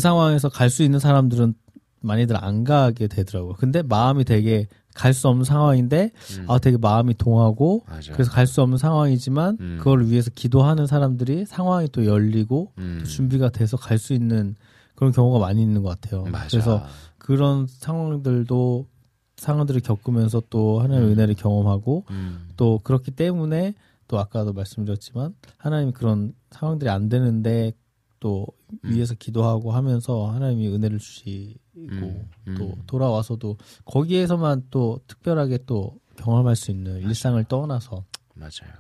[0.01, 1.55] 상황에서 갈 수 있는 사람들은
[2.01, 3.55] 많이들 안 가게 되더라고요.
[3.55, 6.45] 근데 마음이 되게 갈 수 없는 상황인데 음.
[6.49, 8.13] 아 되게 마음이 동하고 맞아.
[8.13, 9.77] 그래서 갈 수 없는 상황이지만 음.
[9.79, 12.99] 그걸 위해서 기도하는 사람들이 상황이 또 열리고 음.
[13.01, 14.55] 또 준비가 돼서 갈 수 있는
[14.95, 16.25] 그런 경우가 많이 있는 것 같아요.
[16.25, 16.49] 맞아.
[16.49, 16.85] 그래서
[17.19, 18.87] 그런 상황들도
[19.37, 21.13] 상황들을 겪으면서 또 하나님의 음.
[21.13, 22.49] 은혜를 경험하고 음.
[22.57, 23.75] 또 그렇기 때문에
[24.09, 27.73] 또 아까도 말씀드렸지만 하나님 그런 상황들이 안 되는데
[28.21, 28.47] 또
[28.85, 28.93] 음.
[28.95, 32.29] 위에서 기도하고 하면서 하나님이 은혜를 주시고 음.
[32.49, 32.55] 음.
[32.57, 38.05] 또 돌아와서도 거기에서만 또 특별하게 또 경험할 수 있는 일상을 떠나서
[38.35, 38.73] 맞아요.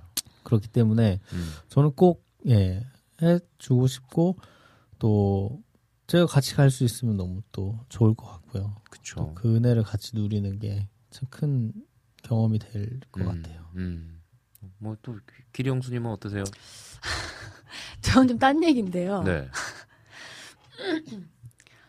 [0.44, 1.50] 그렇기 때문에 음.
[1.68, 2.82] 저는 꼭 예,
[3.22, 4.36] 해주고 싶고
[4.98, 5.62] 또
[6.06, 8.76] 제가 같이 갈 수 있으면 너무 또 좋을 것 같고요.
[8.90, 9.32] 그쵸.
[9.34, 11.72] 그 은혜를 같이 누리는 게 참 큰
[12.22, 13.26] 경험이 될것 음.
[13.42, 13.64] 같아요.
[13.76, 14.20] 음.
[14.78, 15.18] 뭐또
[15.52, 16.44] 기령수님은 어떠세요?
[18.02, 19.22] 저는 좀 딴 얘기인데요.
[19.22, 19.48] 네.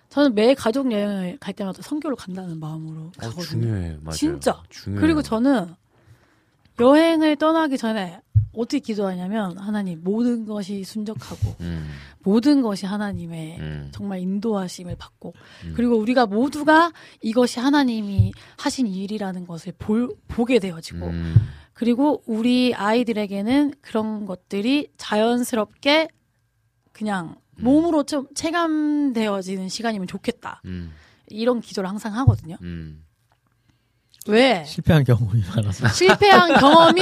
[0.09, 3.43] 저는 매 가족 여행을 갈 때마다 선교를 간다는 마음으로 어, 가거든요.
[3.43, 3.97] 중요해.
[4.01, 4.15] 맞아요.
[4.15, 4.63] 진짜.
[4.69, 5.01] 중요해요.
[5.01, 5.75] 그리고 저는
[6.79, 8.19] 여행을 떠나기 전에
[8.53, 11.89] 어떻게 기도하냐면 하나님 모든 것이 순적하고 음.
[12.23, 13.89] 모든 것이 하나님의 음.
[13.91, 15.33] 정말 인도하심을 받고
[15.65, 15.73] 음.
[15.75, 21.35] 그리고 우리가 모두가 이것이 하나님이 하신 일이라는 것을 볼, 보게 되어지고 음.
[21.73, 26.07] 그리고 우리 아이들에게는 그런 것들이 자연스럽게
[26.91, 27.46] 그냥 음.
[27.59, 30.61] 몸으로 좀 체감되어지는 시간이면 좋겠다.
[30.65, 30.93] 음.
[31.27, 32.57] 이런 기도를 항상 하거든요.
[32.61, 33.03] 음.
[34.27, 34.63] 왜?
[34.65, 37.01] 실패한 경험이 많아서 실패한 경험이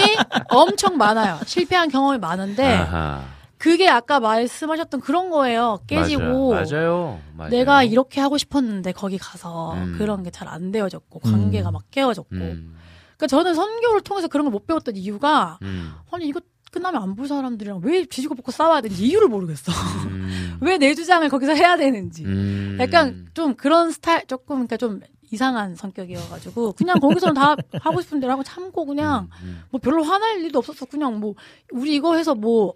[0.49, 1.40] 엄청 많아요.
[1.45, 3.23] 실패한 경험이 많은데 아하.
[3.57, 5.80] 그게 아까 말씀하셨던 그런 거예요.
[5.88, 6.65] 깨지고 맞아요.
[6.72, 7.19] 맞아요.
[7.36, 7.49] 맞아요.
[7.49, 9.95] 내가 이렇게 하고 싶었는데 거기 가서 음.
[9.98, 11.73] 그런 게 잘 안 되어졌고 관계가 음.
[11.73, 12.36] 막 깨어졌고.
[12.36, 12.76] 음.
[13.18, 15.94] 그러니까 저는 선교를 통해서 그런 걸 못 배웠던 이유가 음.
[16.11, 16.41] 아니 이거
[16.76, 19.72] 끝나면 안볼 사람들이랑 왜 뒤지고 볶고 싸워야 되는지 이유를 모르겠어.
[20.10, 20.57] 음.
[20.60, 22.26] 왜내 주장을 거기서 해야 되는지.
[22.26, 22.77] 음.
[22.81, 24.99] 약간 좀 그런 스타일 조금 그러니까 좀
[25.31, 29.64] 이상한 성격이어가지고 그냥 거기서는 다 하고 싶은 대로 하고 참고 그냥 음.
[29.72, 30.85] 뭐 별로 화날 일도 없었어.
[30.85, 31.35] 그냥 뭐
[31.72, 32.73] 우리 이거 해서 뭐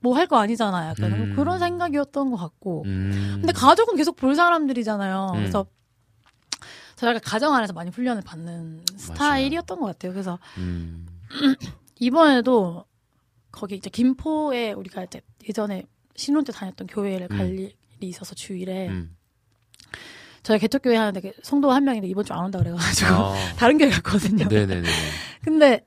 [0.00, 0.88] 뭐할거 아니잖아.
[0.88, 1.36] 약간 음.
[1.36, 2.84] 그런 생각이었던 것 같고.
[2.86, 3.36] 음.
[3.40, 5.32] 근데 가족은 계속 볼 사람들이잖아요.
[5.34, 5.38] 음.
[5.38, 5.66] 그래서
[6.96, 10.12] 제가 가정 안에서 많이 훈련을 받는 스타일이었던 것 같아요.
[10.12, 11.06] 그래서 음.
[12.00, 12.87] 이번에도
[13.50, 15.84] 거기 이제 김포에 우리가 이제 예전에
[16.16, 17.58] 신혼 때 다녔던 교회를 갈 음.
[17.58, 19.16] 일이 있어서 주일에 음.
[20.42, 23.34] 저희 개척교회 하는데 그 성도 한 명인데 이번 주 안 온다 그래가지고 아.
[23.56, 24.46] 다른 교회 갔거든요.
[24.48, 24.88] 네네네.
[25.42, 25.84] 근데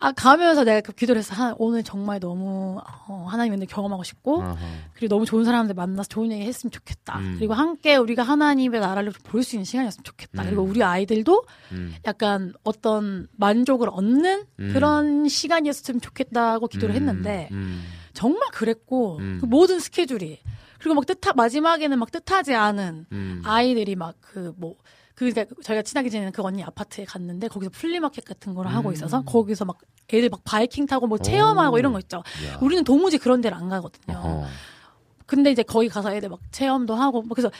[0.00, 4.42] 아 가면서 내가 그 기도를 해서 하, 오늘 정말 너무 어, 하나님 은혜 경험하고 싶고
[4.42, 4.56] 아하.
[4.94, 7.18] 그리고 너무 좋은 사람들 만나서 좋은 얘기 했으면 좋겠다.
[7.18, 7.34] 음.
[7.36, 10.42] 그리고 함께 우리가 하나님의 나라를 볼 수 있는 시간이었으면 좋겠다.
[10.42, 10.46] 음.
[10.46, 11.94] 그리고 우리 아이들도 음.
[12.06, 14.70] 약간 어떤 만족을 얻는 음.
[14.72, 16.96] 그런 시간이었으면 좋겠다고 기도를 음.
[16.96, 17.82] 했는데 음.
[18.12, 19.38] 정말 그랬고 음.
[19.40, 20.38] 그 모든 스케줄이
[20.78, 23.42] 그리고 막 뜻하 마지막에는 막 뜻하지 않은 음.
[23.44, 24.76] 아이들이 막 그 뭐
[25.18, 28.94] 그러니까 저희가 친하게 지내는 그 언니 아파트에 갔는데 거기서 flea market 같은 걸 하고 음.
[28.94, 29.78] 있어서 거기서 막
[30.12, 31.78] 애들 막 바이킹 타고 뭐 체험하고 오.
[31.78, 32.18] 이런 거 있죠.
[32.18, 32.58] 야.
[32.62, 34.16] 우리는 도무지 그런 데를 안 가거든요.
[34.16, 34.46] 어허.
[35.26, 37.50] 근데 이제 거기 가서 애들 막 체험도 하고 뭐 그래서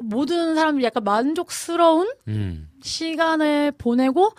[0.00, 2.70] 모든 사람들이 약간 만족스러운 음.
[2.82, 4.36] 시간을 보내고 딱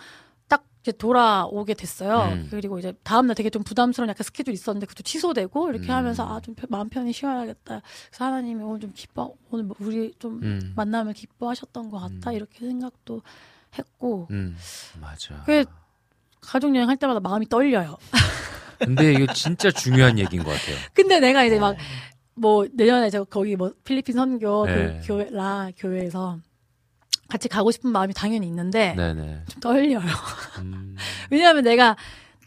[0.82, 2.32] 이제 돌아오게 됐어요.
[2.32, 2.48] 음.
[2.50, 5.90] 그리고 이제 다음날 되게 좀 부담스러운 약간 스케줄이 있었는데 그것도 취소되고 이렇게 음.
[5.90, 7.82] 하면서 아 좀 마음 편히 쉬어야겠다.
[8.08, 10.72] 그래서 하나님이 오늘 좀 기뻐 오늘 뭐 우리 좀 음.
[10.76, 12.36] 만남을 기뻐하셨던 것 같다 음.
[12.36, 13.20] 이렇게 생각도
[13.78, 14.56] 했고 음.
[15.00, 15.42] 맞아.
[15.44, 15.64] 그
[16.40, 17.98] 가족 여행 할 때마다 마음이 떨려요.
[18.78, 20.76] 근데 이거 진짜 중요한 얘기인 것 같아요.
[20.94, 24.98] 근데 내가 이제 막뭐 내년에 저 거기 뭐 필리핀 선교 네.
[25.02, 26.38] 그 교회 라 교회에서
[27.30, 29.44] 같이 가고 싶은 마음이 당연히 있는데 네네.
[29.48, 30.00] 좀 떨려요.
[30.58, 30.96] 음.
[31.30, 31.96] 왜냐하면 내가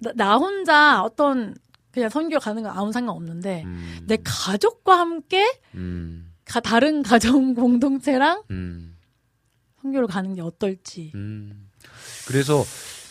[0.01, 1.55] 나, 나 혼자 어떤
[1.91, 3.99] 그냥 선교 가는 건 아무 상관 없는데 음.
[4.05, 6.33] 내 가족과 함께 음.
[6.45, 8.97] 가, 다른 가정 공동체랑 음.
[9.81, 11.11] 선교를 가는 게 어떨지.
[11.15, 11.69] 음.
[12.27, 12.63] 그래서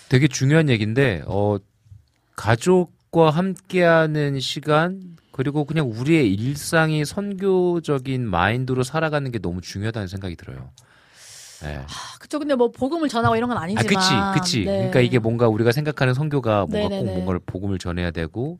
[0.09, 1.59] 되게 중요한 얘기인데, 어,
[2.37, 10.71] 가족과 함께하는 시간, 그리고 그냥 우리의 일상이 선교적인 마인드로 살아가는 게 너무 중요하다는 생각이 들어요.
[11.63, 11.77] 네.
[11.79, 12.39] 아, 그쵸.
[12.39, 13.87] 근데 뭐 복음을 전하고 이런 건 아, 아니지만.
[13.87, 14.59] 그치, 그치.
[14.67, 14.77] 네.
[14.77, 17.13] 그러니까 이게 뭔가 우리가 생각하는 선교가 뭔가 꼭 네네네.
[17.13, 18.59] 뭔가를 복음을 전해야 되고,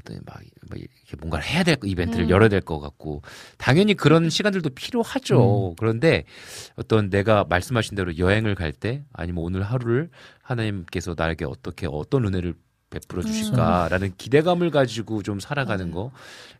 [0.00, 0.38] 어떤 막,
[0.70, 2.30] 막 이렇게 뭔가를 해야 될 거, 이벤트를 음.
[2.30, 3.22] 열어야 될 것 같고,
[3.58, 5.74] 당연히 그런 시간들도 필요하죠.
[5.78, 6.24] 그런데
[6.76, 10.08] 어떤 내가 말씀하신 대로 여행을 갈 때, 아니면 오늘 하루를
[10.42, 12.54] 하나님께서 나에게 어떻게, 어떤 은혜를
[12.92, 15.90] 베풀어 주실까라는 기대감을 가지고 좀 살아가는 음.
[15.92, 16.10] 거.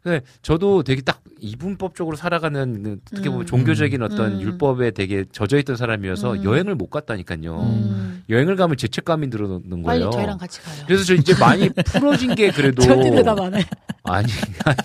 [0.02, 3.46] 근데 저도 되게 딱 이분법적으로 살아가는 그 어떻게 보면 음.
[3.46, 4.40] 종교적인 어떤 음.
[4.40, 6.44] 율법에 되게 젖어 있던 사람이어서 음.
[6.44, 7.60] 여행을 못 갔다니까요.
[7.60, 8.24] 음.
[8.28, 10.10] 여행을 가면 죄책감이 들어오는 거예요.
[10.10, 10.76] 저희랑 같이 가요.
[10.86, 13.64] 그래서 저 이제 많이 풀어진 게 그래도 절대 대답 안 해.
[14.04, 14.32] 아니
[14.64, 14.76] 아니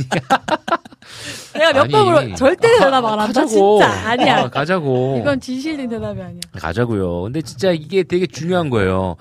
[1.54, 1.92] 내가 몇 아니.
[1.92, 3.26] 번으로 절대 대답 안 한다.
[3.42, 3.48] 가자고.
[3.80, 4.38] 진짜 아니야.
[4.44, 5.18] 아, 가자고.
[5.22, 6.40] 이건 진실된 대답이 아니야.
[6.52, 7.24] 가자고요.
[7.24, 9.16] 근데 진짜 이게 되게 중요한 거예요.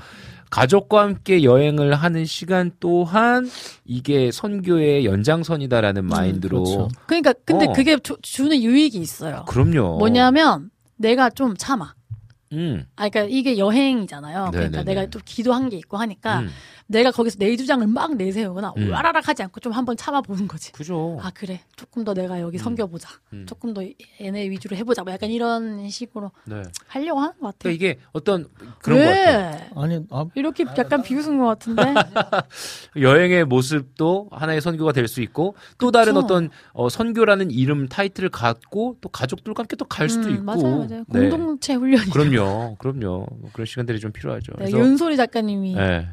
[0.50, 3.48] 가족과 함께 여행을 하는 시간 또한
[3.84, 6.62] 이게 선교의 연장선이다라는 마인드로.
[6.62, 6.88] 그렇죠.
[7.06, 7.72] 그러니까 근데 어.
[7.72, 9.44] 그게 주, 주는 유익이 있어요.
[9.48, 9.98] 그럼요.
[9.98, 11.94] 뭐냐면 내가 좀 참아.
[12.52, 12.86] 음.
[12.96, 14.50] 아, 그러니까 이게 여행이잖아요.
[14.52, 14.84] 그러니까 네네네.
[14.84, 16.50] 내가 또 기도한 게 있고 하니까 음.
[16.88, 18.90] 내가 거기서 내 주장을 막 내세우거나 음.
[18.92, 20.70] 와라락 하지 않고 좀 한번 참아보는 거지.
[20.72, 21.18] 그죠.
[21.20, 23.08] 아 그래 조금 더 내가 여기 섬겨보자.
[23.32, 23.44] 음.
[23.48, 23.82] 조금 더
[24.20, 25.02] 얘네 위주로 해보자.
[25.02, 26.62] 뭐 약간 이런 식으로 네.
[26.86, 27.56] 하려고 하는 것 같아.
[27.60, 28.46] 그러니까 이게 어떤
[28.80, 29.24] 그런 것 왜?
[29.24, 29.70] 같아요.
[29.74, 31.82] 아니, 아, 이렇게 약간 비웃은 것 같은데.
[33.00, 36.24] 여행의 모습도 하나의 선교가 될 수 있고 또 다른 그쵸.
[36.24, 40.42] 어떤 어, 선교라는 이름 타이틀을 갖고 또 가족들과 함께 또 갈 수도 음, 있고.
[40.44, 41.04] 맞아요, 맞아요.
[41.06, 41.28] 네.
[41.30, 42.10] 공동체 훈련이.
[42.10, 43.26] 그럼요, 그럼요.
[43.30, 44.52] 뭐 그런 시간들이 좀 필요하죠.
[44.58, 46.08] 네, 그래서 윤소리 작가님이 네.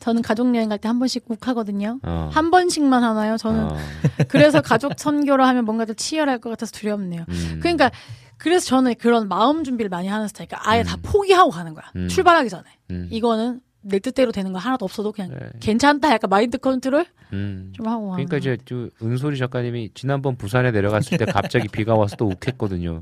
[0.00, 1.98] 저는 가족 여행 갈 때 한 번씩 꼭 하거든요.
[2.02, 2.30] 어.
[2.32, 3.36] 한 번씩만 하나요?
[3.36, 3.76] 저는 어.
[4.28, 7.24] 그래서 가족 선교를 하면 뭔가 더 치열할 것 같아서 두렵네요.
[7.28, 7.58] 음.
[7.60, 7.90] 그러니까
[8.36, 10.48] 그래서 저는 그런 마음 준비를 많이 하는 스타일.
[10.48, 11.84] 그러니까 아예 다 포기하고 가는 거야.
[11.96, 12.08] 음.
[12.08, 12.64] 출발하기 전에.
[12.90, 13.08] 음.
[13.10, 15.38] 이거는 내 뜻대로 되는 거 하나도 없어도 그냥 네.
[15.60, 16.10] 괜찮다.
[16.12, 17.72] 약간 마인드 컨트롤 음.
[17.74, 18.36] 좀 하고 그러니까 거.
[18.38, 23.00] 이제 또 은솔이 작가님이 지난번 부산에 내려갔을 때 갑자기 비가 와서 또 욱했거든요.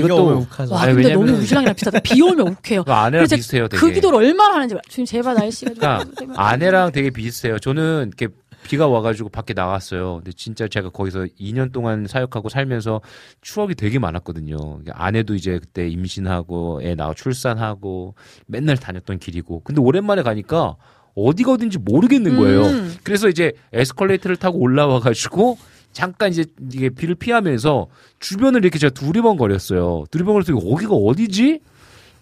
[0.00, 0.72] 그러니까 이것도.
[0.74, 2.00] 와 아니, 근데 왜냐면은- 너무 우시랑이랑 비슷하다.
[2.00, 2.84] 비 오면 욱해요.
[2.84, 3.80] 그 아내랑 비슷해요, 되게.
[3.80, 4.74] 그 기도를 얼마나 하는지.
[4.88, 7.58] 주님 제발 날씨가 좀 그러니까 아내랑 되게 비슷해요.
[7.58, 8.28] 저는 이렇게
[8.64, 10.16] 비가 와가지고 밖에 나갔어요.
[10.18, 13.00] 근데 진짜 제가 거기서 2년 동안 사역하고 살면서
[13.40, 14.56] 추억이 되게 많았거든요.
[14.92, 18.14] 아내도 이제 그때 임신하고 애 낳아 출산하고
[18.46, 19.62] 맨날 다녔던 길이고.
[19.64, 20.76] 근데 오랜만에 가니까
[21.16, 22.62] 어디가 어딘지 모르겠는 거예요.
[22.66, 22.94] 음.
[23.02, 25.58] 그래서 이제 에스컬레이터를 타고 올라와가지고
[25.92, 27.86] 잠깐 이제 이게 비를 피하면서
[28.20, 30.04] 주변을 이렇게 제가 두리번거렸어요.
[30.10, 31.60] 두리번거려서 여기가 어디지?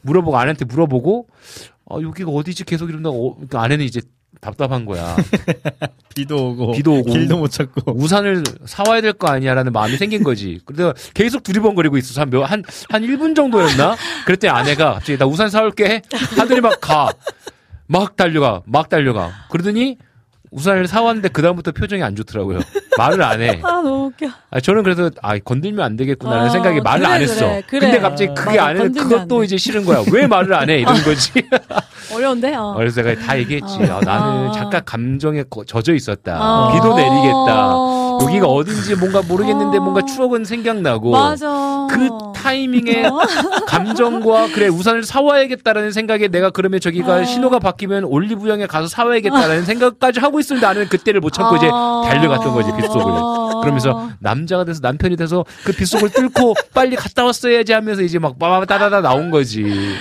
[0.02, 1.28] 물어보고 아내한테 물어보고
[1.90, 3.10] 아 여기가 어디지 계속 이런다.
[3.10, 4.00] 어, 그러니까 아내는 이제
[4.40, 5.16] 답답한 거야.
[6.14, 7.92] 비도 오고, 비도 오고 길도 못 찾고.
[7.94, 10.60] 우산을 사와야 될 거 아니야라는 마음이 생긴 거지.
[10.64, 13.96] 그래서 계속 두리번거리고 있어서 한 몇, 한, 한 1분 정도였나?
[14.24, 16.00] 그랬더니 아내가 갑자기 나 우산 사올게.
[16.38, 17.12] 하더니 막 가.
[17.86, 18.62] 막 달려가.
[18.66, 19.30] 막 달려가.
[19.50, 19.98] 그러더니
[20.50, 22.58] 우산을 사왔는데 그다음부터 표정이 안 좋더라고요.
[22.98, 23.60] 말을 안 해.
[23.62, 24.26] 아 너무 웃겨.
[24.50, 27.46] 아, 저는 그래서, 아, 건들면 안 되겠구나라는 어, 생각에 말을 그래, 안 했어.
[27.46, 27.80] 그래, 그래.
[27.80, 29.44] 근데 갑자기 그게 맞아, 건들면 안 그것도 돼.
[29.44, 30.02] 이제 싫은 거야.
[30.12, 30.78] 왜 말을 안 해?
[30.80, 31.32] 이런 거지.
[32.12, 32.54] 어려운데.
[32.56, 32.74] 어.
[32.76, 33.76] 그래서 내가 다 얘기했지.
[33.84, 33.98] 어.
[33.98, 34.52] 아, 나는 어.
[34.52, 36.38] 잠깐 감정에 거- 젖어 있었다.
[36.40, 36.72] 어.
[36.72, 37.74] 비도 내리겠다.
[38.20, 38.24] 어.
[38.24, 39.80] 여기가 어딘지 뭔가 모르겠는데 어.
[39.80, 41.10] 뭔가 추억은 생각나고.
[41.10, 41.86] 맞아.
[41.90, 43.04] 그 타이밍에
[43.66, 47.24] 감정과 그래 우산을 사와야겠다라는 생각에 내가 그러면 저기가 어.
[47.24, 52.02] 신호가 바뀌면 올리브영에 가서 사와야겠다라는 생각까지 하고 있었는데 나는 그때를 못 참고 이제 어.
[52.06, 58.02] 달려갔던 거지 빗속을 그러면서 남자가 돼서 남편이 돼서 그 빗속을 뚫고 빨리 갔다 왔어야지 하면서
[58.02, 59.94] 이제 막 빠바다다다 나온 거지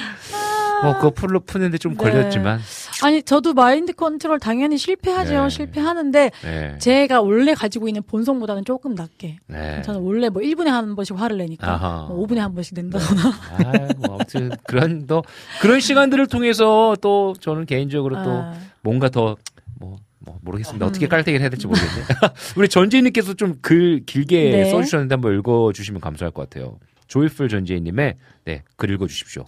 [0.83, 2.03] 뭐 그거 풀로 푸는데 좀 네.
[2.03, 2.59] 걸렸지만
[3.03, 5.43] 아니 저도 마인드 컨트롤 당연히 실패하죠.
[5.43, 5.49] 네.
[5.49, 6.77] 실패하는데 네.
[6.79, 9.37] 제가 원래 가지고 있는 본성보다는 조금 낮게.
[9.47, 9.81] 네.
[9.83, 12.05] 저는 원래 뭐 1분에 한 번씩 화를 내니까 아하.
[12.09, 13.21] 뭐 5분에 한 번씩 낸다거나.
[13.29, 15.23] 아, 뭐 아무튼 그런 또
[15.61, 19.35] 그런 시간들을 통해서 또 저는 개인적으로 또 아, 뭔가 더
[19.79, 20.85] 뭐, 뭐 모르겠습니다.
[20.85, 21.09] 어떻게 음.
[21.09, 22.03] 깔때기를 해야 될지 모르겠네.
[22.57, 24.71] 우리 전재희님께서 좀 글 길게 네.
[24.71, 26.77] 써주셨는데 한번 읽어주시면 감사할 것 같아요.
[27.07, 28.15] 조이풀 전재희님의
[28.45, 29.43] 네, 글 읽어주십시오.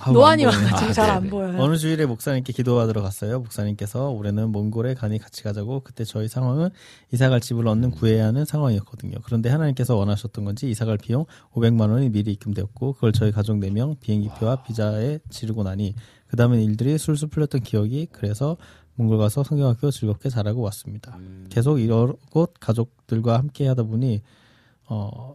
[0.00, 0.44] 아, 노안이.
[0.44, 1.30] 와가지고 아, 잘안 네네.
[1.30, 1.60] 보여요.
[1.60, 3.38] 어느 주일에 목사님께 기도하러 갔어요.
[3.40, 6.70] 목사님께서 올해는 몽골에 간이 같이 가자고 그때 저희 상황은
[7.12, 9.18] 이사갈 집을 얻는 구해야 하는 상황이었거든요.
[9.24, 14.62] 그런데 하나님께서 원하셨던 건지 이사갈 비용 500만 원이 미리 입금되었고 그걸 저희 가족 4명 비행기표와
[14.62, 15.94] 비자에 지르고 나니
[16.26, 18.56] 그 다음엔 일들이 술술 풀렸던 기억이 그래서
[18.94, 21.18] 몽골 가서 성경학교 즐겁게 잘하고 왔습니다.
[21.50, 24.22] 계속 여러 곳 가족들과 함께 하다 보니
[24.88, 25.34] 어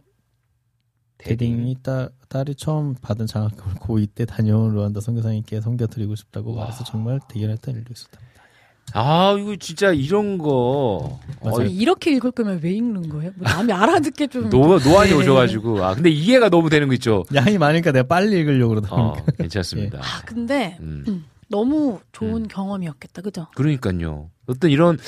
[1.18, 7.20] 대딩이 딸, 딸이 처음 받은 장학금을 고2 때 다녀온 루안다 선교사님께 섬겨드리고 싶다고 말해서 정말
[7.28, 8.20] 대견했던 일도 있었다.
[8.94, 11.20] 아 이거 진짜 이런 거.
[11.42, 13.32] 아니, 이렇게 읽을 거면 왜 읽는 거예요?
[13.36, 14.48] 뭐 남이 알아듣게 좀.
[14.48, 15.16] 노 노안이 네.
[15.16, 17.24] 오셔가지고 아 근데 이해가 너무 되는 거 있죠.
[17.34, 19.32] 양이 많으니까 내가 빨리 읽으려고 그러다 어 보니까.
[19.32, 19.98] 괜찮습니다.
[20.02, 21.26] 아, 근데 음.
[21.50, 23.20] 너무 좋은 경험이었겠다.
[23.22, 23.46] 그죠?
[23.54, 24.30] 그러니까요.
[24.46, 24.98] 어떤 이런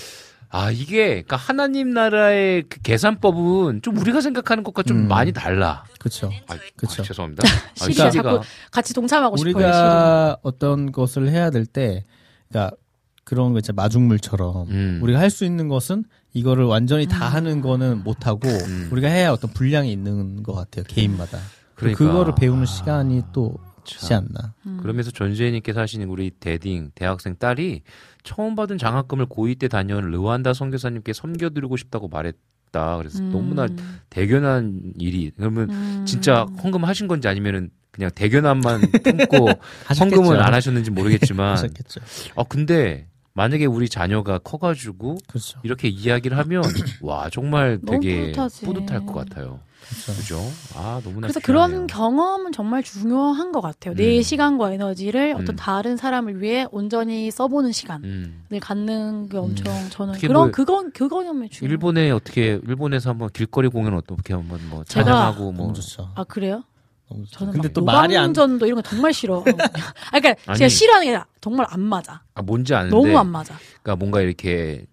[0.52, 5.08] 아 이게 그러니까 하나님 나라의 그 계산법은 좀 우리가 생각하는 것과 좀 음.
[5.08, 5.84] 많이 달라.
[6.00, 6.30] 그쵸.
[6.48, 7.02] 아, 그쵸.
[7.02, 7.42] 아, 죄송합니다.
[7.46, 9.54] 아, 시리가 시리가 자꾸 같이 동참하고 싶어요.
[9.54, 12.04] 우리가 어떤 것을 해야 될 때,
[12.48, 12.76] 그러니까
[13.24, 14.98] 그런 거 있잖아 마중물처럼 음.
[15.02, 18.88] 우리가 할 수 있는 것은 이거를 완전히 다 하는 거는 못 하고 음.
[18.90, 21.38] 우리가 해야 어떤 분량이 있는 것 같아요 개인마다.
[21.76, 21.98] 그러니까.
[21.98, 24.26] 그거를 배우는 시간이 또 있지 참.
[24.30, 24.54] 않나.
[24.66, 24.78] 음.
[24.80, 27.82] 그러면서 전주혜님께서 하시는 우리 대딩 대학생 딸이
[28.22, 32.96] 처음 받은 장학금을 고2 때 다녀온 르완다 선교사님께 섬겨드리고 싶다고 말했다.
[32.98, 33.32] 그래서 음.
[33.32, 33.66] 너무나
[34.10, 36.04] 대견한 일이 그러면 음.
[36.06, 39.48] 진짜 헌금 하신 건지 아니면은 그냥 대견함만 품고.
[39.98, 42.00] 헌금은 안 하셨는지 모르겠지만 하셨겠죠.
[42.36, 45.60] 아 근데 만약에 우리 자녀가 커가지고 그렇죠.
[45.62, 46.62] 이렇게 이야기를 하면
[47.02, 48.32] 와 정말 너무 되게.
[48.32, 49.60] 뿌듯할 것 같아요.
[50.06, 50.38] 그죠?
[50.76, 51.68] 아 너무나 그래서 귀하네요.
[51.76, 53.94] 그런 경험은 정말 중요한 것 같아요.
[53.94, 54.22] 내 음.
[54.22, 55.56] 시간과 에너지를 어떤 음.
[55.56, 58.44] 다른 사람을 위해 온전히 써보는 시간을 음.
[58.60, 61.70] 갖는 게 엄청 저는 그런 뭐 그건 그거념이 중요.
[61.70, 65.72] 일본에 어떻게 일본에서 한번 길거리 공연 어떻게 한번 뭐 제가- 찬양하고 뭐.
[66.14, 66.62] 아 그래요?
[67.10, 67.38] 너무 좋죠.
[67.40, 69.38] 저는 근데 막또 말이 안 노방전도 이런 거 정말 싫어.
[69.38, 69.44] 어.
[70.12, 70.58] 아 그러니까 아니.
[70.58, 72.22] 제가 싫어하는 게 아니라 정말 안 맞아.
[72.34, 73.54] 아, 뭔지 아는데 너무 안 맞아.
[73.82, 74.86] 그러니까 뭔가 이렇게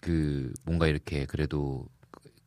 [0.00, 1.86] 그 뭔가 이렇게 그래도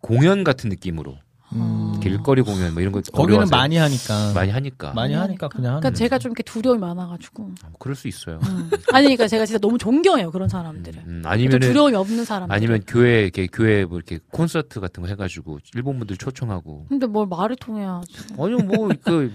[0.02, 1.18] 공연 같은 느낌으로
[1.56, 2.00] 음.
[2.02, 3.58] 길거리 공연 뭐 이런 거 거기는 어려워하세요?
[3.58, 5.92] 많이 하니까 많이 하니까 많이 하니까 그냥 그러니까.
[5.92, 7.44] 제가 좀 이렇게 두려움이 많아가지고.
[7.44, 8.40] 뭐 그럴 수 있어요.
[8.44, 8.70] 음.
[8.92, 11.04] 아니 그러니까 제가 진짜 너무 존경해요 그런 사람들을.
[11.08, 12.54] 음, 좀 아니면 두려움이 없는 사람들.
[12.56, 17.28] 아니면 교회 이렇게 교회 뭐 이렇게 콘서트 같은 거 해가지고 일본 분들 초청하고 근데 뭘
[17.28, 18.14] 말을 통해야지.
[18.38, 19.32] 아니요 뭐그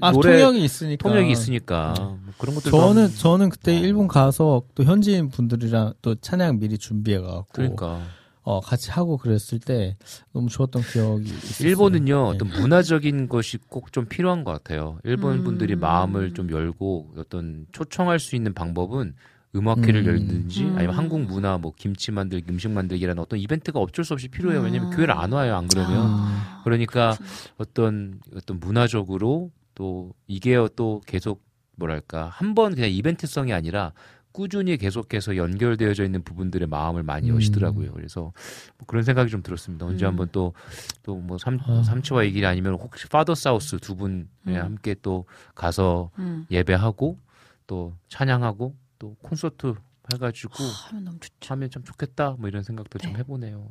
[0.00, 1.08] 아, 노래 통역이 있으니까.
[1.08, 6.58] 통역이 있으니까 뭐 그런 것들 저는 저는 그때 일본 가서 또 현지인 분들이랑 또 찬양
[6.60, 8.00] 미리 준비해 갖고 그러니까
[8.48, 9.98] 어 같이 하고 그랬을 때
[10.32, 11.68] 너무 좋았던 기억이 있어요.
[11.68, 12.34] 일본은요 네.
[12.36, 14.98] 어떤 문화적인 것이 꼭 좀 필요한 것 같아요.
[15.04, 15.44] 일본 음.
[15.44, 19.14] 분들이 마음을 좀 열고 어떤 초청할 수 있는 방법은
[19.54, 20.06] 음악회를 음.
[20.06, 20.76] 열든지 음.
[20.76, 24.62] 아니면 한국 문화 뭐 김치 만들기 음식 만들기라는 어떤 이벤트가 어쩔 수 없이 필요해요.
[24.62, 24.96] 왜냐면 음.
[24.96, 27.28] 교회를 안 와요 안 그러면 아, 그러니까 그렇구나.
[27.58, 31.42] 어떤 어떤 문화적으로 또 이게 또 계속
[31.76, 33.92] 뭐랄까 한 번 그냥 이벤트성이 아니라
[34.38, 37.34] 꾸준히 계속해서 연결되어져 있는 부분들의 마음을 많이 음.
[37.34, 37.90] 여시더라고요.
[37.90, 38.32] 그래서
[38.76, 39.84] 뭐 그런 생각이 좀 들었습니다.
[39.84, 40.10] 언제 음.
[40.10, 40.54] 한번 또
[41.02, 41.82] 또뭐삼 아.
[41.82, 44.54] 삼치와 이길 아니면 혹시 파더 사우스 두 분에 음.
[44.54, 45.24] 함께 또
[45.56, 46.46] 가서 음.
[46.52, 47.18] 예배하고
[47.66, 49.74] 또 찬양하고 또 콘서트
[50.14, 51.54] 해가지고 하면 너무 좋죠.
[51.54, 53.18] 하면 참 좋겠다 뭐 이런 생각도 좀 네.
[53.18, 53.68] 해보네요.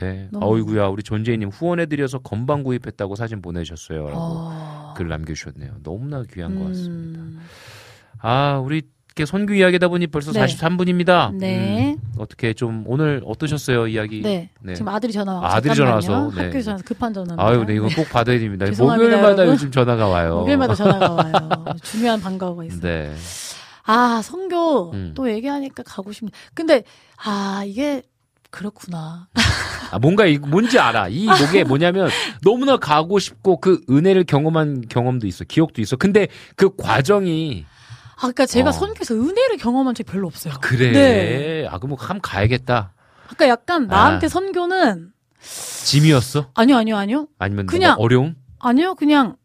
[0.00, 0.28] 네.
[0.34, 4.06] 어이구야 우리 존재이님 후원해드려서 건방 구입했다고 사진 보내셨어요.
[4.06, 4.94] 라고 어.
[4.98, 5.76] 글 남겨주셨네요.
[5.82, 7.22] 너무나 귀한 것 같습니다.
[7.22, 7.40] 음.
[8.18, 8.82] 아 우리
[9.20, 10.46] 이렇게 선교 이야기다 보니 벌써 네.
[10.46, 11.34] 43분입니다.
[11.34, 11.96] 네.
[12.16, 14.22] 어떻게 좀 오늘 어떠셨어요 이야기?
[14.22, 14.48] 네.
[14.62, 14.74] 네.
[14.74, 15.46] 지금 아들이 전화 와.
[15.46, 16.44] 아, 아들이 전화 와서, 네.
[16.44, 17.46] 학교 전화 급한 전화입니다.
[17.46, 18.64] 아유, 네, 이거 꼭 받아야 됩니다.
[18.78, 19.46] 목요일마다.
[19.46, 20.36] 요즘 전화가 와요.
[20.38, 21.64] 목요일마다 전화가 와요.
[21.82, 22.80] 중요한 반가워가 있어요.
[22.80, 23.14] 네.
[23.84, 25.12] 아, 성교 음.
[25.14, 26.30] 또 얘기하니까 가고 싶네.
[26.54, 26.82] 근데
[27.22, 28.02] 아, 이게
[28.50, 29.28] 그렇구나.
[29.90, 31.08] 아, 뭔가 이, 뭔지 알아.
[31.08, 32.08] 이 목에 뭐냐면
[32.42, 35.44] 너무나 가고 싶고 그 은혜를 경험한 경험도 있어.
[35.44, 35.96] 기억도 있어.
[35.96, 37.66] 근데 그 과정이
[38.20, 38.72] 아, 그러니까 제가 어.
[38.72, 40.52] 선교에서 은혜를 경험한 적이 별로 없어요.
[40.60, 40.92] 그래.
[40.92, 41.66] 네.
[41.68, 42.92] 아, 그럼 한번 가야겠다.
[43.30, 44.28] 아까 약간 나한테 아.
[44.28, 46.50] 선교는 짐이었어?
[46.54, 47.28] 아니요, 아니요, 아니요.
[47.38, 48.34] 아니면 그냥- 어려움?
[48.58, 49.36] 아니요, 그냥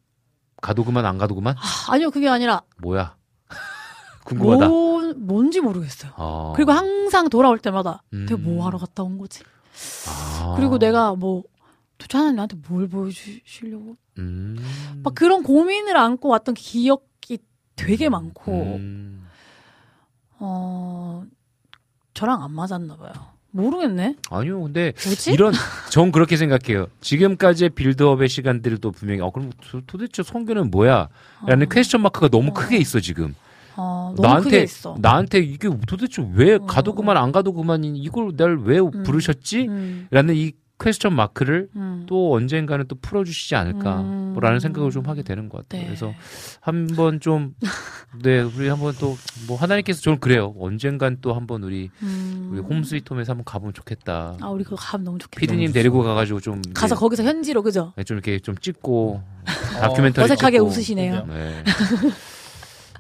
[0.62, 1.56] 가도 그만 안 가도 그만?
[1.58, 3.16] 아, 아니요, 그게 아니라 뭐야?
[4.26, 4.68] 궁금하다.
[4.68, 6.12] 뭐, 뭔지 모르겠어요.
[6.18, 6.54] 어.
[6.56, 8.26] 그리고 항상 돌아올 때마다 음.
[8.28, 9.42] 내가 뭐 하러 갔다 온 거지?
[10.42, 10.56] 아.
[10.58, 11.44] 그리고 내가 뭐
[11.98, 13.96] 도대체 하나님 나한테 뭘 보여주시려고?
[14.18, 14.58] 음.
[15.04, 17.04] 막 그런 고민을 안고 왔던 기억이
[17.76, 19.26] 되게 많고 음.
[20.40, 21.24] 어
[22.14, 23.12] 저랑 안 맞았나 봐요.
[23.52, 24.16] 모르겠네.
[24.32, 25.32] 아니요, 근데 뭐지?
[25.32, 25.54] 이런
[25.90, 26.88] 전 그렇게 생각해요.
[27.00, 31.70] 지금까지의 빌드업의 시간들도 분명히 어 그럼 도- 도대체 성교는 뭐야?라는 어.
[31.70, 32.54] 퀘스천 마크가 너무 어.
[32.54, 33.34] 크게 있어 지금.
[33.78, 34.28] 어, 너무 크게
[34.58, 34.96] 나한테 있어.
[35.00, 36.60] 나한테 이게 도대체 왜 어.
[36.66, 39.68] 가도 그만 안 가도 그만인 이걸 날 왜 부르셨지?
[39.70, 42.04] 음, 라는 이 퀘스천 마크를 음.
[42.08, 44.60] 또 언젠가는 또 풀어주시지 않을까라는 음.
[44.60, 45.82] 생각을 좀 하게 되는 것 같아요.
[45.82, 45.88] 네.
[45.88, 46.14] 그래서
[46.62, 47.54] 한번 좀
[48.24, 49.16] 네 우리 한번 또
[49.48, 50.56] 뭐 하나님께서 저는 그래요.
[50.60, 52.50] 언젠간 또 한번 우리 음.
[52.52, 54.38] 우리 홈스위트홈에서 한번 가보면 좋겠다.
[54.42, 55.40] 아 우리 그거 가면 너무 좋겠다.
[55.40, 57.94] 피디님 데리고 가가지고 좀 가서 거기서 현지로 그죠?
[57.98, 59.22] 네, 좀 이렇게 좀 찍고
[59.80, 60.68] 다큐멘터리 어색하게 찍고.
[60.68, 61.26] 웃으시네요.
[61.28, 61.64] 네.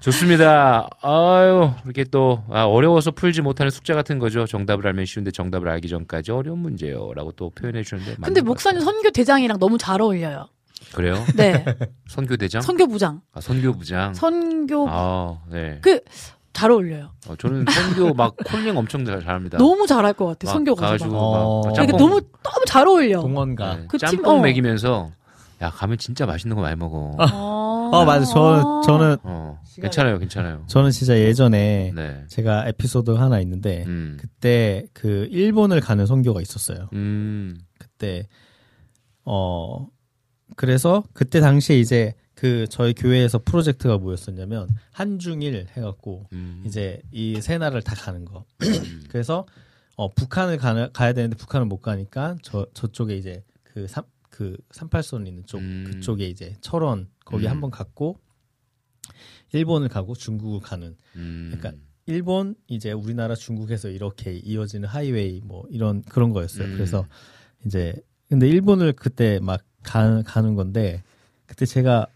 [0.05, 0.87] 좋습니다.
[1.01, 4.45] 아유, 이렇게 또, 아, 어려워서 풀지 못하는 숙제 같은 거죠.
[4.45, 7.11] 정답을 알면 쉬운데 정답을 알기 전까지 어려운 문제요.
[7.15, 8.17] 라고 또 표현해 주셨는데.
[8.21, 10.45] 근데 목사님 선교 대장이랑 너무 잘 어울려요.
[10.93, 11.15] 그래요?
[11.35, 11.65] 네.
[12.07, 12.61] 선교대장?
[12.61, 13.21] 선교부장.
[13.33, 14.13] 아, 선교부장.
[14.13, 15.79] 선교 아, 네.
[15.81, 15.99] 그
[16.53, 17.09] 잘 어울려요.
[17.27, 19.57] 어, 저는 선교 막 콜링 엄청 잘, 잘합니다.
[19.57, 20.47] 너무 잘할 것 같아.
[20.47, 21.19] 막 선교 가가지고 가서.
[21.19, 21.61] 어.
[21.65, 23.19] 막 이게 짬뽕, 너무 너무 잘 어울려.
[23.19, 23.75] 동원가.
[23.75, 24.41] 네, 그 팀- 짬뽕 어.
[24.41, 25.11] 먹이면서
[25.61, 27.15] 야 가면 진짜 맛있는 거 많이 먹어.
[27.17, 28.25] 어, 어 맞아.
[28.25, 30.65] 저 저는 어, 괜찮아요, 괜찮아요.
[30.67, 32.25] 저는 진짜 예전에 네.
[32.27, 36.89] 제가 에피소드 하나 있는데 음, 그때 그 일본을 가는 선교가 있었어요.
[36.93, 38.27] 음, 그때
[39.23, 39.87] 어
[40.55, 46.63] 그래서 그때 당시에 이제 그 저희 교회에서 프로젝트가 뭐였었냐면 한중일 해갖고 음.
[46.65, 48.45] 이제 이 세 나라를 다 가는 거.
[49.09, 49.45] 그래서
[49.95, 54.03] 어 북한을 가, 가야 되는데 북한을 못 가니까 저 저쪽에 이제 그 삼
[54.35, 55.85] 그 38선 있는 쪽 음.
[55.87, 57.51] 그쪽에 이제 철원 거기 음.
[57.51, 58.19] 한번 갔고
[59.53, 61.53] 일본을 가고 중국을 가는 음.
[61.53, 66.67] 그러니까 일본 이제 우리나라 중국에서 이렇게 이어지는 하이웨이 뭐 이런 그런 거였어요.
[66.67, 66.73] 음.
[66.73, 67.07] 그래서
[67.65, 67.95] 이제
[68.27, 71.01] 근데 일본을 그때 막 가, 가는 건데
[71.45, 72.07] 그때 제가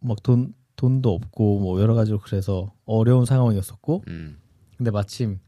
[0.00, 4.38] 막 돈 돈도 없고 뭐 여러 가지로 그래서 어려운 상황이었었고 음.
[4.76, 5.38] 근데 마침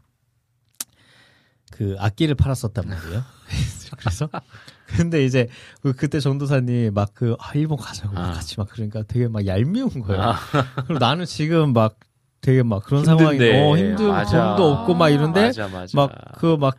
[1.73, 3.23] 그 악기를 팔았었단 말이에요.
[3.99, 4.29] 그래서
[4.87, 5.49] 근데 이제
[5.83, 8.33] 그- 그때 전도사님 막 그 아, 일본 가자고 막 아.
[8.33, 10.23] 같이 막 그러니까 되게 막 얄미운 거예요.
[10.23, 10.37] 아.
[10.87, 11.97] 그리고 나는 지금 막
[12.41, 13.05] 되게 막 그런.
[13.05, 14.49] 상황이 어 힘들고 맞아.
[14.57, 15.97] 돈도 없고 막 이런데 맞아, 맞아.
[15.97, 16.77] 막그 막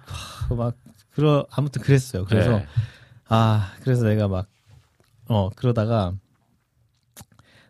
[0.49, 0.75] 막
[1.11, 2.25] 그러 아무튼 그랬어요.
[2.25, 2.65] 그래서 네.
[3.27, 4.47] 아 그래서 내가 막
[5.27, 6.13] 어 그러다가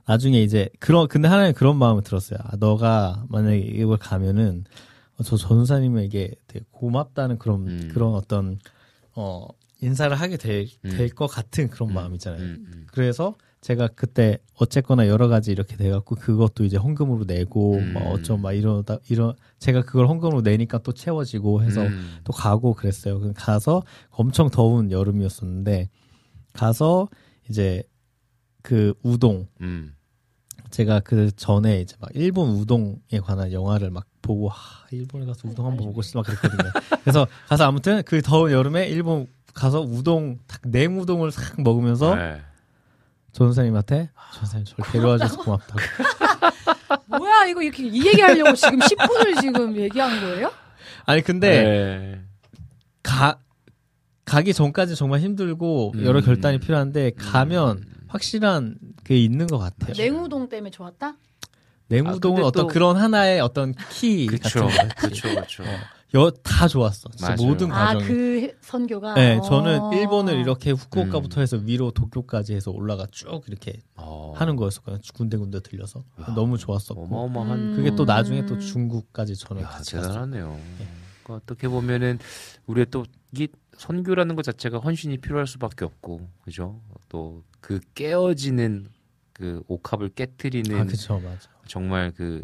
[0.05, 2.39] 나중에 이제 그런 근데 하나님 그런 마음을 들었어요.
[2.43, 4.88] 아, 너가 만약에 이걸 가면은 어,
[5.23, 7.89] 저 전사님에게 되게 고맙다는 그런 음.
[7.93, 8.59] 그런 어떤
[9.15, 9.47] 어
[9.81, 11.33] 인사를 하게 될될것 음.
[11.33, 12.57] 같은 그런 마음이잖아요.
[12.87, 17.93] 그래서 제가 그때 어쨌거나 여러 가지 이렇게 돼갖고 그것도 이제 헌금으로 내고 음.
[17.93, 22.19] 뭐 어쩜 막 이러다 이런 제가 그걸 헌금으로 내니까 또 채워지고 해서 음.
[22.23, 23.33] 또 가고 그랬어요.
[23.33, 25.89] 가서 엄청 더운 여름이었었는데
[26.53, 27.09] 가서
[27.49, 27.83] 이제
[28.61, 29.93] 그 우동 음.
[30.69, 35.65] 제가 그 전에 이제 막 일본 우동에 관한 영화를 막 보고 하, 일본에 가서 우동
[35.65, 36.71] 한번 먹고 싶어 막 그랬거든요.
[37.01, 42.41] 그래서 가서 아무튼 그 더운 여름에 일본 가서 우동 딱 냉우동을 싹 먹으면서 네.
[43.31, 45.79] 전사님한테 전사님 저를 데려와 줘서 고맙다고.
[47.17, 50.51] 뭐야 이거 이렇게 이 얘기하려고 지금 10분을 지금 얘기한 거예요?
[51.05, 52.21] 아니 근데 네.
[53.03, 53.39] 가
[54.25, 56.25] 가기 전까지 정말 힘들고 여러 음.
[56.25, 59.93] 결단이 필요한데 가면 확실한 게 있는 것 같아요.
[59.93, 61.15] 냉우동 때문에 좋았다?
[61.89, 65.63] 냉우동은 아, 어떤 또- 그런 하나의 어떤 키 그쵸, 같은 그쵸.
[66.15, 67.07] 여, 다 좋았어.
[67.09, 67.47] 진짜 맞아요.
[67.47, 68.03] 모든 아 과정이.
[68.05, 69.13] 그 선교가.
[69.13, 69.41] 네, 어.
[69.41, 71.41] 저는 일본을 이렇게 후쿠오카부터 음.
[71.43, 74.33] 해서 위로 도쿄까지 해서 올라가 쭉 이렇게 어.
[74.35, 75.01] 하는 거였었거든요.
[75.13, 76.03] 군데군데 들려서
[76.35, 77.03] 너무 좋았었고.
[77.03, 77.73] 어마어마한 음.
[77.75, 79.91] 그게 또 나중에 또 중국까지 저는 야, 같이.
[79.91, 80.57] 대단하네요.
[81.23, 82.17] 그러니까 어떻게 보면은
[82.65, 83.47] 우리의 또 이게
[83.77, 86.81] 선교라는 것 자체가 헌신이 필요할 수밖에 없고, 그죠?
[87.09, 88.87] 또 그 깨어지는
[89.33, 91.49] 그 옥합을 깨뜨리는 아, 그쵸, 맞아.
[91.69, 92.43] 정말 그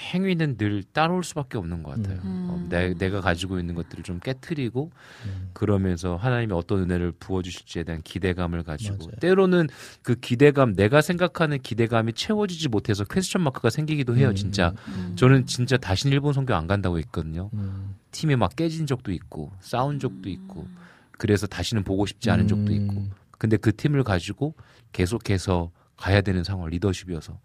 [0.00, 2.20] 행위는 늘 따라올 수밖에 없는 것 같아요.
[2.24, 2.46] 음.
[2.50, 4.90] 어, 내, 내가 가지고 있는 것들을 좀 깨뜨리고
[5.26, 5.50] 음.
[5.52, 9.16] 그러면서 하나님이 어떤 은혜를 부어주실지에 대한 기대감을 가지고 맞아요.
[9.20, 9.68] 때로는
[10.02, 14.30] 그 기대감 내가 생각하는 기대감이 채워지지 못해서 퀘스천 마크가 생기기도 해요.
[14.30, 14.34] 음.
[14.34, 15.12] 진짜 음.
[15.16, 17.50] 저는 진짜 다시는 일본 선교 안 간다고 했거든요.
[17.52, 17.94] 음.
[18.10, 20.66] 팀이 막 깨진 적도 있고 싸운 적도 있고
[21.12, 23.10] 그래서 다시는 보고 싶지 않은 적도 있고 음.
[23.36, 24.54] 근데 그 팀을 가지고
[24.92, 27.38] 계속해서 가야 되는 상황 리더십이어서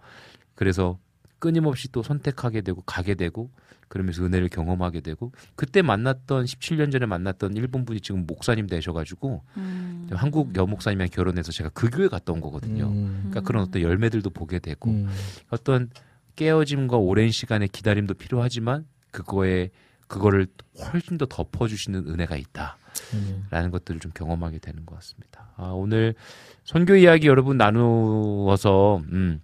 [0.56, 0.98] 그래서
[1.40, 3.52] 끊임없이 또 선택하게 되고 가게 되고
[3.88, 10.08] 그러면서 은혜를 경험하게 되고 그때 만났던 17년 전에 만났던 일본 분이 지금 목사님 되셔가지고 음.
[10.12, 12.88] 한국 여목사님이랑 결혼해서 제가 그 교회 갔다 온 거거든요.
[12.88, 13.28] 음.
[13.30, 15.08] 그러니까 그런 어떤 열매들도 보게 되고 음.
[15.50, 15.90] 어떤
[16.36, 19.70] 깨어짐과 오랜 시간의 기다림도 필요하지만 그거에
[20.08, 20.48] 그거를
[20.80, 22.78] 훨씬 더 덮어주시는 은혜가 있다.
[23.14, 23.46] 음.
[23.50, 25.52] 라는 것들을 좀 경험하게 되는 것 같습니다.
[25.58, 26.16] 아, 오늘
[26.64, 29.42] 선교 이야기 여러분 나누어서 음,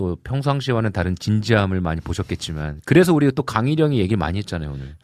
[0.00, 4.96] 또 평상시와는 다른 진지함을 많이 보셨겠지만 그래서 우리가 또 강일영이 얘기를 많이 했잖아요 오늘.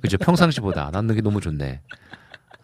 [0.00, 0.18] 그죠?
[0.18, 1.80] 평상시보다 난 그게 너무 좋네.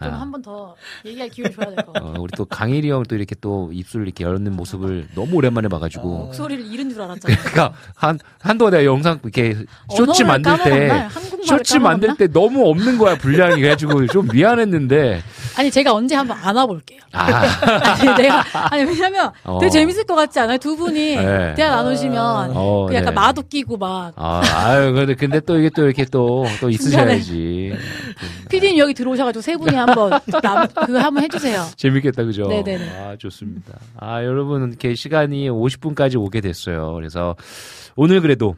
[0.03, 0.21] 좀 아.
[0.21, 2.13] 한번 더 얘기할 기회를 줘야 될 것 같아요.
[2.13, 6.09] 어, 우리 또 강일이 형 또 이렇게 또 입술 이렇게 열는 모습을 너무 오랜만에 봐가지고
[6.27, 7.39] 목소리를 잃은 줄 알았잖아요.
[7.41, 9.57] 그러니까 한 한동안 내가 영상 이렇게
[9.97, 11.09] 쇼츠 만들 때
[11.47, 11.77] 쇼츠?
[11.77, 15.23] 만들 때 너무 없는 거야 분량이 그래가지고 좀 미안했는데
[15.57, 17.01] 아니 제가 언제 한번 안아볼게요.
[17.13, 17.25] 아
[18.01, 19.59] 아니 내가 아니 왜냐면 어.
[19.59, 20.59] 되게 재밌을 것 같지 않아요?
[20.59, 21.55] 두 분이 네.
[21.55, 23.21] 대화 나누시면 어, 그 약간 네.
[23.21, 27.73] 마도 끼고 막 아, 아유, 근데, 근데 또 이게 또 이렇게 또, 또 있으셔야지.
[28.51, 30.11] 피디님 여기 들어오셔가지고 세 분이 한번
[30.43, 31.67] 남, 그거 한번 해주세요.
[31.77, 32.47] 재밌겠다, 그죠?
[32.49, 32.91] 네네네.
[32.99, 33.79] 아, 좋습니다.
[33.97, 36.93] 아, 여러분, 이렇게 시간이 50분까지 오게 됐어요.
[36.95, 37.37] 그래서
[37.97, 38.55] 오늘 그래도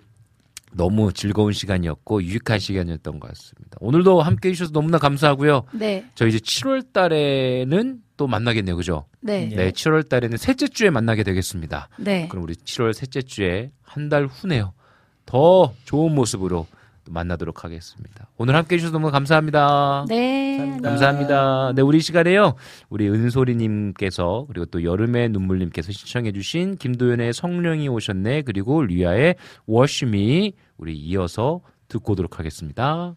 [0.73, 3.77] 너무 즐거운 시간이었고, 유익한 시간이었던 것 같습니다.
[3.81, 5.65] 오늘도 함께 해주셔서 너무나 감사하고요.
[5.73, 9.07] 네, 저 이제 7월 달에는 또 만나겠네요, 그죠?
[9.21, 11.89] 네, 네, 7월 달에는 셋째 주에 만나게 되겠습니다.
[11.99, 12.29] 네.
[12.29, 14.73] 그럼 우리 7월 셋째 주에 한 달 후네요.
[15.27, 18.29] 더 좋은 모습으로 또 만나도록 하겠습니다.
[18.37, 20.05] 오늘 함께 해주셔서 너무 감사합니다.
[20.09, 20.79] 네.
[20.83, 21.73] 감사합니다.
[21.75, 22.55] 네, 우리 이 시간에요.
[22.89, 29.37] 우리 은소리님께서 그리고 또 여름의 눈물님께서 신청해주신 김도연의 성령이 오셨네 그리고 류아의
[29.67, 33.17] 워시미 우리 이어서 듣고 오도록 하겠습니다.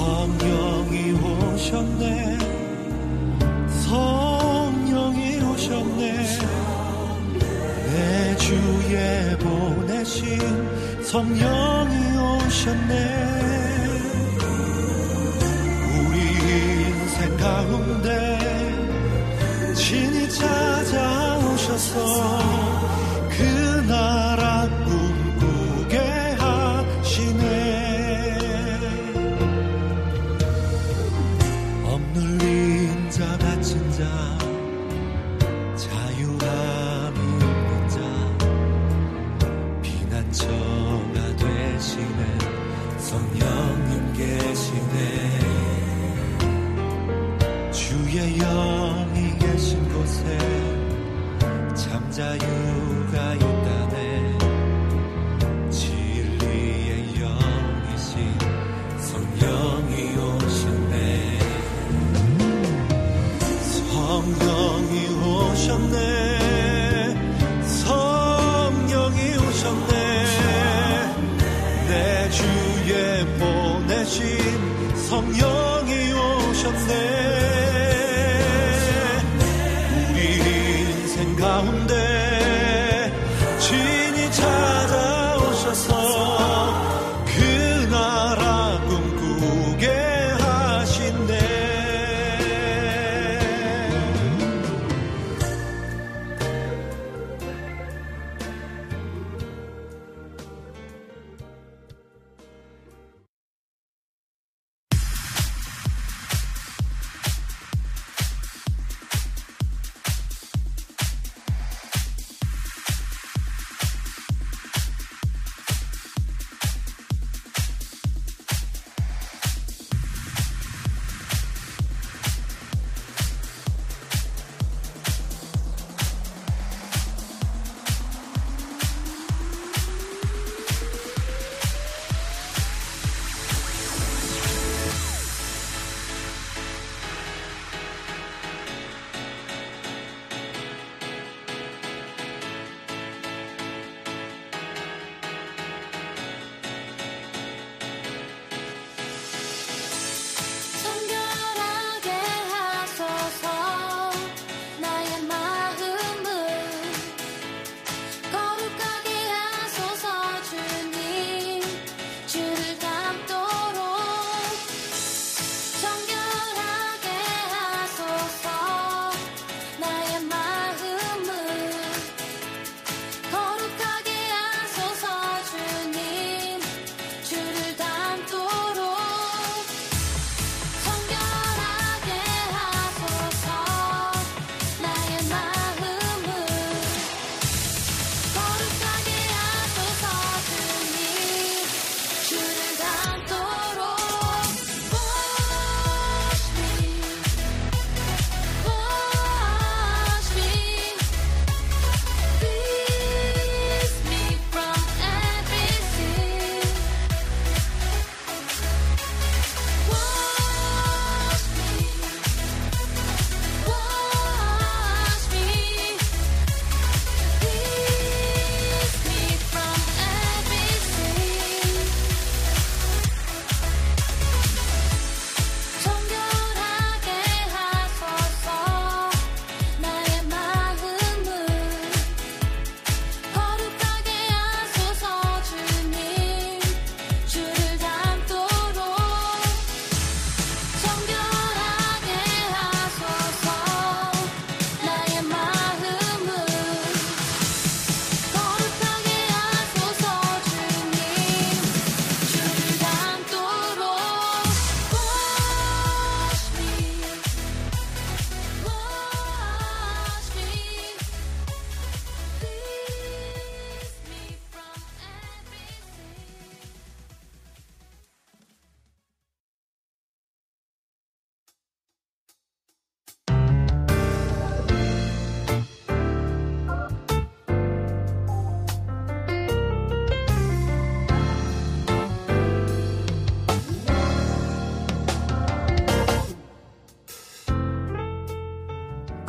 [0.00, 2.38] 성령이 오셨네.
[3.84, 6.02] 성령이 오셨네.
[7.84, 10.40] 내 주에 보내신
[11.04, 12.92] 성령이 오셨네.
[15.92, 16.16] 우리
[16.88, 18.08] 인생 가운데
[19.74, 21.94] 진이 찾아오셔서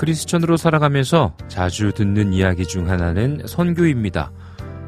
[0.01, 4.31] 크리스천으로 살아가면서 자주 듣는 이야기 중 하나는 선교입니다.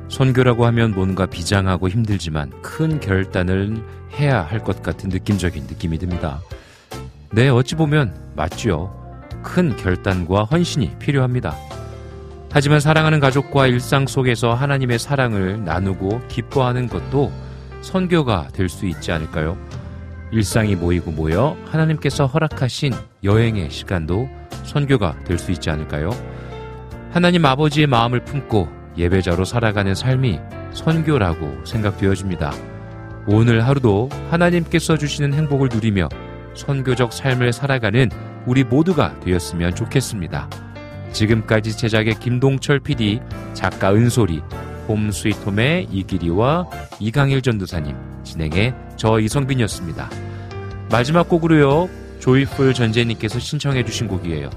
[0.10, 3.78] 선교라고 하면 뭔가 비장하고 힘들지만 큰 결단을
[4.18, 6.42] 해야 할 것 같은 느낌적인 느낌이 듭니다.
[7.32, 8.92] 네, 어찌 보면 맞죠.
[9.44, 11.56] 큰 결단과 헌신이 필요합니다.
[12.52, 17.32] 하지만 사랑하는 가족과 일상 속에서 하나님의 사랑을 나누고 기뻐하는 것도
[17.82, 19.60] 선교가 될 수 있지 않을까요?
[20.32, 24.28] 일상이 모이고 모여 하나님께서 허락하신 여행의 시간도
[24.64, 26.10] 선교가 될 수 있지 않을까요?
[27.12, 28.68] 하나님 아버지의 마음을 품고
[28.98, 30.40] 예배자로 살아가는 삶이
[30.72, 32.52] 선교라고 생각되어집니다.
[33.28, 36.10] 오늘 하루도 하나님께서 주시는 행복을 누리며
[36.56, 38.10] 선교적 삶을 살아가는
[38.46, 40.50] 우리 모두가 되었으면 좋겠습니다.
[41.12, 43.22] 지금까지 제작의 김동철 PD,
[43.54, 44.42] 작가 은솔이,
[44.88, 46.68] 홈 스위트홈의 이기리와
[47.00, 50.10] 이강일 전도사님, 진행의 저 이성빈이었습니다.
[50.92, 51.88] 마지막 곡으로요,
[52.24, 54.50] 조이풀 전재님께서 신청해 주신 곡이에요.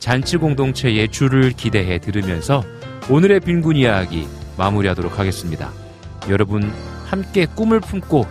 [0.00, 2.64] 잔치 공동체의 주를 기대해 들으면서
[3.08, 4.26] 오늘의 빈곤 이야기
[4.58, 5.70] 마무리하도록 하겠습니다.
[6.28, 6.72] 여러분
[7.06, 8.26] 함께 꿈을 품고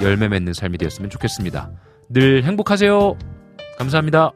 [0.00, 1.72] 열매 맺는 삶이 되었으면 좋겠습니다.
[2.08, 3.18] 늘 행복하세요.
[3.76, 4.32] 감사합니다.